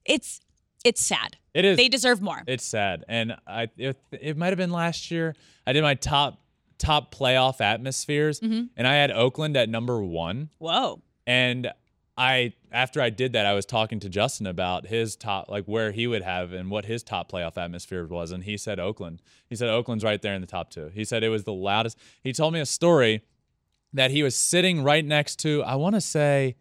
It's 0.04 0.40
it's 0.84 1.04
sad. 1.04 1.36
It 1.54 1.64
is. 1.64 1.76
They 1.76 1.88
deserve 1.88 2.22
more. 2.22 2.42
It's 2.46 2.64
sad, 2.64 3.04
and 3.08 3.36
I 3.46 3.68
it, 3.76 3.98
it 4.12 4.36
might 4.36 4.48
have 4.48 4.58
been 4.58 4.70
last 4.70 5.10
year. 5.10 5.34
I 5.66 5.72
did 5.72 5.82
my 5.82 5.94
top 5.94 6.40
top 6.78 7.14
playoff 7.14 7.60
atmospheres, 7.60 8.40
Mm-hmm. 8.40 8.64
and 8.76 8.86
I 8.86 8.94
had 8.94 9.10
Oakland 9.10 9.56
at 9.56 9.68
number 9.68 10.02
one. 10.02 10.50
Whoa. 10.58 11.02
And 11.26 11.70
I 12.16 12.52
after 12.72 13.00
I 13.00 13.10
did 13.10 13.32
that, 13.34 13.46
I 13.46 13.54
was 13.54 13.64
talking 13.64 14.00
to 14.00 14.08
Justin 14.08 14.46
about 14.46 14.86
his 14.86 15.14
top, 15.16 15.48
like 15.48 15.64
where 15.66 15.92
he 15.92 16.06
would 16.06 16.22
have 16.22 16.52
and 16.52 16.70
what 16.70 16.84
his 16.84 17.02
top 17.02 17.30
playoff 17.30 17.56
atmosphere 17.56 18.04
was, 18.06 18.30
and 18.32 18.44
he 18.44 18.56
said 18.56 18.78
Oakland. 18.80 19.22
He 19.48 19.56
said 19.56 19.68
Oakland's 19.68 20.04
right 20.04 20.20
there 20.20 20.34
in 20.34 20.40
the 20.40 20.46
top 20.46 20.70
two. 20.70 20.90
He 20.92 21.04
said 21.04 21.22
it 21.22 21.28
was 21.28 21.44
the 21.44 21.52
loudest. 21.52 21.98
He 22.22 22.32
told 22.32 22.52
me 22.54 22.60
a 22.60 22.66
story 22.66 23.22
that 23.92 24.10
he 24.10 24.22
was 24.22 24.34
sitting 24.34 24.82
right 24.82 25.04
next 25.04 25.36
to. 25.40 25.62
I 25.62 25.76
want 25.76 25.94
to 25.94 26.00
say, 26.00 26.56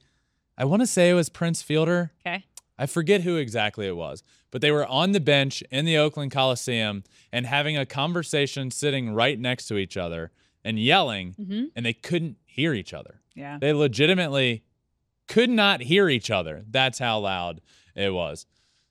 I 0.57 0.65
want 0.65 0.81
to 0.81 0.87
say 0.87 1.09
it 1.09 1.13
was 1.13 1.27
Prince 1.29 1.61
Fielder. 1.61 2.11
Okay. 2.25 2.45
I 2.77 2.85
forget 2.85 3.21
who 3.21 3.37
exactly 3.37 3.87
it 3.87 3.95
was, 3.97 4.21
but 4.57 4.63
they 4.63 4.71
were 4.71 4.87
on 4.87 5.11
the 5.11 5.19
bench 5.19 5.61
in 5.69 5.85
the 5.85 5.99
Oakland 5.99 6.31
Coliseum 6.31 7.03
and 7.31 7.45
having 7.45 7.77
a 7.77 7.85
conversation 7.85 8.71
sitting 8.71 9.13
right 9.13 9.39
next 9.39 9.67
to 9.67 9.77
each 9.77 9.95
other 9.95 10.31
and 10.63 10.79
yelling, 10.79 11.35
and 11.75 11.85
they 11.85 11.93
couldn't 11.93 12.37
hear 12.43 12.73
each 12.73 12.91
other. 12.91 13.21
Yeah. 13.35 13.59
They 13.61 13.71
legitimately 13.71 14.63
could 15.27 15.51
not 15.51 15.81
hear 15.81 16.09
each 16.09 16.31
other. 16.31 16.65
That's 16.71 16.97
how 16.97 17.19
loud 17.19 17.61
it 17.95 18.11
was. 18.11 18.47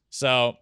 So 0.08 0.56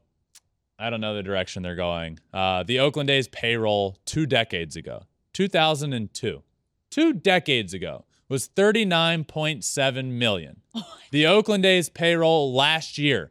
I 0.78 0.88
don't 0.88 1.02
know 1.02 1.14
the 1.14 1.22
direction 1.22 1.62
they're 1.62 1.74
going. 1.74 2.18
Uh, 2.32 2.62
the 2.62 2.78
Oakland 2.80 3.10
A's 3.10 3.28
payroll 3.28 3.98
two 4.06 4.24
decades 4.24 4.74
ago, 4.74 5.02
2002, 5.34 6.42
two 6.88 7.12
decades 7.12 7.74
ago, 7.74 8.06
was 8.30 8.48
39.7 8.48 10.12
million. 10.12 10.62
The 11.10 11.26
Oakland 11.26 11.64
A's 11.64 11.88
payroll 11.90 12.52
last 12.52 12.98
year, 12.98 13.30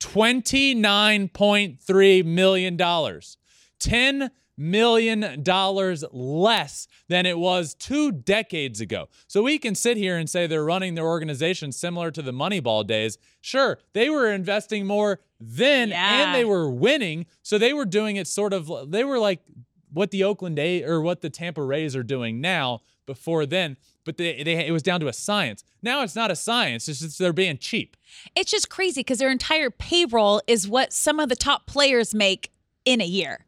$29.3 0.00 2.24
million. 2.24 2.76
$10 2.76 4.30
million 4.56 5.42
less 6.12 6.86
than 7.08 7.26
it 7.26 7.38
was 7.38 7.74
two 7.74 8.12
decades 8.12 8.80
ago. 8.80 9.08
So 9.26 9.42
we 9.42 9.58
can 9.58 9.74
sit 9.74 9.96
here 9.96 10.16
and 10.16 10.30
say 10.30 10.46
they're 10.46 10.64
running 10.64 10.94
their 10.94 11.06
organization 11.06 11.72
similar 11.72 12.10
to 12.12 12.22
the 12.22 12.32
Moneyball 12.32 12.86
days. 12.86 13.18
Sure, 13.40 13.78
they 13.92 14.08
were 14.08 14.30
investing 14.30 14.86
more 14.86 15.20
then 15.40 15.88
Yeah. 15.90 16.26
and 16.26 16.34
they 16.34 16.44
were 16.44 16.70
winning. 16.70 17.26
So 17.42 17.58
they 17.58 17.72
were 17.72 17.84
doing 17.84 18.16
it 18.16 18.26
sort 18.28 18.52
of, 18.52 18.70
they 18.90 19.04
were 19.04 19.18
like 19.18 19.40
what 19.92 20.10
the 20.10 20.24
Oakland 20.24 20.58
A 20.58 20.82
or 20.84 21.00
what 21.00 21.20
the 21.20 21.30
Tampa 21.30 21.62
Rays 21.62 21.94
are 21.96 22.02
doing 22.02 22.40
now 22.40 22.80
before 23.06 23.46
then. 23.46 23.76
But 24.04 24.18
they, 24.18 24.42
they, 24.42 24.66
it 24.66 24.70
was 24.70 24.82
down 24.82 25.00
to 25.00 25.08
a 25.08 25.12
science. 25.12 25.64
Now 25.82 26.02
it's 26.02 26.14
not 26.14 26.30
a 26.30 26.36
science. 26.36 26.88
It's 26.88 27.00
just 27.00 27.18
they're 27.18 27.32
being 27.32 27.58
cheap. 27.58 27.96
It's 28.36 28.50
just 28.50 28.68
crazy 28.68 29.00
because 29.00 29.18
their 29.18 29.30
entire 29.30 29.70
payroll 29.70 30.40
is 30.46 30.68
what 30.68 30.92
some 30.92 31.18
of 31.18 31.28
the 31.28 31.36
top 31.36 31.66
players 31.66 32.14
make 32.14 32.50
in 32.84 33.00
a 33.00 33.06
year. 33.06 33.46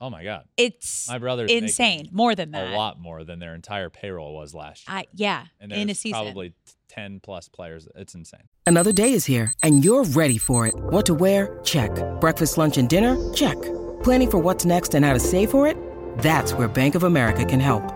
Oh 0.00 0.10
my 0.10 0.24
God. 0.24 0.44
It's 0.56 1.08
My 1.08 1.18
brother's 1.18 1.50
insane. 1.50 2.08
More 2.12 2.34
than 2.34 2.50
that. 2.50 2.72
A 2.72 2.76
lot 2.76 3.00
more 3.00 3.24
than 3.24 3.38
their 3.38 3.54
entire 3.54 3.88
payroll 3.88 4.34
was 4.34 4.54
last 4.54 4.88
year. 4.88 4.98
I, 4.98 5.06
yeah, 5.14 5.46
and 5.60 5.72
in 5.72 5.88
a 5.88 5.94
season. 5.94 6.22
probably 6.22 6.52
10 6.88 7.20
plus 7.20 7.48
players. 7.48 7.88
It's 7.94 8.14
insane. 8.14 8.48
Another 8.66 8.92
day 8.92 9.12
is 9.12 9.24
here, 9.24 9.52
and 9.62 9.84
you're 9.84 10.04
ready 10.04 10.38
for 10.38 10.66
it. 10.66 10.74
What 10.74 11.06
to 11.06 11.14
wear? 11.14 11.58
Check. 11.64 11.90
Breakfast, 12.20 12.58
lunch, 12.58 12.76
and 12.76 12.88
dinner? 12.88 13.16
Check. 13.32 13.60
Planning 14.02 14.30
for 14.30 14.38
what's 14.38 14.64
next 14.64 14.94
and 14.94 15.04
how 15.04 15.14
to 15.14 15.20
save 15.20 15.50
for 15.50 15.66
it? 15.66 15.76
That's 16.18 16.52
where 16.52 16.68
Bank 16.68 16.94
of 16.94 17.04
America 17.04 17.44
can 17.44 17.60
help. 17.60 17.95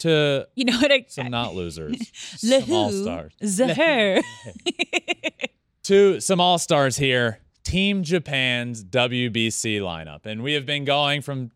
to 0.00 0.46
You 0.54 0.64
know 0.66 0.78
what? 0.78 0.92
I, 0.92 1.04
some 1.08 1.30
not 1.30 1.54
losers, 1.54 2.10
some 2.14 2.72
all 2.72 2.90
stars. 2.90 3.32
To 5.84 6.20
some 6.20 6.40
all 6.40 6.58
stars 6.58 6.98
here. 6.98 7.40
Team 7.64 8.02
Japan's 8.02 8.84
WBC 8.84 9.80
lineup, 9.80 10.26
and 10.26 10.42
we 10.42 10.52
have 10.52 10.66
been 10.66 10.84
going 10.84 11.22
from 11.22 11.50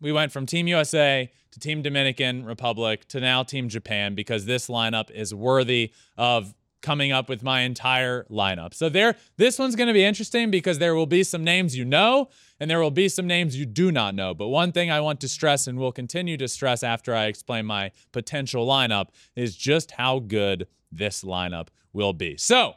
we 0.00 0.10
went 0.10 0.32
from 0.32 0.46
Team 0.46 0.66
USA 0.66 1.30
to 1.52 1.60
Team 1.60 1.82
Dominican 1.82 2.44
Republic 2.44 3.06
to 3.08 3.20
now 3.20 3.42
Team 3.42 3.68
Japan 3.68 4.14
because 4.14 4.46
this 4.46 4.68
lineup 4.68 5.10
is 5.10 5.34
worthy 5.34 5.92
of 6.16 6.54
coming 6.82 7.12
up 7.12 7.28
with 7.28 7.42
my 7.42 7.60
entire 7.60 8.24
lineup. 8.30 8.74
So 8.74 8.88
there 8.88 9.16
this 9.36 9.58
one's 9.58 9.76
going 9.76 9.86
to 9.86 9.94
be 9.94 10.04
interesting 10.04 10.50
because 10.50 10.78
there 10.78 10.94
will 10.94 11.06
be 11.06 11.22
some 11.24 11.44
names 11.44 11.76
you 11.76 11.84
know 11.84 12.28
and 12.60 12.70
there 12.70 12.80
will 12.80 12.90
be 12.90 13.08
some 13.08 13.26
names 13.26 13.56
you 13.56 13.66
do 13.66 13.90
not 13.90 14.14
know. 14.14 14.34
But 14.34 14.48
one 14.48 14.72
thing 14.72 14.90
I 14.90 15.00
want 15.00 15.20
to 15.20 15.28
stress 15.28 15.66
and 15.66 15.78
will 15.78 15.92
continue 15.92 16.36
to 16.36 16.48
stress 16.48 16.82
after 16.82 17.14
I 17.14 17.26
explain 17.26 17.66
my 17.66 17.92
potential 18.12 18.66
lineup 18.66 19.08
is 19.34 19.56
just 19.56 19.92
how 19.92 20.18
good 20.18 20.66
this 20.90 21.24
lineup 21.24 21.68
will 21.92 22.12
be. 22.12 22.36
So, 22.36 22.74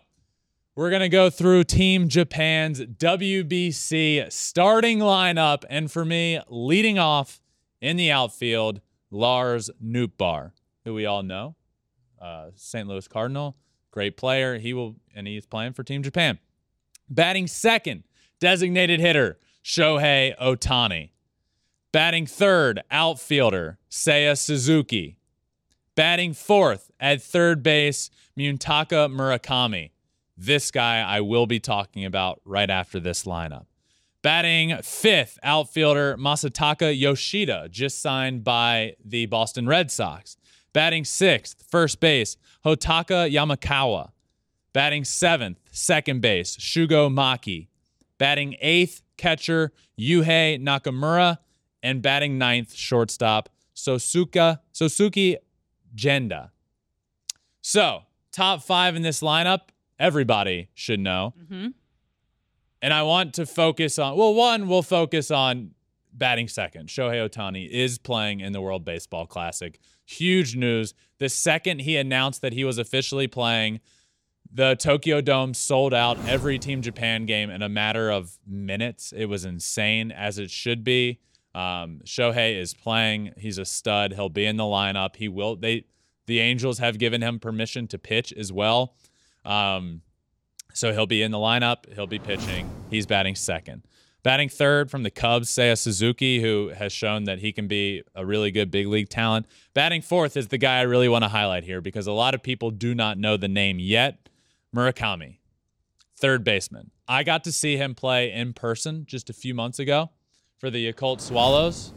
we're 0.76 0.90
going 0.90 1.02
to 1.02 1.10
go 1.10 1.30
through 1.30 1.64
Team 1.64 2.10
Japan's 2.10 2.82
WBC 2.82 4.30
starting 4.30 5.00
lineup. 5.00 5.64
And 5.70 5.90
for 5.90 6.04
me, 6.04 6.42
leading 6.50 7.00
off 7.00 7.42
in 7.80 7.96
the 7.96 8.12
outfield, 8.12 8.82
Lars 9.10 9.70
Nootbaar, 9.82 10.52
who 10.84 10.94
we 10.94 11.06
all 11.06 11.24
know, 11.24 11.56
uh, 12.22 12.48
St. 12.56 12.90
Louis 12.90 13.08
Cardinal, 13.08 13.56
great 13.96 14.18
player. 14.18 14.60
He 14.60 14.74
will, 14.74 14.98
and 15.16 15.26
he's 15.26 15.48
playing 15.48 15.74
for 15.74 15.84
Team 15.84 16.04
Japan. 16.04 16.38
Batting 17.10 17.48
second, 17.48 18.04
designated 18.40 19.00
hitter, 19.00 19.40
Shohei 19.64 20.38
Ohtani. 20.38 21.12
Batting 21.94 22.28
third, 22.28 22.84
outfielder, 22.92 23.80
Seiya 23.90 24.38
Suzuki. 24.38 25.18
Batting 25.96 26.34
fourth 26.34 26.92
at 27.00 27.22
third 27.22 27.64
base, 27.64 28.10
Munetaka 28.38 29.10
Murakami. 29.10 29.92
This 30.38 30.72
guy 30.72 31.00
I 31.00 31.22
will 31.22 31.48
be 31.48 31.62
talking 31.62 32.04
about 32.04 32.42
right 32.44 32.70
after 32.70 33.00
this 33.00 33.24
lineup. 33.24 33.68
Batting 34.22 34.76
fifth, 34.82 35.40
outfielder 35.42 36.18
Masataka 36.18 37.00
Yoshida, 37.00 37.70
just 37.72 38.02
signed 38.02 38.44
by 38.44 38.96
the 39.06 39.28
Boston 39.28 39.68
Red 39.68 39.90
Sox. 39.90 40.36
Batting 40.76 41.06
sixth, 41.06 41.64
first 41.72 42.02
base, 42.02 42.36
Hotaka 42.66 43.32
Yamakawa. 43.32 44.10
Batting 44.74 45.06
seventh, 45.06 45.58
second 45.72 46.20
base, 46.20 46.58
Shugo 46.58 47.10
Maki. 47.10 47.70
Batting 48.18 48.58
eighth, 48.60 49.02
catcher 49.16 49.72
Yuhei 49.98 50.62
Nakamura. 50.62 51.38
And 51.82 52.02
batting 52.02 52.38
ninth, 52.38 52.74
shortstop 52.74 53.48
Sosuka, 53.74 54.60
Sosuke 54.74 55.38
Genda. 55.96 56.50
So, 57.62 58.02
top 58.34 58.62
five 58.62 58.98
in 58.98 59.02
this 59.02 59.22
lineup, 59.22 59.70
everybody 59.98 60.68
should 60.74 61.00
know. 61.00 61.36
Mm-hmm. 61.42 61.68
And 62.82 62.94
I 62.94 63.04
want 63.04 63.36
to 63.36 63.46
focus 63.46 63.98
on, 63.98 64.18
well, 64.18 64.34
one, 64.34 64.68
we'll 64.68 64.84
focus 64.84 65.32
on 65.32 65.72
batting 66.12 66.50
second. 66.50 66.90
Shohei 66.90 67.30
Ohtani 67.30 67.70
is 67.70 67.98
playing 67.98 68.42
in 68.42 68.52
the 68.52 68.60
World 68.60 68.84
Baseball 68.84 69.26
Classic. 69.26 69.80
Huge 70.06 70.56
news. 70.56 70.94
The 71.18 71.30
second 71.30 71.80
he 71.80 71.98
announced 71.98 72.42
that 72.42 72.54
he 72.54 72.64
was 72.64 72.78
officially 72.78 73.28
playing, 73.28 73.80
the 74.52 74.76
Tokyo 74.76 75.22
Dome 75.22 75.54
sold 75.54 75.94
out 75.94 76.18
every 76.28 76.60
Team 76.60 76.82
Japan 76.82 77.26
game 77.26 77.50
in 77.50 77.62
a 77.62 77.70
matter 77.70 78.10
of 78.10 78.38
minutes. 78.48 79.14
It 79.16 79.26
was 79.26 79.44
insane, 79.44 80.12
as 80.12 80.38
it 80.38 80.50
should 80.52 80.84
be. 80.84 81.20
Um, 81.54 82.02
Shohei 82.06 82.60
is 82.60 82.74
playing. 82.74 83.34
He's 83.38 83.58
a 83.58 83.66
stud. 83.66 84.14
He'll 84.14 84.30
be 84.30 84.46
in 84.46 84.58
the 84.58 84.64
lineup. 84.64 85.16
He 85.16 85.28
will. 85.28 85.56
They, 85.56 85.86
the 86.26 86.40
Angels 86.40 86.80
have 86.80 86.98
given 86.98 87.22
him 87.22 87.40
permission 87.40 87.88
to 87.88 87.98
pitch 87.98 88.34
as 88.34 88.52
well. 88.52 88.96
Um, 89.44 90.02
so 90.74 90.92
he'll 90.92 91.06
be 91.06 91.22
in 91.22 91.32
the 91.32 91.38
lineup. 91.38 91.92
He'll 91.94 92.08
be 92.08 92.20
pitching. 92.20 92.70
He's 92.90 93.06
batting 93.06 93.36
second. 93.36 93.84
Batting 94.26 94.50
third 94.50 94.90
from 94.90 95.04
the 95.04 95.12
Cubs, 95.12 95.52
Seiya 95.52 95.78
Suzuki, 95.78 96.42
who 96.42 96.70
has 96.70 96.92
shown 96.92 97.26
that 97.26 97.38
he 97.38 97.54
can 97.54 97.68
be 97.68 98.02
a 98.16 98.26
really 98.26 98.50
good 98.50 98.72
big 98.72 98.88
league 98.88 99.08
talent. 99.08 99.46
Batting 99.76 100.02
fourth 100.02 100.36
is 100.36 100.48
the 100.48 100.58
guy 100.58 100.80
I 100.80 100.82
really 100.82 101.08
want 101.08 101.24
to 101.24 101.30
highlight 101.30 101.64
here 101.64 101.80
because 101.80 102.08
a 102.08 102.12
lot 102.12 102.34
of 102.34 102.42
people 102.42 102.72
do 102.72 102.96
not 102.96 103.20
know 103.20 103.38
the 103.38 103.48
name 103.48 103.78
yet. 103.78 104.28
Murakami, 104.76 105.38
third 106.18 106.44
baseman. 106.44 106.90
I 107.08 107.22
got 107.22 107.44
to 107.44 107.52
see 107.52 107.78
him 107.78 107.94
play 107.94 108.32
in 108.32 108.54
person 108.54 109.06
just 109.06 109.30
a 109.30 109.34
few 109.34 109.54
months 109.54 109.78
ago 109.78 110.10
for 110.58 110.72
the 110.72 110.92
Yakult 110.92 111.22
Swallows. 111.22 111.94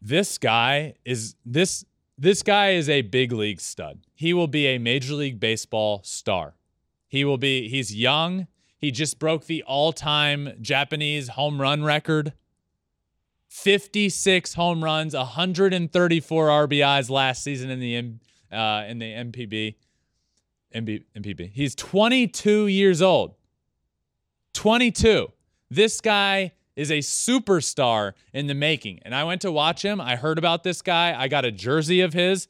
This 0.00 0.36
guy 0.36 0.94
is 1.04 1.36
this 1.46 1.84
this 2.18 2.42
guy 2.42 2.70
is 2.70 2.88
a 2.88 3.02
big 3.02 3.30
league 3.30 3.60
stud. 3.60 4.00
He 4.16 4.34
will 4.34 4.48
be 4.48 4.66
a 4.66 4.78
major 4.78 5.14
league 5.14 5.38
baseball 5.38 6.00
star. 6.02 6.56
He 7.06 7.24
will 7.24 7.38
be 7.38 7.68
he's 7.68 7.94
young. 7.94 8.48
He 8.82 8.90
just 8.90 9.20
broke 9.20 9.46
the 9.46 9.62
all-time 9.62 10.54
Japanese 10.60 11.28
home 11.28 11.60
run 11.60 11.84
record. 11.84 12.32
56 13.48 14.54
home 14.54 14.82
runs, 14.82 15.14
134 15.14 16.48
RBIs 16.48 17.08
last 17.08 17.44
season 17.44 17.70
in 17.70 17.78
the 17.78 17.96
uh, 18.50 18.84
in 18.88 18.98
the 18.98 19.12
MPB. 19.12 19.76
MB, 20.74 21.04
MPB. 21.16 21.52
He's 21.52 21.76
22 21.76 22.66
years 22.66 23.00
old. 23.00 23.36
22. 24.54 25.30
This 25.70 26.00
guy 26.00 26.50
is 26.74 26.90
a 26.90 26.98
superstar 26.98 28.14
in 28.32 28.48
the 28.48 28.54
making. 28.54 28.98
And 29.02 29.14
I 29.14 29.22
went 29.22 29.42
to 29.42 29.52
watch 29.52 29.84
him. 29.84 30.00
I 30.00 30.16
heard 30.16 30.38
about 30.38 30.64
this 30.64 30.82
guy. 30.82 31.14
I 31.16 31.28
got 31.28 31.44
a 31.44 31.52
jersey 31.52 32.00
of 32.00 32.14
his, 32.14 32.48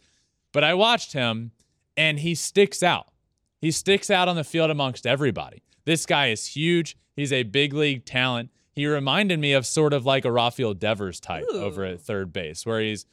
but 0.53 0.65
I 0.65 0.73
watched 0.73 1.13
him 1.13 1.51
and 1.95 2.21
he 2.21 2.35
sticks 2.35 2.83
out. 2.83 3.09
He 3.61 3.71
sticks 3.71 4.09
out 4.09 4.29
on 4.29 4.37
the 4.37 4.45
field 4.45 4.71
amongst 4.71 5.07
everybody. 5.07 5.63
This 5.85 6.07
guy 6.07 6.29
is 6.29 6.47
huge. 6.47 6.97
He's 7.15 7.33
a 7.33 7.43
big 7.43 7.73
league 7.73 8.05
talent. 8.05 8.51
He 8.73 8.87
reminded 8.87 9.39
me 9.39 9.53
of 9.53 9.67
sort 9.67 9.93
of 9.93 10.07
like 10.07 10.25
a 10.25 10.33
Rafael 10.33 10.75
Devers 10.75 11.21
type 11.21 11.45
over 11.53 11.85
at 11.85 12.01
third 12.01 12.33
base, 12.33 12.65
where 12.65 12.81
he's 12.81 13.05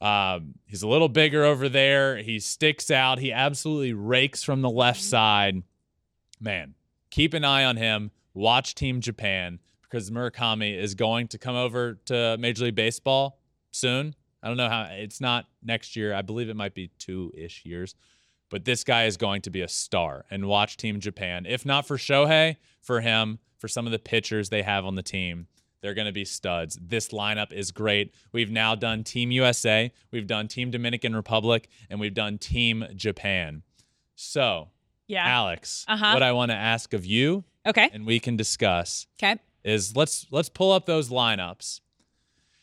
um, 0.00 0.54
he's 0.66 0.82
a 0.82 0.88
little 0.88 1.08
bigger 1.08 1.44
over 1.44 1.68
there. 1.68 2.16
He 2.16 2.40
sticks 2.40 2.90
out. 2.90 3.18
He 3.18 3.30
absolutely 3.30 3.92
rakes 3.92 4.42
from 4.42 4.62
the 4.62 4.70
left 4.70 5.00
side. 5.00 5.62
Man, 6.40 6.74
keep 7.10 7.34
an 7.34 7.44
eye 7.44 7.64
on 7.64 7.76
him. 7.76 8.10
Watch 8.34 8.74
Team 8.74 9.00
Japan 9.00 9.60
because 9.82 10.10
Murakami 10.10 10.76
is 10.76 10.94
going 10.94 11.28
to 11.28 11.38
come 11.38 11.54
over 11.54 12.00
to 12.06 12.36
Major 12.38 12.64
League 12.64 12.74
Baseball 12.74 13.38
soon. 13.70 14.14
I 14.42 14.48
don't 14.48 14.56
know 14.56 14.68
how 14.68 14.88
it's 14.90 15.20
not 15.20 15.46
next 15.62 15.94
year. 15.94 16.14
I 16.14 16.22
believe 16.22 16.48
it 16.48 16.56
might 16.56 16.74
be 16.74 16.90
two 16.98 17.30
ish 17.36 17.64
years. 17.64 17.94
But 18.52 18.66
this 18.66 18.84
guy 18.84 19.06
is 19.06 19.16
going 19.16 19.40
to 19.42 19.50
be 19.50 19.62
a 19.62 19.66
star 19.68 20.26
and 20.30 20.44
watch 20.46 20.76
Team 20.76 21.00
Japan. 21.00 21.46
If 21.48 21.64
not 21.64 21.86
for 21.86 21.96
Shohei, 21.96 22.56
for 22.82 23.00
him, 23.00 23.38
for 23.58 23.66
some 23.66 23.86
of 23.86 23.92
the 23.92 23.98
pitchers 23.98 24.50
they 24.50 24.60
have 24.60 24.84
on 24.84 24.94
the 24.94 25.02
team, 25.02 25.46
they're 25.80 25.94
going 25.94 26.06
to 26.06 26.12
be 26.12 26.26
studs. 26.26 26.78
This 26.80 27.08
lineup 27.08 27.50
is 27.50 27.70
great. 27.70 28.14
We've 28.30 28.50
now 28.50 28.74
done 28.74 29.04
Team 29.04 29.30
USA, 29.30 29.90
we've 30.10 30.26
done 30.26 30.48
Team 30.48 30.70
Dominican 30.70 31.16
Republic, 31.16 31.70
and 31.88 31.98
we've 31.98 32.12
done 32.12 32.36
Team 32.36 32.84
Japan. 32.94 33.62
So, 34.16 34.68
Yeah. 35.08 35.26
Alex, 35.26 35.86
Uh-huh. 35.88 36.12
what 36.12 36.22
I 36.22 36.32
want 36.32 36.50
to 36.50 36.56
ask 36.56 36.92
of 36.92 37.06
you, 37.06 37.44
Okay. 37.66 37.88
and 37.90 38.04
we 38.04 38.20
can 38.20 38.36
discuss, 38.36 39.06
Okay. 39.18 39.36
is 39.64 39.96
let's 39.96 40.26
let's 40.30 40.50
pull 40.50 40.72
up 40.72 40.84
those 40.84 41.08
lineups. 41.08 41.80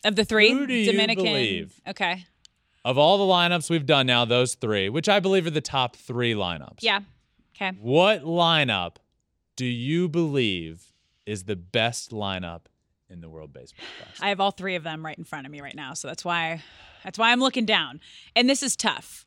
Of 0.06 0.16
the 0.16 0.24
three, 0.24 0.52
Who 0.52 0.68
do 0.68 0.74
you 0.76 0.92
Dominican. 0.92 1.26
believe? 1.26 1.82
Okay. 1.88 2.26
Of 2.86 2.98
all 2.98 3.18
the 3.18 3.32
lineups 3.32 3.70
we've 3.70 3.86
done 3.86 4.08
now, 4.08 4.26
those 4.26 4.56
three, 4.56 4.90
which 4.90 5.10
I 5.10 5.20
believe 5.20 5.46
are 5.46 5.52
the 5.52 5.62
top 5.62 5.96
three 5.96 6.34
lineups. 6.34 6.80
Yeah. 6.82 7.02
Okay. 7.56 7.78
What 7.82 8.24
lineup 8.24 8.96
do 9.56 9.66
you 9.66 10.08
believe 10.08 10.94
is 11.26 11.44
the 11.44 11.58
best 11.58 12.12
lineup 12.12 12.62
in 13.10 13.20
the 13.20 13.30
World 13.30 13.52
Baseball 13.52 13.86
Classic? 14.02 14.24
I 14.24 14.30
have 14.30 14.40
all 14.40 14.52
three 14.52 14.76
of 14.76 14.84
them 14.84 15.06
right 15.06 15.18
in 15.18 15.26
front 15.26 15.46
of 15.46 15.52
me 15.52 15.60
right 15.60 15.76
now, 15.76 15.94
so 15.94 16.08
that's 16.08 16.24
why 16.24 16.64
that's 17.04 17.20
why 17.20 17.32
I'm 17.32 17.40
looking 17.40 17.66
down. 17.66 18.00
And 18.36 18.50
this 18.50 18.64
is 18.64 18.76
tough. 18.76 19.26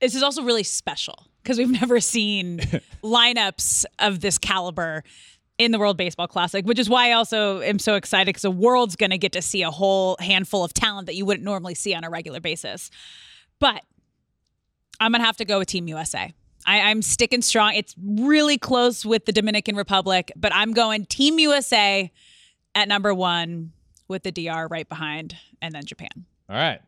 This 0.00 0.14
is 0.14 0.22
also 0.22 0.42
really 0.42 0.62
special 0.62 1.26
because 1.42 1.58
we've 1.58 1.70
never 1.80 2.00
seen 2.00 2.58
lineups 3.02 3.84
of 3.98 4.20
this 4.20 4.38
caliber 4.38 5.04
in 5.64 5.72
the 5.72 5.78
World 5.78 5.96
Baseball 5.96 6.26
Classic, 6.26 6.64
which 6.64 6.78
is 6.78 6.88
why 6.88 7.10
I 7.10 7.12
also 7.12 7.60
am 7.60 7.78
so 7.78 7.94
excited 7.94 8.26
because 8.26 8.42
the 8.42 8.50
world's 8.50 8.96
going 8.96 9.10
to 9.10 9.18
get 9.18 9.32
to 9.32 9.42
see 9.42 9.62
a 9.62 9.70
whole 9.70 10.16
handful 10.20 10.64
of 10.64 10.74
talent 10.74 11.06
that 11.06 11.14
you 11.14 11.24
wouldn't 11.24 11.44
normally 11.44 11.74
see 11.74 11.94
on 11.94 12.04
a 12.04 12.10
regular 12.10 12.40
basis. 12.40 12.90
But 13.58 13.82
I'm 15.00 15.12
going 15.12 15.20
to 15.20 15.26
have 15.26 15.36
to 15.38 15.44
go 15.44 15.58
with 15.58 15.68
Team 15.68 15.88
USA. 15.88 16.32
I, 16.66 16.80
I'm 16.80 17.02
sticking 17.02 17.42
strong. 17.42 17.74
It's 17.74 17.94
really 18.00 18.58
close 18.58 19.04
with 19.04 19.24
the 19.24 19.32
Dominican 19.32 19.76
Republic, 19.76 20.30
but 20.36 20.54
I'm 20.54 20.72
going 20.72 21.06
Team 21.06 21.38
USA 21.38 22.12
at 22.74 22.88
number 22.88 23.12
one 23.12 23.72
with 24.08 24.22
the 24.22 24.32
DR 24.32 24.68
right 24.68 24.88
behind, 24.88 25.36
and 25.60 25.74
then 25.74 25.84
Japan. 25.84 26.26
All 26.48 26.56
right. 26.56 26.80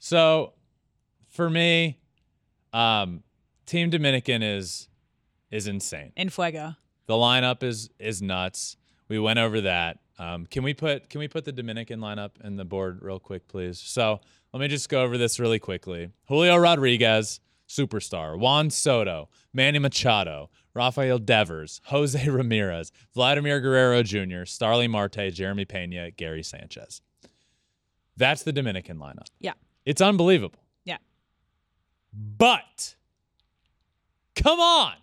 So 0.00 0.52
for 1.28 1.48
me, 1.48 1.98
um, 2.72 3.22
Team 3.66 3.90
Dominican 3.90 4.42
is 4.42 4.88
is 5.50 5.66
insane. 5.66 6.12
In 6.16 6.30
fuego. 6.30 6.74
The 7.06 7.14
lineup 7.14 7.62
is 7.62 7.90
is 7.98 8.22
nuts. 8.22 8.76
We 9.08 9.18
went 9.18 9.38
over 9.38 9.60
that. 9.62 9.98
Um, 10.18 10.46
can 10.46 10.62
we 10.62 10.74
put 10.74 11.08
can 11.08 11.18
we 11.18 11.28
put 11.28 11.44
the 11.44 11.52
Dominican 11.52 12.00
lineup 12.00 12.32
in 12.44 12.56
the 12.56 12.64
board 12.64 13.00
real 13.02 13.18
quick, 13.18 13.48
please? 13.48 13.78
So 13.78 14.20
let 14.52 14.60
me 14.60 14.68
just 14.68 14.88
go 14.88 15.02
over 15.02 15.18
this 15.18 15.40
really 15.40 15.58
quickly. 15.58 16.10
Julio 16.28 16.56
Rodriguez, 16.56 17.40
superstar. 17.68 18.38
Juan 18.38 18.70
Soto, 18.70 19.28
Manny 19.52 19.78
Machado, 19.78 20.50
Rafael 20.74 21.18
Devers, 21.18 21.80
Jose 21.86 22.28
Ramirez, 22.28 22.92
Vladimir 23.14 23.60
Guerrero 23.60 24.02
Jr., 24.02 24.44
Starling 24.44 24.90
Marte, 24.90 25.32
Jeremy 25.32 25.64
Pena, 25.64 26.10
Gary 26.10 26.42
Sanchez. 26.42 27.00
That's 28.16 28.42
the 28.42 28.52
Dominican 28.52 28.98
lineup. 28.98 29.26
Yeah. 29.40 29.54
It's 29.84 30.00
unbelievable. 30.00 30.60
Yeah. 30.84 30.98
But 32.12 32.94
come 34.36 34.60
on. 34.60 34.94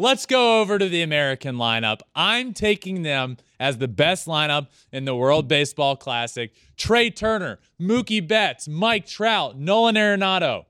Let's 0.00 0.24
go 0.24 0.62
over 0.62 0.78
to 0.78 0.88
the 0.88 1.02
American 1.02 1.56
lineup. 1.56 2.00
I'm 2.14 2.54
taking 2.54 3.02
them 3.02 3.36
as 3.58 3.76
the 3.76 3.86
best 3.86 4.26
lineup 4.26 4.68
in 4.90 5.04
the 5.04 5.14
World 5.14 5.46
Baseball 5.46 5.94
Classic. 5.94 6.54
Trea 6.78 7.10
Turner, 7.10 7.58
Mookie 7.78 8.26
Betts, 8.26 8.66
Mike 8.66 9.04
Trout, 9.04 9.58
Nolan 9.58 9.96
Arenado, 9.96 10.64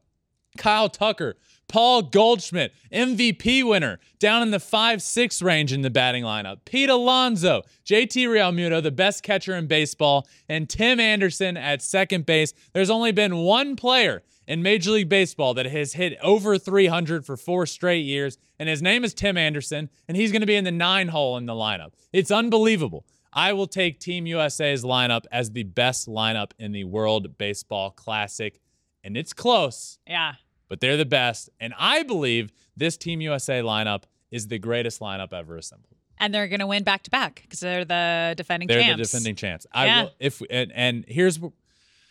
Kyle 0.58 0.88
Tucker, 0.88 1.36
Paul 1.68 2.02
Goldschmidt, 2.02 2.72
MVP 2.92 3.62
winner, 3.62 4.00
down 4.18 4.42
in 4.42 4.50
the 4.50 4.58
5 4.58 5.00
6 5.00 5.42
range 5.42 5.72
in 5.72 5.82
the 5.82 5.90
batting 5.90 6.24
lineup. 6.24 6.64
Pete 6.64 6.90
Alonso, 6.90 7.62
JT 7.86 8.26
Realmuto, 8.26 8.82
the 8.82 8.90
best 8.90 9.22
catcher 9.22 9.54
in 9.54 9.68
baseball, 9.68 10.26
and 10.48 10.68
Tim 10.68 10.98
Anderson 10.98 11.56
at 11.56 11.82
second 11.82 12.26
base. 12.26 12.52
There's 12.72 12.90
only 12.90 13.12
been 13.12 13.36
one 13.36 13.76
player 13.76 14.24
in 14.46 14.62
Major 14.62 14.90
League 14.92 15.08
Baseball 15.08 15.54
that 15.54 15.66
has 15.66 15.92
hit 15.92 16.18
over 16.22 16.58
300 16.58 17.24
for 17.24 17.36
four 17.36 17.66
straight 17.66 18.04
years, 18.04 18.38
and 18.58 18.68
his 18.68 18.82
name 18.82 19.04
is 19.04 19.14
Tim 19.14 19.36
Anderson, 19.36 19.88
and 20.08 20.16
he's 20.16 20.32
going 20.32 20.40
to 20.40 20.46
be 20.46 20.56
in 20.56 20.64
the 20.64 20.72
nine 20.72 21.08
hole 21.08 21.36
in 21.36 21.46
the 21.46 21.52
lineup. 21.52 21.92
It's 22.12 22.30
unbelievable. 22.30 23.06
I 23.32 23.52
will 23.52 23.68
take 23.68 24.00
Team 24.00 24.26
USA's 24.26 24.82
lineup 24.82 25.24
as 25.30 25.52
the 25.52 25.62
best 25.62 26.08
lineup 26.08 26.50
in 26.58 26.72
the 26.72 26.84
World 26.84 27.38
Baseball 27.38 27.90
Classic, 27.92 28.58
and 29.04 29.16
it's 29.16 29.32
close 29.32 29.98
Yeah. 30.06 30.34
but 30.68 30.80
they're 30.80 30.96
the 30.96 31.04
best. 31.04 31.48
And 31.60 31.72
I 31.78 32.02
believe 32.02 32.50
this 32.76 32.96
Team 32.96 33.20
USA 33.20 33.60
lineup 33.60 34.02
is 34.32 34.48
the 34.48 34.58
greatest 34.58 35.00
lineup 35.00 35.32
ever 35.32 35.56
assembled. 35.56 35.94
And 36.18 36.34
they're 36.34 36.48
going 36.48 36.60
to 36.60 36.66
win 36.66 36.82
back 36.82 37.02
to 37.04 37.10
back 37.10 37.40
because 37.42 37.60
they're 37.60 37.84
the 37.84 38.34
defending 38.36 38.66
They're 38.68 38.80
champs. 38.82 38.98
the 38.98 39.04
defending 39.04 39.36
champs. 39.36 39.66
I 39.72 39.86
Yeah. 39.86 40.02
will 40.02 40.10
if 40.18 40.42
and, 40.50 40.70
and 40.74 41.04
here's 41.08 41.38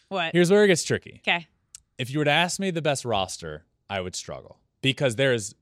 What? 0.08 0.32
here's 0.34 0.50
where 0.50 0.64
it 0.64 0.68
gets 0.68 0.84
tricky. 0.84 1.22
okay. 1.28 1.48
If 2.00 2.10
you 2.10 2.18
were 2.20 2.26
to 2.26 2.32
ask 2.32 2.60
me 2.60 2.72
the 2.72 2.82
best 2.82 3.06
roster, 3.06 3.66
I 3.89 4.02
would 4.02 4.16
struggle 4.16 4.58
because 4.82 5.16
there 5.18 5.34
is 5.34 5.54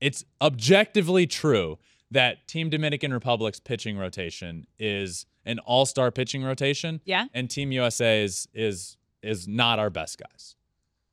it's 0.00 0.24
objectively 0.42 1.26
true 1.26 1.78
that 2.10 2.46
Team 2.46 2.68
Dominican 2.68 3.12
Republic's 3.12 3.60
pitching 3.60 3.96
rotation 3.96 4.66
is 4.78 5.24
an 5.46 5.58
all-star 5.60 6.10
pitching 6.10 6.42
rotation. 6.44 7.00
Yeah. 7.04 7.26
And 7.32 7.48
Team 7.48 7.72
USA 7.72 8.22
is 8.22 8.46
is 8.52 8.96
is 9.22 9.48
not 9.48 9.78
our 9.78 9.88
best 9.88 10.18
guys. 10.18 10.56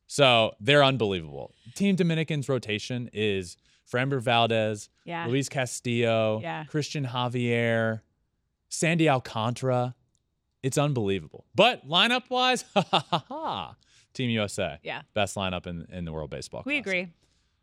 So 0.06 0.52
they're 0.60 0.84
unbelievable. 0.84 1.54
Team 1.74 1.96
Dominican's 1.96 2.48
rotation 2.48 3.08
is 3.14 3.56
Framber 3.90 4.20
Valdez, 4.20 4.90
Yeah. 5.04 5.26
Luis 5.26 5.48
Castillo, 5.48 6.40
Yeah. 6.42 6.64
Christian 6.64 7.06
Javier, 7.06 8.02
Sandy 8.68 9.08
Alcantara. 9.08 9.94
It's 10.62 10.76
unbelievable. 10.78 11.46
But 11.54 11.88
lineup 11.88 12.28
wise, 12.30 12.64
ha 12.74 12.84
ha 12.90 13.06
ha 13.10 13.24
ha. 13.28 13.76
Team 14.14 14.30
USA. 14.30 14.78
Yeah. 14.82 15.02
Best 15.14 15.36
lineup 15.36 15.66
in, 15.66 15.86
in 15.92 16.04
the 16.04 16.12
World 16.12 16.30
Baseball. 16.30 16.62
We 16.66 16.80
Classic. 16.82 16.86
agree. 17.04 17.12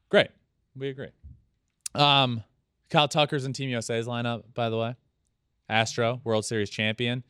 Great. 0.09 0.27
We 0.75 0.89
agree. 0.89 1.09
Um, 1.95 2.43
Kyle 2.89 3.07
Tucker's 3.07 3.45
in 3.45 3.53
Team 3.53 3.69
USA's 3.69 4.07
lineup, 4.07 4.43
by 4.53 4.69
the 4.69 4.77
way. 4.77 4.95
Astro, 5.67 6.21
World 6.23 6.45
Series 6.45 6.69
champion. 6.69 7.23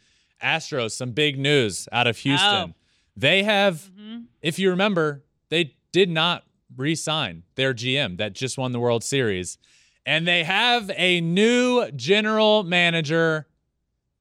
Astros, 0.44 0.92
some 0.92 1.12
big 1.12 1.38
news 1.38 1.88
out 1.92 2.08
of 2.08 2.18
Houston. 2.20 2.70
Oh. 2.72 2.74
They 3.18 3.44
have, 3.44 3.76
Mm-hmm. 4.00 4.20
if 4.42 4.58
you 4.60 4.70
remember, 4.70 5.24
they 5.50 5.76
did 5.92 6.10
not 6.10 6.44
re 6.78 6.96
sign 6.96 7.44
their 7.56 7.74
GM 7.74 8.18
that 8.18 8.34
just 8.34 8.58
won 8.58 8.72
the 8.72 8.80
World 8.80 9.04
Series. 9.04 9.58
And 10.06 10.26
they 10.28 10.44
have 10.46 10.90
a 10.96 11.20
new 11.20 11.92
general 11.92 12.64
manager, 12.64 13.48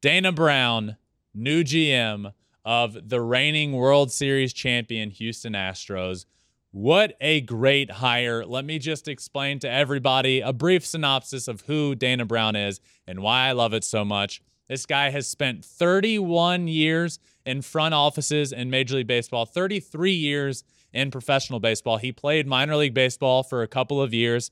Dana 0.03 0.33
Brown, 0.33 0.97
new 1.33 1.63
GM 1.63 2.33
of 2.69 3.09
the 3.09 3.23
reigning 3.23 3.73
World 3.73 4.13
Series 4.13 4.53
champion 4.53 5.09
Houston 5.09 5.55
Astros. 5.55 6.27
What 6.71 7.17
a 7.19 7.41
great 7.41 7.91
hire. 7.91 8.45
Let 8.45 8.67
me 8.67 8.79
just 8.79 9.09
explain 9.09 9.59
to 9.61 9.71
everybody 9.71 10.43
a 10.43 10.53
brief 10.53 10.85
synopsis 10.85 11.49
of 11.49 11.63
who 11.63 11.95
Dana 11.95 12.27
Brown 12.27 12.57
is 12.57 12.79
and 13.07 13.21
why 13.21 13.49
I 13.49 13.53
love 13.53 13.73
it 13.73 13.85
so 13.85 14.05
much. 14.05 14.43
This 14.69 14.85
guy 14.85 15.09
has 15.09 15.27
spent 15.27 15.65
31 15.65 16.69
years 16.69 17.19
in 17.47 17.63
front 17.63 17.95
offices 17.95 18.53
in 18.53 18.69
Major 18.69 18.97
League 18.97 19.07
Baseball, 19.07 19.47
33 19.47 20.13
years 20.13 20.63
in 20.93 21.11
professional 21.11 21.61
baseball. 21.61 21.97
He 21.97 22.13
played 22.13 22.47
minor 22.47 22.77
league 22.77 22.93
baseball 22.93 23.45
for 23.45 23.63
a 23.63 23.67
couple 23.67 24.03
of 24.03 24.13
years, 24.13 24.51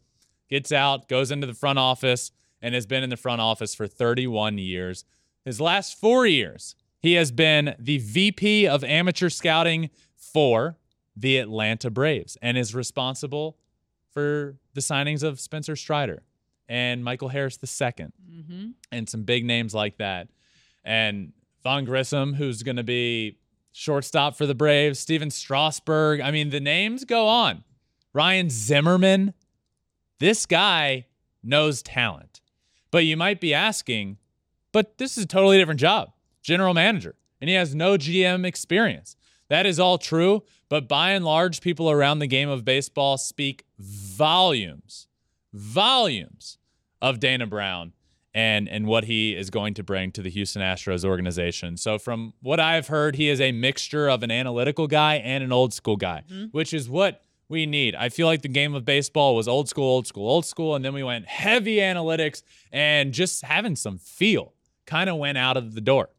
gets 0.48 0.72
out, 0.72 1.06
goes 1.06 1.30
into 1.30 1.46
the 1.46 1.52
front 1.52 1.78
office, 1.78 2.32
and 2.62 2.74
has 2.74 2.86
been 2.86 3.02
in 3.02 3.10
the 3.10 3.18
front 3.18 3.42
office 3.42 3.74
for 3.74 3.86
31 3.86 4.56
years. 4.56 5.04
His 5.44 5.60
last 5.60 6.00
four 6.00 6.26
years, 6.26 6.76
he 7.06 7.14
has 7.14 7.30
been 7.30 7.74
the 7.78 7.98
VP 7.98 8.66
of 8.66 8.82
amateur 8.82 9.28
scouting 9.28 9.90
for 10.16 10.76
the 11.16 11.38
Atlanta 11.38 11.90
Braves 11.90 12.36
and 12.42 12.58
is 12.58 12.74
responsible 12.74 13.56
for 14.12 14.56
the 14.74 14.80
signings 14.80 15.22
of 15.22 15.38
Spencer 15.38 15.76
Strider 15.76 16.22
and 16.68 17.04
Michael 17.04 17.28
Harris 17.28 17.58
II 17.62 18.08
Mm-hmm. 18.30 18.70
and 18.92 19.08
some 19.08 19.22
big 19.22 19.44
names 19.44 19.74
like 19.74 19.98
that. 19.98 20.28
And 20.84 21.32
Vaughn 21.62 21.84
Grissom, 21.84 22.34
who's 22.34 22.62
going 22.62 22.76
to 22.76 22.82
be 22.82 23.38
shortstop 23.72 24.36
for 24.36 24.46
the 24.46 24.54
Braves, 24.54 24.98
Stephen 24.98 25.30
Strasburg. 25.30 26.20
I 26.20 26.30
mean, 26.30 26.50
the 26.50 26.60
names 26.60 27.04
go 27.04 27.26
on. 27.28 27.64
Ryan 28.12 28.50
Zimmerman. 28.50 29.32
This 30.18 30.44
guy 30.46 31.06
knows 31.42 31.82
talent. 31.82 32.40
But 32.90 33.04
you 33.04 33.16
might 33.16 33.40
be 33.40 33.54
asking, 33.54 34.18
but 34.72 34.98
this 34.98 35.16
is 35.16 35.24
a 35.24 35.26
totally 35.26 35.58
different 35.58 35.80
job 35.80 36.12
general 36.46 36.72
manager, 36.74 37.16
and 37.40 37.50
he 37.50 37.56
has 37.56 37.74
no 37.74 37.98
GM 37.98 38.46
experience. 38.46 39.16
That 39.48 39.66
is 39.66 39.80
all 39.80 39.98
true, 39.98 40.44
but 40.68 40.88
by 40.88 41.10
and 41.10 41.24
large, 41.24 41.60
people 41.60 41.90
around 41.90 42.20
the 42.20 42.28
game 42.28 42.48
of 42.48 42.64
baseball 42.64 43.18
speak 43.18 43.64
volumes, 43.78 45.08
volumes 45.52 46.58
of 47.02 47.18
Dana 47.18 47.46
Brown 47.46 47.92
and 48.32 48.68
and 48.68 48.86
what 48.86 49.04
he 49.04 49.34
is 49.34 49.50
going 49.50 49.74
to 49.74 49.82
bring 49.82 50.12
to 50.12 50.22
the 50.22 50.30
Houston 50.30 50.62
Astros 50.62 51.04
organization. 51.04 51.76
So 51.76 51.98
from 51.98 52.32
what 52.40 52.60
I've 52.60 52.86
heard, 52.86 53.16
he 53.16 53.28
is 53.28 53.40
a 53.40 53.50
mixture 53.50 54.08
of 54.08 54.22
an 54.22 54.30
analytical 54.30 54.86
guy 54.86 55.16
and 55.16 55.42
an 55.42 55.52
old 55.52 55.72
school 55.74 55.96
guy, 55.96 56.22
mm-hmm. 56.30 56.46
which 56.52 56.72
is 56.72 56.88
what 56.88 57.22
we 57.48 57.66
need. 57.66 57.94
I 57.96 58.08
feel 58.08 58.26
like 58.26 58.42
the 58.42 58.48
game 58.48 58.74
of 58.74 58.84
baseball 58.84 59.34
was 59.34 59.48
old 59.48 59.68
school, 59.68 59.88
old 59.88 60.06
school, 60.06 60.28
old 60.28 60.46
school, 60.46 60.76
and 60.76 60.84
then 60.84 60.94
we 60.94 61.02
went 61.02 61.26
heavy 61.26 61.76
analytics 61.76 62.42
and 62.72 63.12
just 63.12 63.42
having 63.42 63.74
some 63.74 63.98
feel 63.98 64.52
kind 64.84 65.10
of 65.10 65.16
went 65.16 65.38
out 65.38 65.56
of 65.56 65.74
the 65.74 65.80
door. 65.80 66.10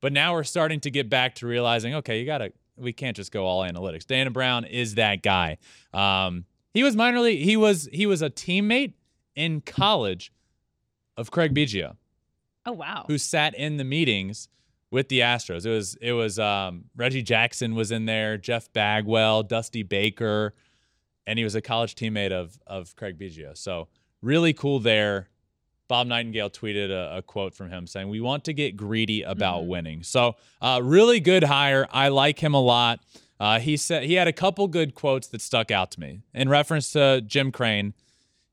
But 0.00 0.12
now 0.12 0.32
we're 0.32 0.44
starting 0.44 0.80
to 0.80 0.90
get 0.90 1.08
back 1.10 1.34
to 1.36 1.46
realizing, 1.46 1.94
okay, 1.96 2.18
you 2.20 2.26
gotta 2.26 2.52
we 2.76 2.92
can't 2.92 3.16
just 3.16 3.30
go 3.32 3.44
all 3.46 3.62
analytics. 3.62 4.06
Dana 4.06 4.30
Brown 4.30 4.64
is 4.64 4.94
that 4.94 5.22
guy. 5.22 5.58
Um, 5.92 6.46
he 6.72 6.82
was 6.82 6.96
minor 6.96 7.20
league. 7.20 7.42
He 7.44 7.56
was 7.56 7.88
he 7.92 8.06
was 8.06 8.22
a 8.22 8.30
teammate 8.30 8.94
in 9.36 9.60
college 9.60 10.32
of 11.16 11.30
Craig 11.30 11.54
Biggio, 11.54 11.96
Oh 12.64 12.72
wow. 12.72 13.04
who 13.06 13.18
sat 13.18 13.54
in 13.54 13.76
the 13.76 13.84
meetings 13.84 14.48
with 14.90 15.08
the 15.08 15.20
Astros. 15.20 15.66
It 15.66 15.70
was 15.70 15.96
it 16.00 16.12
was 16.12 16.38
um, 16.38 16.84
Reggie 16.96 17.22
Jackson 17.22 17.74
was 17.74 17.90
in 17.92 18.06
there, 18.06 18.38
Jeff 18.38 18.72
Bagwell, 18.72 19.42
Dusty 19.42 19.82
Baker, 19.82 20.54
and 21.26 21.38
he 21.38 21.44
was 21.44 21.54
a 21.54 21.60
college 21.60 21.94
teammate 21.94 22.32
of 22.32 22.58
of 22.66 22.96
Craig 22.96 23.18
Biggio. 23.18 23.56
So 23.56 23.88
really 24.22 24.52
cool 24.54 24.78
there. 24.80 25.28
Bob 25.90 26.06
Nightingale 26.06 26.50
tweeted 26.50 26.90
a, 26.90 27.16
a 27.16 27.22
quote 27.22 27.52
from 27.52 27.68
him 27.68 27.84
saying, 27.84 28.08
"We 28.08 28.20
want 28.20 28.44
to 28.44 28.52
get 28.52 28.76
greedy 28.76 29.22
about 29.22 29.66
winning." 29.66 30.04
So 30.04 30.36
uh, 30.62 30.80
really 30.80 31.18
good 31.18 31.42
hire. 31.42 31.88
I 31.90 32.08
like 32.08 32.38
him 32.38 32.54
a 32.54 32.60
lot. 32.60 33.00
Uh, 33.40 33.58
he 33.58 33.76
said 33.76 34.04
he 34.04 34.14
had 34.14 34.28
a 34.28 34.32
couple 34.32 34.68
good 34.68 34.94
quotes 34.94 35.26
that 35.26 35.40
stuck 35.40 35.72
out 35.72 35.90
to 35.90 36.00
me 36.00 36.20
in 36.32 36.48
reference 36.48 36.92
to 36.92 37.20
Jim 37.20 37.50
Crane. 37.50 37.94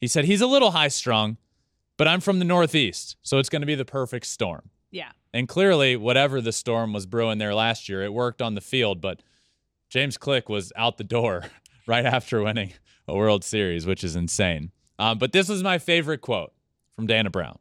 He 0.02 0.08
said 0.08 0.26
he's 0.26 0.42
a 0.42 0.48
little 0.48 0.72
high 0.72 0.88
strung, 0.88 1.38
but 1.96 2.08
I'm 2.08 2.22
from 2.22 2.40
the 2.40 2.46
Northeast, 2.46 3.18
so 3.22 3.38
it's 3.38 3.50
going 3.50 3.62
to 3.62 3.68
be 3.68 3.76
the 3.76 3.86
perfect 3.86 4.26
storm. 4.26 4.72
yeah. 4.90 5.12
And 5.32 5.48
clearly, 5.48 5.96
whatever 5.96 6.42
the 6.42 6.52
storm 6.52 6.92
was 6.92 7.06
brewing 7.06 7.38
there 7.38 7.54
last 7.54 7.88
year, 7.88 8.02
it 8.02 8.14
worked 8.14 8.42
on 8.42 8.56
the 8.56 8.62
field. 8.62 9.00
But 9.00 9.22
James 9.92 10.18
Click 10.18 10.50
was 10.50 10.74
out 10.76 10.98
the 10.98 11.04
door 11.04 11.44
right 11.88 12.06
after 12.06 12.42
winning 12.42 12.74
a 13.08 13.16
World 13.16 13.44
Series, 13.44 13.86
which 13.86 14.04
is 14.04 14.16
insane. 14.16 14.72
Um, 14.98 15.20
but 15.20 15.34
this 15.34 15.48
was 15.48 15.62
my 15.62 15.78
favorite 15.78 16.22
quote 16.22 16.52
from 16.98 17.08
Dana 17.08 17.30
Brown. 17.30 17.60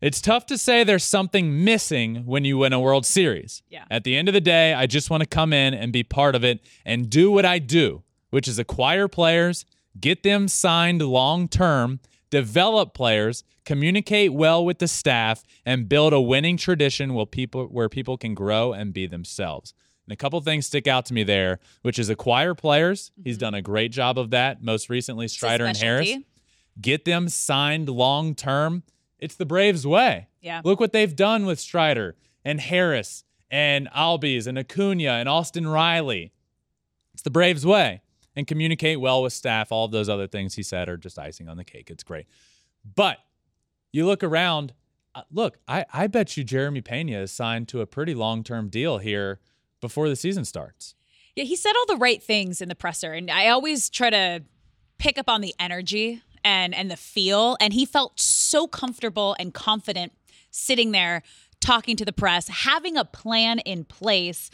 It's 0.00 0.22
tough 0.22 0.46
to 0.46 0.56
say 0.56 0.82
there's 0.82 1.04
something 1.04 1.62
missing 1.62 2.24
when 2.24 2.42
you 2.46 2.56
win 2.56 2.72
a 2.72 2.80
World 2.80 3.04
Series. 3.04 3.62
Yeah. 3.68 3.84
At 3.90 4.02
the 4.02 4.16
end 4.16 4.28
of 4.28 4.34
the 4.34 4.40
day, 4.40 4.72
I 4.72 4.86
just 4.86 5.10
want 5.10 5.20
to 5.20 5.28
come 5.28 5.52
in 5.52 5.74
and 5.74 5.92
be 5.92 6.02
part 6.02 6.34
of 6.34 6.42
it 6.42 6.60
and 6.86 7.10
do 7.10 7.30
what 7.30 7.44
I 7.44 7.58
do, 7.58 8.02
which 8.30 8.48
is 8.48 8.58
acquire 8.58 9.08
players, 9.08 9.66
get 10.00 10.22
them 10.22 10.48
signed 10.48 11.02
long 11.02 11.48
term, 11.48 12.00
develop 12.30 12.94
players, 12.94 13.44
communicate 13.66 14.32
well 14.32 14.64
with 14.64 14.78
the 14.78 14.88
staff, 14.88 15.44
and 15.66 15.86
build 15.86 16.14
a 16.14 16.20
winning 16.20 16.56
tradition 16.56 17.12
where 17.12 17.26
people 17.26 17.66
where 17.66 17.90
people 17.90 18.16
can 18.16 18.32
grow 18.32 18.72
and 18.72 18.94
be 18.94 19.06
themselves. 19.06 19.74
And 20.06 20.14
a 20.14 20.16
couple 20.16 20.40
things 20.40 20.64
stick 20.64 20.86
out 20.86 21.04
to 21.06 21.14
me 21.14 21.24
there, 21.24 21.60
which 21.82 21.98
is 21.98 22.08
acquire 22.08 22.54
players. 22.54 23.12
He's 23.22 23.36
done 23.36 23.52
a 23.52 23.60
great 23.60 23.92
job 23.92 24.18
of 24.18 24.30
that. 24.30 24.62
Most 24.62 24.88
recently, 24.88 25.28
Strider 25.28 25.66
and 25.66 25.76
Harris. 25.76 26.08
Get 26.80 27.04
them 27.04 27.28
signed 27.28 27.88
long 27.88 28.34
term. 28.34 28.82
It's 29.18 29.36
the 29.36 29.46
Braves 29.46 29.86
way. 29.86 30.28
Yeah. 30.40 30.62
Look 30.64 30.80
what 30.80 30.92
they've 30.92 31.14
done 31.14 31.46
with 31.46 31.60
Strider 31.60 32.16
and 32.44 32.60
Harris 32.60 33.24
and 33.50 33.88
Albies 33.90 34.46
and 34.46 34.58
Acuna 34.58 35.10
and 35.10 35.28
Austin 35.28 35.66
Riley. 35.66 36.32
It's 37.12 37.22
the 37.22 37.30
Braves 37.30 37.66
way. 37.66 38.02
And 38.36 38.46
communicate 38.46 39.00
well 39.00 39.22
with 39.22 39.32
staff. 39.32 39.72
All 39.72 39.84
of 39.84 39.90
those 39.90 40.08
other 40.08 40.26
things 40.26 40.54
he 40.54 40.62
said 40.62 40.88
are 40.88 40.96
just 40.96 41.18
icing 41.18 41.48
on 41.48 41.56
the 41.56 41.64
cake. 41.64 41.90
It's 41.90 42.04
great. 42.04 42.26
But 42.94 43.18
you 43.92 44.06
look 44.06 44.22
around, 44.22 44.72
uh, 45.14 45.22
look, 45.30 45.58
I, 45.66 45.84
I 45.92 46.06
bet 46.06 46.36
you 46.36 46.44
Jeremy 46.44 46.80
Pena 46.80 47.18
is 47.18 47.32
signed 47.32 47.68
to 47.68 47.80
a 47.80 47.86
pretty 47.86 48.14
long 48.14 48.44
term 48.44 48.68
deal 48.68 48.98
here 48.98 49.40
before 49.80 50.08
the 50.08 50.16
season 50.16 50.44
starts. 50.44 50.94
Yeah, 51.34 51.44
he 51.44 51.56
said 51.56 51.72
all 51.76 51.86
the 51.86 51.96
right 51.96 52.22
things 52.22 52.60
in 52.60 52.68
the 52.68 52.74
presser, 52.74 53.12
and 53.12 53.30
I 53.30 53.48
always 53.48 53.90
try 53.90 54.10
to 54.10 54.44
pick 54.98 55.18
up 55.18 55.28
on 55.28 55.40
the 55.40 55.54
energy 55.58 56.22
and 56.44 56.74
and 56.74 56.90
the 56.90 56.96
feel. 56.96 57.56
And 57.60 57.72
he 57.72 57.84
felt 57.84 58.18
so 58.20 58.66
comfortable 58.66 59.36
and 59.38 59.52
confident 59.54 60.12
sitting 60.50 60.92
there 60.92 61.22
talking 61.60 61.96
to 61.96 62.04
the 62.04 62.12
press, 62.12 62.48
having 62.48 62.96
a 62.96 63.04
plan 63.04 63.58
in 63.60 63.84
place, 63.84 64.50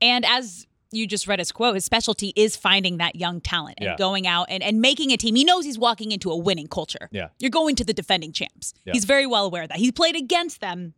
and 0.00 0.24
as 0.26 0.66
you 0.92 1.06
just 1.06 1.26
read 1.28 1.38
his 1.38 1.52
quote, 1.52 1.74
his 1.76 1.84
specialty 1.84 2.32
is 2.34 2.56
finding 2.56 2.96
that 2.98 3.14
young 3.14 3.40
talent 3.40 3.76
and 3.78 3.86
Yeah. 3.86 3.96
going 3.96 4.26
out 4.26 4.46
and, 4.50 4.60
and 4.62 4.80
making 4.80 5.12
a 5.12 5.16
team. 5.16 5.36
He 5.36 5.44
knows 5.44 5.64
he's 5.64 5.78
walking 5.78 6.10
into 6.10 6.30
a 6.32 6.36
winning 6.36 6.66
culture. 6.66 7.08
Yeah. 7.12 7.28
You're 7.38 7.50
going 7.50 7.76
to 7.76 7.84
the 7.84 7.92
defending 7.94 8.32
champs. 8.32 8.74
Yeah. 8.84 8.92
He's 8.94 9.04
very 9.04 9.24
well 9.24 9.46
aware 9.46 9.62
of 9.62 9.68
that. 9.68 9.78
He 9.78 9.92
played 9.92 10.16
against 10.16 10.60
them 10.60 10.94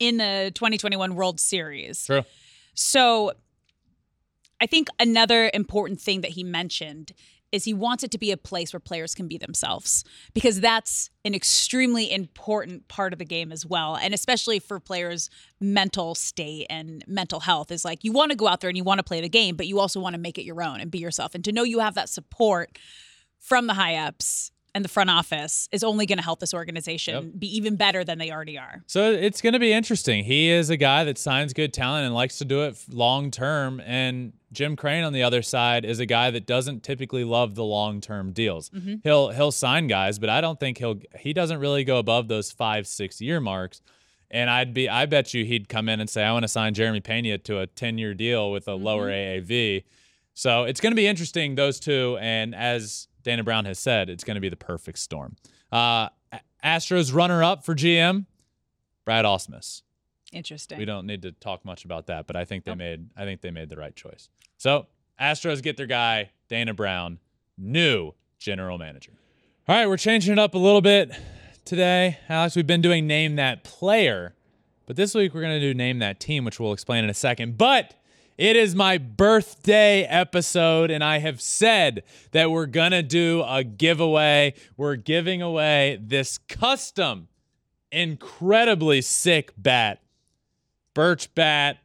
in 0.00 0.16
the 0.16 0.50
2021 0.54 1.14
World 1.14 1.40
Series. 1.40 2.06
True. 2.06 2.22
So 2.72 3.32
I 4.60 4.66
think 4.66 4.88
another 4.98 5.50
important 5.52 6.00
thing 6.00 6.22
that 6.22 6.30
he 6.32 6.42
mentioned 6.42 7.12
is 7.52 7.64
he 7.64 7.74
wants 7.74 8.04
it 8.04 8.10
to 8.10 8.18
be 8.18 8.30
a 8.30 8.36
place 8.36 8.72
where 8.72 8.80
players 8.80 9.14
can 9.14 9.26
be 9.26 9.38
themselves 9.38 10.04
because 10.34 10.60
that's 10.60 11.10
an 11.24 11.34
extremely 11.34 12.10
important 12.10 12.88
part 12.88 13.12
of 13.12 13.18
the 13.18 13.24
game 13.24 13.52
as 13.52 13.64
well 13.64 13.96
and 13.96 14.14
especially 14.14 14.58
for 14.58 14.78
players 14.80 15.30
mental 15.60 16.14
state 16.14 16.66
and 16.68 17.04
mental 17.06 17.40
health 17.40 17.70
is 17.70 17.84
like 17.84 18.04
you 18.04 18.12
want 18.12 18.30
to 18.30 18.36
go 18.36 18.46
out 18.46 18.60
there 18.60 18.68
and 18.68 18.76
you 18.76 18.84
want 18.84 18.98
to 18.98 19.04
play 19.04 19.20
the 19.20 19.28
game 19.28 19.56
but 19.56 19.66
you 19.66 19.78
also 19.78 20.00
want 20.00 20.14
to 20.14 20.20
make 20.20 20.38
it 20.38 20.44
your 20.44 20.62
own 20.62 20.80
and 20.80 20.90
be 20.90 20.98
yourself 20.98 21.34
and 21.34 21.44
to 21.44 21.52
know 21.52 21.62
you 21.62 21.80
have 21.80 21.94
that 21.94 22.08
support 22.08 22.78
from 23.38 23.66
the 23.66 23.74
high 23.74 23.96
ups 23.96 24.50
and 24.74 24.84
the 24.84 24.88
front 24.88 25.10
office 25.10 25.68
is 25.72 25.82
only 25.82 26.06
going 26.06 26.18
to 26.18 26.24
help 26.24 26.40
this 26.40 26.52
organization 26.54 27.32
be 27.38 27.56
even 27.56 27.76
better 27.76 28.04
than 28.04 28.18
they 28.18 28.30
already 28.30 28.58
are 28.58 28.82
So 28.86 29.10
it's 29.12 29.40
going 29.40 29.54
to 29.54 29.58
be 29.58 29.72
interesting. 29.72 30.24
He 30.24 30.50
is 30.50 30.70
a 30.70 30.76
guy 30.76 31.04
that 31.04 31.18
signs 31.18 31.52
good 31.52 31.72
talent 31.72 32.04
and 32.06 32.14
likes 32.14 32.38
to 32.38 32.44
do 32.44 32.62
it 32.62 32.76
long 32.90 33.30
term. 33.30 33.80
And 33.84 34.34
Jim 34.52 34.76
Crane 34.76 35.04
on 35.04 35.12
the 35.12 35.22
other 35.22 35.42
side 35.42 35.84
is 35.84 36.00
a 36.00 36.06
guy 36.06 36.30
that 36.30 36.46
doesn't 36.46 36.82
typically 36.82 37.24
love 37.24 37.54
the 37.54 37.64
long 37.64 38.00
term 38.00 38.32
deals. 38.32 38.70
He'll 39.02 39.30
he'll 39.30 39.52
sign 39.52 39.86
guys, 39.86 40.18
but 40.18 40.28
I 40.30 40.40
don't 40.40 40.58
think 40.58 40.78
he'll 40.78 40.98
he 41.18 41.32
doesn't 41.32 41.58
really 41.60 41.84
go 41.84 41.98
above 41.98 42.28
those 42.28 42.50
five 42.50 42.86
six 42.86 43.20
year 43.20 43.40
marks. 43.40 43.80
And 44.30 44.50
I'd 44.50 44.74
be 44.74 44.88
I 44.88 45.06
bet 45.06 45.34
you 45.34 45.44
he'd 45.44 45.68
come 45.68 45.88
in 45.88 46.00
and 46.00 46.08
say 46.08 46.22
I 46.24 46.32
want 46.32 46.44
to 46.44 46.48
sign 46.48 46.74
Jeremy 46.74 47.00
Pena 47.00 47.38
to 47.38 47.60
a 47.60 47.66
ten 47.66 47.98
year 47.98 48.14
deal 48.14 48.50
with 48.50 48.68
a 48.68 48.74
lower 48.74 49.08
AAV. 49.10 49.84
So 50.34 50.64
it's 50.64 50.80
going 50.80 50.92
to 50.92 50.96
be 50.96 51.06
interesting 51.06 51.54
those 51.54 51.80
two. 51.80 52.16
And 52.20 52.54
as 52.54 53.08
Dana 53.24 53.42
Brown 53.42 53.64
has 53.64 53.78
said, 53.78 54.08
it's 54.08 54.24
going 54.24 54.36
to 54.36 54.40
be 54.40 54.48
the 54.48 54.56
perfect 54.56 54.98
storm. 54.98 55.36
Uh, 55.72 56.10
Astros 56.64 57.12
runner 57.14 57.42
up 57.42 57.64
for 57.64 57.74
GM. 57.74 58.26
Brad 59.04 59.24
Ausmus. 59.24 59.82
Interesting 60.32 60.78
We 60.78 60.84
don't 60.84 61.06
need 61.06 61.22
to 61.22 61.32
talk 61.32 61.64
much 61.64 61.84
about 61.84 62.06
that, 62.06 62.26
but 62.26 62.36
I 62.36 62.44
think 62.44 62.64
they 62.64 62.74
made 62.74 63.10
I 63.16 63.24
think 63.24 63.40
they 63.40 63.50
made 63.50 63.68
the 63.68 63.76
right 63.76 63.94
choice. 63.94 64.28
So 64.56 64.86
Astros 65.20 65.62
get 65.62 65.76
their 65.76 65.86
guy 65.86 66.30
Dana 66.48 66.74
Brown, 66.74 67.18
new 67.56 68.12
general 68.38 68.78
manager. 68.78 69.12
All 69.66 69.74
right, 69.74 69.86
we're 69.88 69.96
changing 69.96 70.32
it 70.32 70.38
up 70.38 70.54
a 70.54 70.58
little 70.58 70.80
bit 70.80 71.10
today, 71.64 72.18
Alex. 72.28 72.56
We've 72.56 72.66
been 72.66 72.80
doing 72.80 73.06
name 73.06 73.36
that 73.36 73.64
player, 73.64 74.34
but 74.86 74.96
this 74.96 75.14
week 75.14 75.34
we're 75.34 75.42
gonna 75.42 75.60
do 75.60 75.74
name 75.74 75.98
that 75.98 76.20
team, 76.20 76.44
which 76.44 76.58
we'll 76.58 76.72
explain 76.72 77.04
in 77.04 77.10
a 77.10 77.14
second. 77.14 77.58
But 77.58 77.94
it 78.38 78.54
is 78.54 78.74
my 78.74 78.98
birthday 78.98 80.04
episode, 80.04 80.90
and 80.90 81.02
I 81.02 81.18
have 81.18 81.40
said 81.40 82.04
that 82.30 82.50
we're 82.50 82.66
gonna 82.66 83.02
do 83.02 83.44
a 83.46 83.64
giveaway. 83.64 84.54
We're 84.76 84.96
giving 84.96 85.42
away 85.42 85.98
this 86.00 86.38
custom 86.38 87.28
incredibly 87.90 89.00
sick 89.00 89.52
bat. 89.56 90.00
Birch 90.98 91.32
bat, 91.36 91.78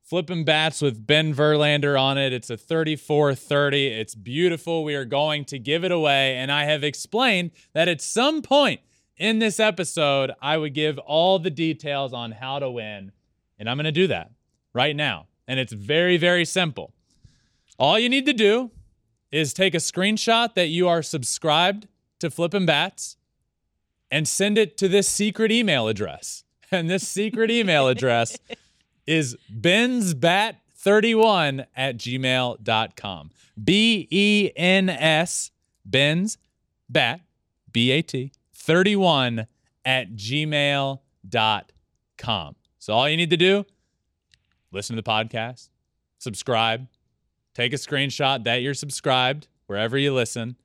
flipping 0.00 0.44
bats 0.44 0.80
with 0.80 1.04
Ben 1.04 1.34
Verlander 1.34 2.00
on 2.00 2.16
it. 2.16 2.32
It's 2.32 2.50
a 2.50 2.56
3430. 2.56 3.88
It's 3.88 4.14
beautiful. 4.14 4.84
We 4.84 4.94
are 4.94 5.04
going 5.04 5.44
to 5.46 5.58
give 5.58 5.82
it 5.82 5.90
away. 5.90 6.36
And 6.36 6.52
I 6.52 6.66
have 6.66 6.84
explained 6.84 7.50
that 7.72 7.88
at 7.88 8.00
some 8.00 8.42
point 8.42 8.80
in 9.16 9.40
this 9.40 9.58
episode, 9.58 10.30
I 10.40 10.56
would 10.56 10.72
give 10.72 10.98
all 10.98 11.40
the 11.40 11.50
details 11.50 12.12
on 12.12 12.30
how 12.30 12.60
to 12.60 12.70
win. 12.70 13.10
And 13.58 13.68
I'm 13.68 13.76
going 13.76 13.86
to 13.86 13.90
do 13.90 14.06
that 14.06 14.30
right 14.72 14.94
now. 14.94 15.26
And 15.48 15.58
it's 15.58 15.72
very, 15.72 16.16
very 16.16 16.44
simple. 16.44 16.92
All 17.76 17.98
you 17.98 18.08
need 18.08 18.26
to 18.26 18.32
do 18.32 18.70
is 19.32 19.52
take 19.52 19.74
a 19.74 19.78
screenshot 19.78 20.54
that 20.54 20.68
you 20.68 20.86
are 20.86 21.02
subscribed 21.02 21.88
to 22.20 22.30
Flippin' 22.30 22.66
Bats 22.66 23.16
and 24.12 24.28
send 24.28 24.58
it 24.58 24.76
to 24.76 24.86
this 24.86 25.08
secret 25.08 25.50
email 25.50 25.88
address. 25.88 26.44
And 26.72 26.88
this 26.88 27.08
secret 27.08 27.50
email 27.50 27.88
address 27.88 28.38
is 29.06 29.36
bensbat31 29.52 31.66
at 31.74 31.96
gmail.com. 31.96 33.30
B 33.62 34.08
E 34.10 34.50
N 34.56 34.88
S, 34.88 35.50
Ben's 35.84 36.38
bat, 36.88 37.20
B 37.72 37.90
A 37.90 38.00
T, 38.02 38.32
31 38.54 39.46
at 39.84 40.14
gmail.com. 40.14 41.00
So 42.78 42.94
all 42.94 43.08
you 43.08 43.16
need 43.16 43.30
to 43.30 43.36
do, 43.36 43.66
listen 44.72 44.94
to 44.96 45.02
the 45.02 45.10
podcast, 45.10 45.68
subscribe, 46.18 46.86
take 47.54 47.72
a 47.72 47.76
screenshot 47.76 48.44
that 48.44 48.62
you're 48.62 48.74
subscribed 48.74 49.48
wherever 49.66 49.98
you 49.98 50.14
listen, 50.14 50.56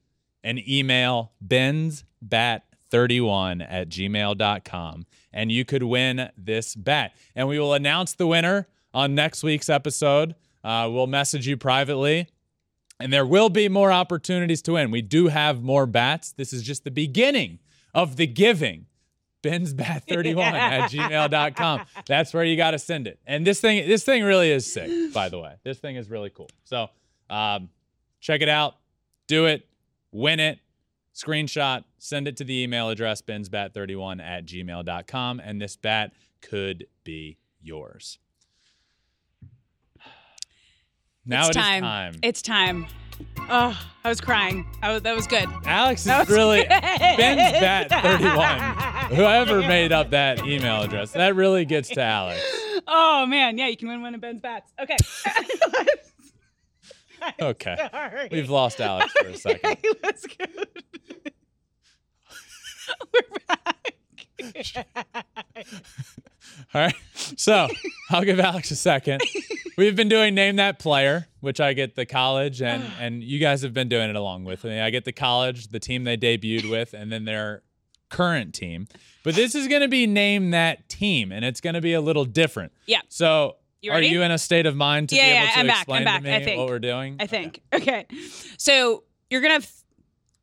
and 0.44 0.60
email 0.68 1.32
bensbat31 1.46 3.66
at 3.70 3.90
gmail.com. 3.90 5.06
And 5.36 5.52
you 5.52 5.66
could 5.66 5.84
win 5.84 6.30
this 6.36 6.74
bet. 6.74 7.14
And 7.36 7.48
we 7.48 7.60
will 7.60 7.74
announce 7.76 8.14
the 8.14 8.26
winner 8.26 8.68
on 8.94 9.14
next 9.14 9.44
week's 9.44 9.70
episode. 9.70 10.34
Uh, 10.64 10.90
we'll 10.92 11.06
message 11.06 11.46
you 11.46 11.58
privately. 11.58 12.30
And 13.00 13.12
there 13.14 13.26
will 13.26 13.50
be 13.50 13.68
more 13.70 13.92
opportunities 13.92 14.62
to 14.64 14.72
win. 14.74 14.90
We 14.90 15.02
do 15.04 15.28
have 15.28 15.62
more 15.62 15.86
bats. 15.86 16.32
This 16.32 16.54
is 16.54 16.64
just 16.64 16.86
the 16.86 16.92
beginning 16.92 17.60
of 17.94 18.16
the 18.16 18.26
giving. 18.26 18.88
bensbat31 19.44 20.38
at 20.42 20.90
gmail.com. 20.92 21.82
That's 22.08 22.34
where 22.34 22.44
you 22.44 22.58
got 22.58 22.72
to 22.72 22.80
send 22.80 23.06
it. 23.08 23.20
And 23.28 23.46
this 23.46 23.60
thing, 23.62 23.88
this 23.88 24.04
thing 24.04 24.24
really 24.24 24.50
is 24.50 24.72
sick, 24.72 25.14
by 25.14 25.30
the 25.30 25.40
way. 25.40 25.56
This 25.64 25.78
thing 25.80 25.98
is 25.98 26.10
really 26.10 26.30
cool. 26.30 26.50
So 26.64 26.88
um, 27.30 27.70
check 28.22 28.42
it 28.42 28.50
out, 28.50 28.76
do 29.28 29.46
it, 29.46 29.68
win 30.12 30.40
it, 30.40 30.60
screenshot, 31.16 31.84
send 31.98 32.28
it 32.28 32.38
to 32.38 32.44
the 32.44 32.62
email 32.64 32.90
address 32.90 33.22
bensbat31 33.22 34.22
at 34.22 34.46
gmail.com, 34.46 35.40
and 35.40 35.62
this 35.62 35.76
bat 35.76 36.12
could 36.42 36.88
be 37.04 37.38
yours. 37.62 38.20
Now 41.26 41.48
it's 41.48 41.56
it 41.56 41.60
is 41.60 41.66
time. 41.66 41.82
time. 41.82 42.16
It's 42.22 42.42
time. 42.42 42.88
Oh, 43.50 43.80
I 44.04 44.10
was 44.10 44.20
crying. 44.22 44.66
I 44.82 44.92
was, 44.94 45.02
that 45.04 45.16
was 45.16 45.26
good. 45.26 45.48
Alex 45.66 46.04
That 46.04 46.28
is 46.28 46.30
really 46.30 46.60
good. 46.62 46.70
Ben's 46.70 47.60
Bat 47.60 47.90
31. 49.10 49.16
Whoever 49.18 49.60
made 49.62 49.92
up 49.92 50.12
that 50.12 50.46
email 50.46 50.82
address, 50.82 51.12
that 51.12 51.36
really 51.36 51.66
gets 51.66 51.90
to 51.90 52.02
Alex. 52.02 52.42
Oh 52.88 53.26
man, 53.26 53.58
yeah, 53.58 53.68
you 53.68 53.78
can 53.78 53.88
win 53.88 54.02
one 54.02 54.14
of 54.14 54.22
Ben's 54.22 54.42
bats. 54.42 54.72
Okay. 54.80 54.98
Okay. 57.42 57.76
Sorry. 57.92 58.28
We've 58.32 58.50
lost 58.50 58.80
Alex 58.82 59.12
for 59.20 59.28
a 59.28 59.38
second. 59.38 59.72
Okay, 59.72 59.90
let's 60.04 60.26
go. 60.26 60.46
We're 63.14 63.22
back. 63.48 63.96
All 66.74 66.82
right. 66.82 66.96
So 67.38 67.68
I'll 68.10 68.24
give 68.24 68.40
Alex 68.40 68.72
a 68.72 68.76
second. 68.76 69.22
We've 69.78 69.96
been 69.96 70.10
doing 70.10 70.36
Name 70.36 70.58
That 70.58 70.80
Player, 70.80 71.28
which 71.42 71.60
I 71.60 71.74
get 71.74 71.96
the 71.96 72.06
college, 72.06 72.62
and, 72.62 72.84
and 73.00 73.24
you 73.24 73.40
guys 73.40 73.62
have 73.64 73.74
been 73.74 73.90
doing 73.90 74.10
it 74.10 74.16
along 74.16 74.46
with 74.46 74.64
me. 74.64 74.80
I 74.80 74.90
get 74.90 75.06
the 75.06 75.12
college, 75.12 75.70
the 75.70 75.80
team 75.80 76.04
they 76.04 76.18
debuted 76.18 76.70
with, 76.70 76.94
and 76.94 77.12
then 77.12 77.26
their 77.26 77.64
current 78.10 78.54
team. 78.54 78.88
But 79.24 79.36
this 79.36 79.56
is 79.56 79.68
going 79.68 79.82
to 79.82 79.88
be 79.88 80.06
name 80.08 80.52
that 80.52 80.88
team, 80.90 81.32
and 81.32 81.44
it's 81.44 81.60
going 81.60 81.74
to 81.74 81.82
be 81.82 81.94
a 81.94 82.02
little 82.02 82.26
different. 82.26 82.72
Yeah. 82.86 83.02
So, 83.10 83.58
You 83.86 83.92
are 83.92 84.02
you 84.02 84.22
in 84.24 84.32
a 84.32 84.38
state 84.38 84.66
of 84.66 84.76
mind 84.76 85.10
to 85.10 85.16
Yeah, 85.16 85.24
be 85.24 85.28
able 85.32 85.36
yeah, 85.46 85.52
to 85.54 85.60
I'm 85.60 85.68
back, 85.68 85.76
I'm 85.76 85.82
explain 85.82 86.04
back, 86.06 86.24
to 86.24 86.36
I 86.36 86.44
think. 86.44 86.58
what 86.60 86.68
we're 86.70 86.80
doing? 86.80 87.18
I 87.20 87.28
think. 87.28 87.62
Okay. 87.74 88.06
So 88.58 89.04
you're 89.30 89.42
gonna 89.42 89.54
have 89.56 89.72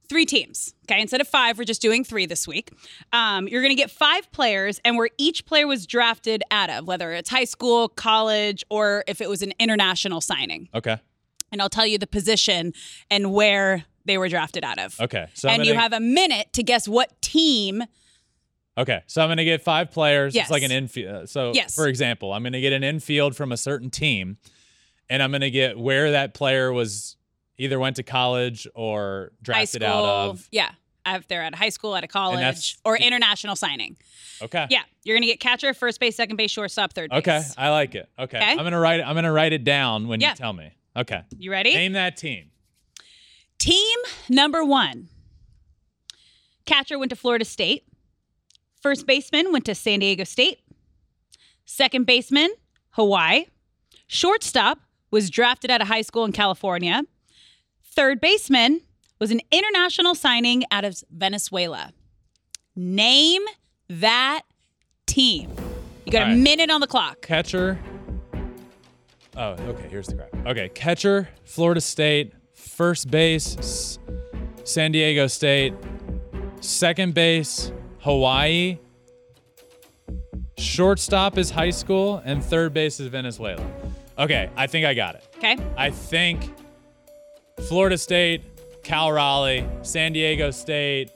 three 0.08 0.26
teams. 0.26 0.74
Okay, 0.84 1.00
instead 1.00 1.20
of 1.20 1.26
five, 1.28 1.56
we're 1.58 1.64
just 1.64 1.80
doing 1.82 2.04
three 2.04 2.26
this 2.26 2.46
week. 2.46 2.70
Um, 3.12 3.48
you're 3.48 3.62
gonna 3.62 3.74
get 3.74 3.90
five 3.90 4.30
players, 4.32 4.80
and 4.84 4.96
where 4.96 5.08
each 5.18 5.44
player 5.46 5.66
was 5.66 5.86
drafted 5.86 6.42
out 6.50 6.70
of, 6.70 6.86
whether 6.86 7.12
it's 7.12 7.30
high 7.30 7.44
school, 7.44 7.88
college, 7.88 8.62
or 8.70 9.04
if 9.06 9.20
it 9.20 9.28
was 9.28 9.42
an 9.42 9.52
international 9.58 10.20
signing. 10.20 10.68
Okay. 10.74 10.98
And 11.50 11.60
I'll 11.60 11.68
tell 11.70 11.86
you 11.86 11.98
the 11.98 12.06
position 12.06 12.72
and 13.10 13.32
where 13.32 13.84
they 14.04 14.18
were 14.18 14.28
drafted 14.28 14.64
out 14.64 14.78
of. 14.78 14.98
Okay. 15.00 15.26
So 15.34 15.48
and 15.48 15.64
you 15.64 15.72
gonna- 15.72 15.82
have 15.82 15.92
a 15.92 16.00
minute 16.00 16.52
to 16.54 16.62
guess 16.62 16.86
what 16.88 17.20
team. 17.22 17.84
Okay, 18.78 19.02
so 19.06 19.20
I'm 19.20 19.28
going 19.28 19.36
to 19.36 19.44
get 19.44 19.62
five 19.62 19.90
players. 19.90 20.34
Yes. 20.34 20.44
It's 20.44 20.50
like 20.50 20.62
an 20.62 20.70
infield. 20.72 21.14
Uh, 21.14 21.26
so, 21.26 21.52
Yes. 21.54 21.74
for 21.74 21.86
example, 21.88 22.32
I'm 22.32 22.42
going 22.42 22.54
to 22.54 22.60
get 22.60 22.72
an 22.72 22.82
infield 22.82 23.36
from 23.36 23.52
a 23.52 23.56
certain 23.56 23.90
team, 23.90 24.38
and 25.10 25.22
I'm 25.22 25.30
going 25.30 25.42
to 25.42 25.50
get 25.50 25.78
where 25.78 26.12
that 26.12 26.32
player 26.32 26.72
was 26.72 27.16
either 27.58 27.78
went 27.78 27.96
to 27.96 28.02
college 28.02 28.66
or 28.74 29.32
drafted 29.42 29.82
out 29.82 30.04
of. 30.04 30.48
Yeah. 30.50 30.70
If 31.04 31.26
they're 31.28 31.42
at 31.42 31.52
a 31.52 31.56
high 31.56 31.68
school, 31.68 31.96
at 31.96 32.04
a 32.04 32.06
college, 32.08 32.78
or 32.84 32.96
international 32.96 33.56
signing. 33.56 33.96
Okay. 34.40 34.66
Yeah. 34.70 34.82
You're 35.04 35.16
going 35.16 35.22
to 35.22 35.26
get 35.28 35.40
catcher, 35.40 35.74
first 35.74 35.98
base, 36.00 36.16
second 36.16 36.36
base, 36.36 36.50
shortstop, 36.52 36.92
third 36.94 37.10
base. 37.10 37.18
Okay, 37.18 37.42
I 37.58 37.70
like 37.70 37.94
it. 37.96 38.08
Okay, 38.18 38.38
Okay. 38.38 38.50
I'm 38.52 38.58
gonna 38.58 38.78
write. 38.78 39.00
I'm 39.00 39.14
gonna 39.16 39.32
write 39.32 39.52
it 39.52 39.64
down 39.64 40.06
when 40.08 40.20
Yeah. 40.20 40.30
you 40.30 40.36
tell 40.36 40.52
me. 40.52 40.70
Okay. 40.96 41.22
You 41.36 41.50
ready? 41.50 41.74
Name 41.74 41.92
that 41.94 42.16
team. 42.16 42.50
Team 43.58 43.98
number 44.28 44.64
one. 44.64 45.08
Catcher 46.66 46.98
went 46.98 47.10
to 47.10 47.16
Florida 47.16 47.44
State. 47.44 47.84
First 48.82 49.06
baseman 49.06 49.52
went 49.52 49.64
to 49.66 49.74
San 49.74 50.00
Diego 50.00 50.24
State. 50.24 50.58
Second 51.64 52.04
baseman, 52.04 52.50
Hawaii. 52.90 53.46
Shortstop 54.08 54.80
was 55.12 55.30
drafted 55.30 55.70
out 55.70 55.80
of 55.80 55.86
high 55.86 56.02
school 56.02 56.24
in 56.24 56.32
California. 56.32 57.02
Third 57.84 58.20
baseman 58.20 58.80
was 59.20 59.30
an 59.30 59.40
international 59.52 60.16
signing 60.16 60.64
out 60.72 60.84
of 60.84 61.02
Venezuela. 61.10 61.92
Name 62.74 63.42
that 63.88 64.42
team. 65.06 65.50
You 66.04 66.10
got 66.10 66.26
All 66.26 66.32
a 66.32 66.36
minute 66.36 66.70
on 66.70 66.80
the 66.80 66.88
clock. 66.88 67.22
Catcher. 67.22 67.78
Oh, 69.36 69.50
okay. 69.52 69.88
Here's 69.88 70.08
the 70.08 70.16
crap. 70.16 70.46
Okay, 70.46 70.68
catcher, 70.70 71.28
Florida 71.44 71.80
State. 71.80 72.32
First 72.52 73.10
base, 73.10 73.98
San 74.64 74.90
Diego 74.92 75.28
State. 75.28 75.74
Second 76.60 77.14
base, 77.14 77.72
Hawaii. 78.02 78.78
Shortstop 80.58 81.38
is 81.38 81.50
high 81.50 81.70
school, 81.70 82.20
and 82.24 82.44
third 82.44 82.74
base 82.74 83.00
is 83.00 83.08
Venezuela. 83.08 83.64
Okay, 84.18 84.50
I 84.56 84.66
think 84.66 84.86
I 84.86 84.94
got 84.94 85.14
it. 85.14 85.24
Okay. 85.38 85.56
I 85.76 85.90
think 85.90 86.52
Florida 87.68 87.96
State, 87.96 88.42
Cal 88.82 89.10
Raleigh, 89.10 89.66
San 89.82 90.12
Diego 90.12 90.50
State, 90.50 91.10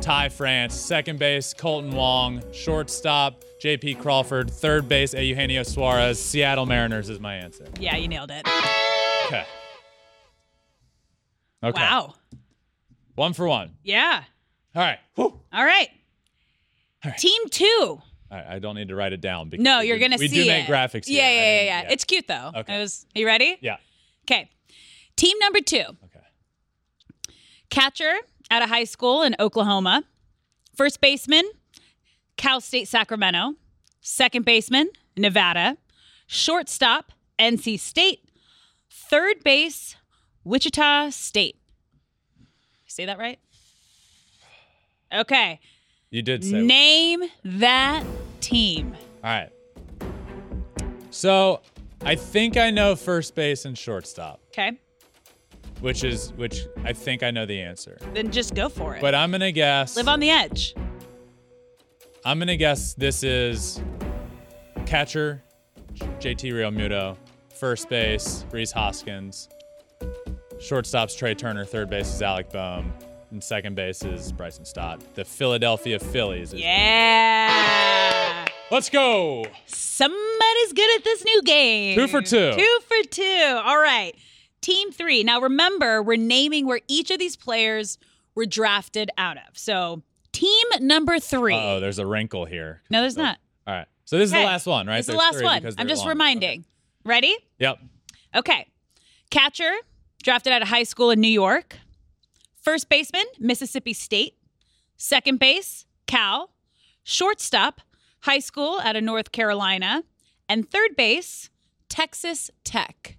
Ty 0.00 0.28
France, 0.28 0.74
second 0.74 1.18
base, 1.18 1.54
Kolten 1.54 1.94
Wong, 1.94 2.42
shortstop, 2.52 3.42
JP 3.62 4.00
Crawford, 4.00 4.50
third 4.50 4.88
base, 4.88 5.14
Eugenio 5.14 5.62
Suarez, 5.62 6.22
Seattle 6.22 6.66
Mariners 6.66 7.08
is 7.08 7.18
my 7.18 7.34
answer. 7.36 7.66
Yeah, 7.80 7.96
you 7.96 8.08
nailed 8.08 8.30
it. 8.30 8.46
Okay. 9.26 9.44
Okay. 11.64 11.80
Wow. 11.80 12.14
One 13.14 13.32
for 13.32 13.48
one. 13.48 13.72
Yeah. 13.82 14.22
All 14.74 14.82
right. 14.82 14.98
Whew. 15.14 15.40
All 15.52 15.64
right. 15.64 15.88
Right. 17.06 17.18
Team 17.18 17.48
two. 17.50 18.00
Right. 18.30 18.44
I 18.48 18.58
don't 18.58 18.74
need 18.74 18.88
to 18.88 18.94
write 18.96 19.12
it 19.12 19.20
down 19.20 19.48
because 19.48 19.62
No, 19.64 19.80
you're 19.80 19.96
do- 19.98 20.02
gonna 20.04 20.16
we 20.18 20.28
see 20.28 20.42
do 20.42 20.46
make 20.46 20.68
it. 20.68 20.72
graphics. 20.72 21.06
here. 21.06 21.22
Yeah, 21.22 21.30
yeah, 21.30 21.40
yeah, 21.62 21.82
yeah. 21.82 21.92
It's 21.92 22.04
cute 22.04 22.26
though. 22.28 22.50
Okay. 22.54 22.76
It 22.76 22.78
was. 22.80 23.06
You 23.14 23.26
ready? 23.26 23.56
yeah. 23.60 23.76
Okay. 24.24 24.50
Team 25.16 25.38
number 25.38 25.60
two. 25.60 25.76
Okay. 26.04 26.24
Catcher 27.70 28.12
out 28.50 28.62
of 28.62 28.68
high 28.68 28.84
school 28.84 29.22
in 29.22 29.34
Oklahoma. 29.38 30.04
First 30.74 31.00
baseman, 31.00 31.44
Cal 32.36 32.60
State 32.60 32.88
Sacramento. 32.88 33.54
Second 34.00 34.44
baseman, 34.44 34.90
Nevada. 35.16 35.76
Shortstop, 36.26 37.12
NC 37.38 37.78
State. 37.78 38.28
Third 38.90 39.42
base, 39.44 39.96
Wichita 40.44 41.10
State. 41.10 41.56
Say 42.86 43.04
that 43.06 43.18
right? 43.18 43.38
Okay. 45.14 45.60
You 46.10 46.22
did 46.22 46.44
say. 46.44 46.60
Name 46.60 47.22
that 47.44 48.04
team. 48.40 48.94
All 49.24 49.30
right. 49.30 49.50
So 51.10 51.60
I 52.02 52.14
think 52.14 52.56
I 52.56 52.70
know 52.70 52.94
first 52.94 53.34
base 53.34 53.64
and 53.64 53.76
shortstop, 53.76 54.40
Okay. 54.48 54.72
which 55.80 56.04
is 56.04 56.32
which 56.34 56.60
I 56.84 56.92
think 56.92 57.22
I 57.22 57.30
know 57.30 57.46
the 57.46 57.60
answer. 57.60 57.98
Then 58.14 58.30
just 58.30 58.54
go 58.54 58.68
for 58.68 58.94
it. 58.94 59.00
But 59.00 59.14
I'm 59.14 59.30
gonna 59.30 59.52
guess. 59.52 59.96
Live 59.96 60.08
on 60.08 60.20
the 60.20 60.30
edge. 60.30 60.74
I'm 62.24 62.38
gonna 62.38 62.56
guess 62.56 62.94
this 62.94 63.22
is 63.22 63.80
catcher, 64.84 65.42
JT 66.20 66.52
Realmuto, 66.52 67.16
first 67.54 67.88
base, 67.88 68.44
Rhys 68.52 68.72
Hoskins, 68.72 69.48
shortstop's 70.60 71.14
Trea 71.14 71.34
Turner, 71.34 71.64
third 71.64 71.88
base 71.88 72.12
is 72.12 72.22
Alec 72.22 72.50
Bohm, 72.52 72.92
and 73.30 73.42
second 73.42 73.74
base 73.74 74.04
is 74.04 74.32
Bryson 74.32 74.64
Stott. 74.64 75.02
The 75.14 75.24
Philadelphia 75.24 75.98
Phillies. 75.98 76.52
is- 76.52 76.60
Yeah. 76.60 78.44
Let's 78.70 78.90
go. 78.90 79.44
Somebody's 79.66 80.72
good 80.74 80.96
at 80.98 81.04
this 81.04 81.24
new 81.24 81.42
game. 81.42 81.96
Two 81.96 82.08
for 82.08 82.20
two. 82.22 82.52
Two 82.56 82.78
for 82.88 83.08
two. 83.08 83.60
All 83.64 83.78
right. 83.78 84.12
Team 84.60 84.90
three. 84.90 85.22
Now 85.22 85.40
remember, 85.40 86.02
we're 86.02 86.16
naming 86.16 86.66
where 86.66 86.80
each 86.88 87.10
of 87.12 87.18
these 87.18 87.36
players 87.36 87.98
were 88.34 88.46
drafted 88.46 89.10
out 89.16 89.36
of. 89.36 89.56
So 89.56 90.02
team 90.32 90.66
number 90.80 91.20
three. 91.20 91.54
Oh, 91.54 91.78
there's 91.80 91.98
a 92.00 92.06
wrinkle 92.06 92.44
here. 92.44 92.82
no, 92.90 93.00
there's 93.02 93.16
not. 93.16 93.38
Oh, 93.66 93.70
all 93.72 93.78
right. 93.78 93.86
So 94.04 94.18
this 94.18 94.28
is 94.28 94.32
Okay. 94.34 94.42
the 94.42 94.46
last 94.46 94.66
one, 94.66 94.86
right? 94.86 94.96
This 94.98 95.08
is 95.08 95.14
the 95.14 95.18
last 95.18 95.42
one. 95.42 95.74
I'm 95.78 95.88
just 95.88 96.00
long. 96.02 96.08
reminding. 96.10 96.64
Ready? 97.04 97.36
Yep. 97.58 97.78
Okay. 98.34 98.66
Catcher, 99.30 99.72
drafted 100.22 100.52
out 100.52 100.62
of 100.62 100.68
high 100.68 100.82
school 100.84 101.10
in 101.10 101.20
New 101.20 101.28
York. 101.28 101.76
First 102.66 102.88
baseman, 102.88 103.26
Mississippi 103.38 103.92
State. 103.92 104.34
Second 104.96 105.38
base, 105.38 105.86
Cal. 106.08 106.50
Shortstop, 107.04 107.80
high 108.22 108.40
school 108.40 108.80
out 108.80 108.96
of 108.96 109.04
North 109.04 109.30
Carolina. 109.30 110.02
And 110.48 110.68
third 110.68 110.96
base, 110.96 111.48
Texas 111.88 112.50
Tech. 112.64 113.18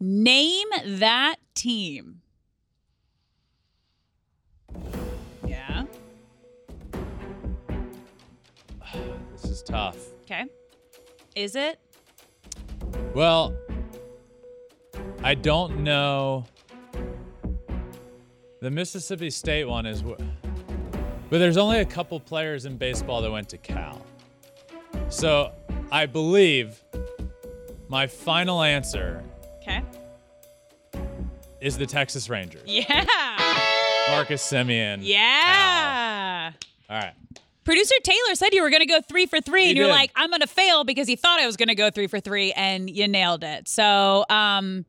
Name 0.00 0.66
that 0.84 1.36
team. 1.54 2.22
Yeah. 5.46 5.84
This 9.30 9.44
is 9.44 9.62
tough. 9.62 9.96
Okay. 10.22 10.46
Is 11.36 11.54
it? 11.54 11.78
Well, 13.14 13.54
I 15.22 15.36
don't 15.36 15.84
know. 15.84 16.46
The 18.60 18.70
Mississippi 18.70 19.30
State 19.30 19.64
one 19.66 19.86
is, 19.86 20.00
wh- 20.00 20.20
but 21.30 21.38
there's 21.38 21.56
only 21.56 21.78
a 21.78 21.84
couple 21.84 22.18
players 22.18 22.64
in 22.64 22.76
baseball 22.76 23.22
that 23.22 23.30
went 23.30 23.48
to 23.50 23.58
Cal. 23.58 24.04
So 25.10 25.52
I 25.92 26.06
believe 26.06 26.82
my 27.88 28.06
final 28.06 28.62
answer 28.62 29.22
Okay. 29.62 29.82
is 31.60 31.78
the 31.78 31.86
Texas 31.86 32.28
Rangers. 32.28 32.62
Yeah. 32.66 33.06
Marcus 34.10 34.42
Semien. 34.42 34.98
Yeah. 35.02 36.52
All 36.90 36.96
right. 36.98 37.12
Producer 37.64 37.94
Taylor 38.02 38.34
said 38.34 38.54
you 38.54 38.62
were 38.62 38.70
going 38.70 38.80
to 38.80 38.86
go 38.86 39.00
three 39.02 39.26
for 39.26 39.40
three, 39.42 39.64
He 39.64 39.68
and 39.70 39.76
you're 39.76 39.86
did. 39.88 39.92
like, 39.92 40.10
I'm 40.16 40.30
going 40.30 40.40
to 40.40 40.46
fail 40.46 40.84
because 40.84 41.06
he 41.06 41.16
thought 41.16 41.38
I 41.38 41.46
was 41.46 41.58
going 41.58 41.68
to 41.68 41.74
go 41.74 41.90
three 41.90 42.06
for 42.06 42.18
three, 42.18 42.50
and 42.52 42.88
you 42.88 43.06
nailed 43.06 43.44
it. 43.44 43.68
So, 43.68 44.24
um, 44.30 44.86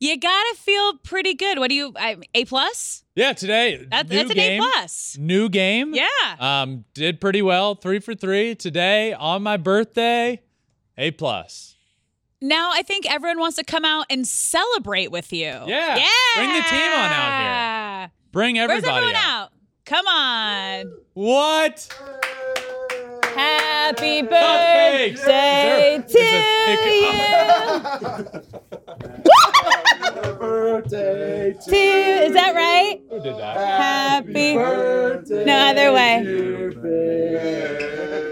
you 0.00 0.18
gotta 0.18 0.56
feel 0.56 0.96
pretty 0.98 1.34
good. 1.34 1.58
What 1.58 1.68
do 1.68 1.74
you? 1.74 1.92
I, 1.96 2.16
a 2.34 2.44
plus? 2.46 3.04
Yeah, 3.14 3.32
today. 3.34 3.86
That, 3.90 4.08
that's 4.08 4.30
an 4.30 4.36
game, 4.36 4.60
A 4.60 4.64
plus. 4.64 5.16
New 5.18 5.48
game. 5.48 5.94
Yeah. 5.94 6.06
Um, 6.38 6.84
did 6.94 7.20
pretty 7.20 7.42
well. 7.42 7.74
Three 7.74 7.98
for 8.00 8.14
three 8.14 8.54
today 8.54 9.12
on 9.12 9.42
my 9.42 9.56
birthday. 9.58 10.40
A 10.96 11.10
plus. 11.12 11.76
Now 12.40 12.70
I 12.72 12.82
think 12.82 13.10
everyone 13.10 13.38
wants 13.38 13.56
to 13.56 13.64
come 13.64 13.84
out 13.84 14.06
and 14.08 14.26
celebrate 14.26 15.10
with 15.10 15.32
you. 15.32 15.46
Yeah. 15.46 15.96
Yeah. 15.96 16.06
Bring 16.36 16.48
the 16.48 16.62
team 16.68 16.92
on 16.92 17.12
out 17.12 18.00
here. 18.00 18.10
Bring 18.32 18.54
Where's 18.56 18.70
everybody 18.70 19.06
everyone 19.06 19.14
out? 19.16 19.50
Come 19.84 20.06
on. 20.06 20.92
What? 21.12 21.88
Happy 23.34 24.22
birthday 24.22 25.10
is 25.10 26.12
to 26.12 26.18
you. 28.72 28.79
Birthday 30.38 31.52
Two. 31.64 31.74
Is 31.74 32.32
that 32.34 32.54
right? 32.54 33.00
Who 33.10 33.20
did 33.22 33.36
that? 33.36 33.56
Happy. 33.56 34.54
birthday. 34.54 35.44
No 35.44 35.56
other 35.56 35.92
way. 35.92 36.22
dear 36.22 36.70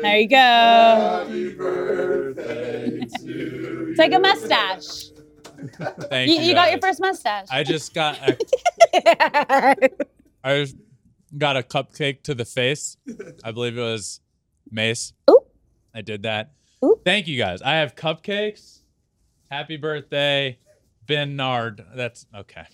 There 0.02 0.18
you 0.18 0.28
go. 0.28 0.36
Happy 0.36 1.54
birthday 1.54 3.00
to 3.00 3.22
you. 3.24 3.86
It's 3.90 3.98
like 3.98 4.12
a 4.12 4.18
mustache. 4.18 5.04
Thank 6.08 6.30
You, 6.30 6.36
you. 6.36 6.42
you 6.48 6.54
got 6.54 6.70
your 6.70 6.80
first 6.80 7.00
mustache. 7.00 7.48
I 7.50 7.64
just 7.64 7.92
got. 7.94 8.16
A, 8.22 8.36
I 10.44 10.54
just 10.60 10.76
got 11.36 11.56
a 11.56 11.62
cupcake 11.62 12.22
to 12.24 12.34
the 12.34 12.44
face. 12.44 12.96
I 13.42 13.50
believe 13.50 13.76
it 13.76 13.80
was 13.82 14.20
Mace. 14.70 15.12
Ooh. 15.30 15.40
I 15.94 16.00
did 16.02 16.22
that. 16.22 16.52
Ooh. 16.84 17.00
Thank 17.04 17.26
you 17.26 17.36
guys. 17.36 17.60
I 17.60 17.72
have 17.76 17.96
cupcakes. 17.96 18.82
Happy 19.50 19.76
birthday, 19.78 20.58
Ben 21.08 21.34
Nard. 21.34 21.84
That's 21.96 22.24
okay. 22.34 22.66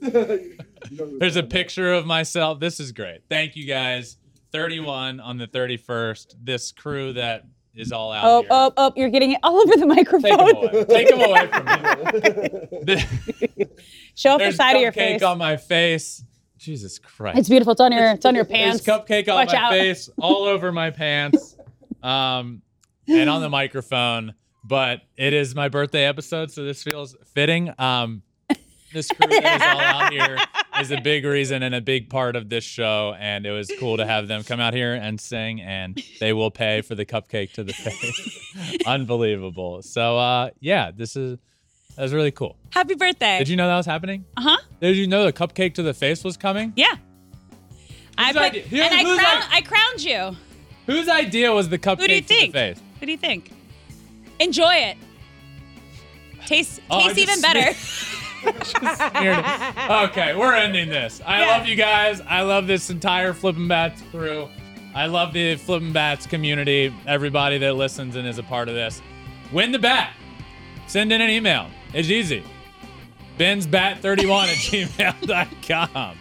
There's 0.00 1.34
a 1.36 1.42
picture 1.42 1.92
of 1.92 2.06
myself. 2.06 2.60
This 2.60 2.78
is 2.78 2.92
great. 2.92 3.22
Thank 3.28 3.56
you 3.56 3.66
guys. 3.66 4.18
31 4.52 5.18
on 5.20 5.38
the 5.38 5.46
31st. 5.48 6.34
This 6.42 6.70
crew 6.72 7.14
that 7.14 7.44
is 7.74 7.90
all 7.92 8.12
out 8.12 8.24
Oh, 8.24 8.40
here. 8.42 8.48
oh, 8.50 8.72
oh, 8.76 8.92
you're 8.96 9.08
getting 9.10 9.32
it 9.32 9.40
all 9.42 9.56
over 9.56 9.72
the 9.76 9.92
Take 9.94 10.08
them 10.08 10.22
microphone. 10.22 10.56
away. 10.56 10.84
Take 10.84 11.08
them 11.08 11.20
away 11.20 11.46
from 11.48 12.84
me. 12.86 13.66
Show 14.14 14.30
off 14.32 14.38
the 14.40 14.52
side 14.52 14.76
of 14.76 14.82
your 14.82 14.92
face. 14.92 15.20
cupcake 15.22 15.28
on 15.28 15.38
my 15.38 15.56
face. 15.56 16.24
Jesus 16.58 16.98
Christ. 16.98 17.38
It's 17.38 17.48
beautiful. 17.48 17.72
It's 17.72 17.80
on 17.80 17.92
your 17.92 18.10
it's 18.10 18.26
on 18.26 18.34
your 18.34 18.44
There's 18.44 18.80
pants. 18.80 18.82
cupcake 18.82 19.28
on 19.28 19.36
Watch 19.36 19.52
my 19.52 19.58
out. 19.58 19.70
face, 19.70 20.10
all 20.20 20.42
over 20.44 20.72
my 20.72 20.90
pants, 20.90 21.56
um, 22.02 22.62
and 23.06 23.30
on 23.30 23.42
the 23.42 23.48
microphone. 23.48 24.34
But 24.68 25.00
it 25.16 25.32
is 25.32 25.54
my 25.54 25.68
birthday 25.68 26.04
episode, 26.04 26.50
so 26.50 26.62
this 26.62 26.82
feels 26.82 27.16
fitting. 27.34 27.72
Um, 27.78 28.22
this 28.92 29.08
crew 29.08 29.26
that 29.30 29.56
is 29.56 29.62
all 29.62 29.80
out 29.80 30.12
here 30.12 30.36
is 30.78 30.90
a 30.90 31.00
big 31.00 31.24
reason 31.24 31.62
and 31.62 31.74
a 31.74 31.80
big 31.80 32.10
part 32.10 32.36
of 32.36 32.50
this 32.50 32.64
show, 32.64 33.16
and 33.18 33.46
it 33.46 33.50
was 33.50 33.72
cool 33.80 33.96
to 33.96 34.04
have 34.04 34.28
them 34.28 34.44
come 34.44 34.60
out 34.60 34.74
here 34.74 34.92
and 34.92 35.18
sing, 35.18 35.62
and 35.62 35.98
they 36.20 36.34
will 36.34 36.50
pay 36.50 36.82
for 36.82 36.94
the 36.94 37.06
cupcake 37.06 37.52
to 37.52 37.64
the 37.64 37.72
face. 37.72 38.82
Unbelievable. 38.86 39.80
So, 39.80 40.18
uh, 40.18 40.50
yeah, 40.60 40.90
this 40.94 41.16
is 41.16 41.38
that 41.96 42.02
was 42.02 42.12
really 42.12 42.30
cool. 42.30 42.54
Happy 42.70 42.94
birthday. 42.94 43.38
Did 43.38 43.48
you 43.48 43.56
know 43.56 43.68
that 43.68 43.76
was 43.78 43.86
happening? 43.86 44.26
Uh 44.36 44.42
huh. 44.42 44.58
Did 44.82 44.98
you 44.98 45.06
know 45.06 45.24
the 45.24 45.32
cupcake 45.32 45.74
to 45.74 45.82
the 45.82 45.94
face 45.94 46.22
was 46.22 46.36
coming? 46.36 46.74
Yeah. 46.76 46.94
I 48.18 48.32
put, 48.34 48.42
idea- 48.42 48.84
and 48.84 48.94
I, 48.94 49.02
crown, 49.16 49.42
I 49.50 49.60
crowned 49.62 50.04
you. 50.04 50.36
Whose 50.86 51.08
idea 51.08 51.52
was 51.52 51.70
the 51.70 51.78
cupcake 51.78 52.00
Who 52.00 52.08
do 52.08 52.14
you 52.16 52.20
to 52.20 52.26
think? 52.26 52.52
the 52.52 52.58
face? 52.58 52.82
What 52.98 53.06
do 53.06 53.12
you 53.12 53.18
think? 53.18 53.52
Enjoy 54.40 54.72
it. 54.74 54.96
Taste 56.46 56.80
Oh, 56.90 57.00
tastes 57.12 57.18
even 57.18 57.40
better. 57.40 57.76
Okay, 60.04 60.34
we're 60.34 60.54
ending 60.54 60.88
this. 60.88 61.20
I 61.26 61.40
Yeah. 61.40 61.46
love 61.48 61.66
you 61.66 61.74
guys. 61.74 62.20
I 62.28 62.42
love 62.42 62.66
this 62.66 62.88
entire 62.88 63.32
Flippin' 63.34 63.66
Bats 63.68 64.00
crew. 64.10 64.48
I 64.94 65.06
love 65.06 65.32
the 65.32 65.56
Flippin' 65.56 65.92
Bats 65.92 66.26
community, 66.26 66.94
everybody 67.06 67.58
that 67.58 67.74
listens 67.74 68.16
and 68.16 68.26
is 68.26 68.38
a 68.38 68.42
part 68.44 68.68
of 68.68 68.74
this. 68.74 69.02
Win 69.52 69.72
the 69.72 69.78
bat. 69.78 70.12
Send 70.86 71.12
in 71.12 71.20
an 71.20 71.30
email. 71.30 71.66
It's 71.92 72.08
easy. 72.08 72.42
bensbat31 73.38 74.48
at 74.48 74.56
gmail.com. 75.20 76.16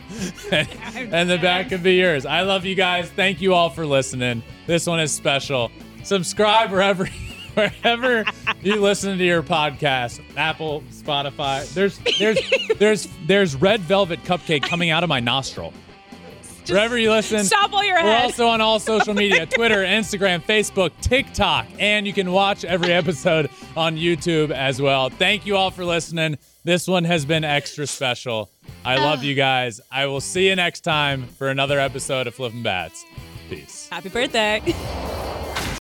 and, 0.51 0.67
and 1.13 1.29
the 1.29 1.37
bat 1.37 1.69
could 1.69 1.83
be 1.83 1.95
yours. 1.95 2.25
I 2.25 2.41
love 2.41 2.65
you 2.65 2.75
guys. 2.75 3.09
Thank 3.11 3.41
you 3.41 3.53
all 3.53 3.69
for 3.69 3.85
listening. 3.85 4.43
This 4.65 4.85
one 4.87 4.99
is 4.99 5.11
special. 5.11 5.71
Subscribe 6.03 6.71
wherever 6.71 7.07
wherever 7.57 8.23
you 8.61 8.75
listen 8.75 9.17
to 9.17 9.23
your 9.23 9.41
podcast. 9.41 10.21
Apple, 10.37 10.83
Spotify. 10.91 11.71
There's 11.73 11.99
there's 12.19 12.39
there's 12.77 13.07
there's 13.25 13.55
red 13.55 13.81
velvet 13.81 14.23
cupcake 14.23 14.63
coming 14.63 14.91
out 14.91 15.03
of 15.03 15.09
my 15.09 15.19
nostril. 15.19 15.73
Wherever 16.69 16.97
you 16.97 17.11
listen. 17.11 17.45
Stop 17.45 17.71
while 17.71 17.85
you're 17.85 18.03
We're 18.03 18.17
also 18.17 18.47
on 18.47 18.59
all 18.59 18.79
social 18.79 19.13
media 19.13 19.45
Twitter, 19.55 19.85
Instagram, 19.85 20.41
Facebook, 20.41 20.91
TikTok, 20.99 21.65
and 21.79 22.05
you 22.05 22.11
can 22.11 22.31
watch 22.33 22.65
every 22.65 22.91
episode 22.91 23.49
on 23.77 23.95
YouTube 23.95 24.51
as 24.51 24.81
well. 24.81 25.09
Thank 25.09 25.45
you 25.45 25.55
all 25.55 25.71
for 25.71 25.85
listening. 25.85 26.37
This 26.65 26.85
one 26.85 27.05
has 27.05 27.23
been 27.23 27.45
extra 27.45 27.87
special. 27.87 28.51
I 28.83 28.97
ah. 28.97 29.05
love 29.05 29.23
you 29.23 29.33
guys. 29.33 29.79
I 29.89 30.07
will 30.07 30.19
see 30.19 30.49
you 30.49 30.55
next 30.57 30.81
time 30.81 31.27
for 31.27 31.47
another 31.47 31.79
episode 31.79 32.27
of 32.27 32.35
Flippin' 32.35 32.63
Bats. 32.63 33.05
Peace. 33.49 33.87
Happy 33.89 34.09
birthday. 34.09 34.61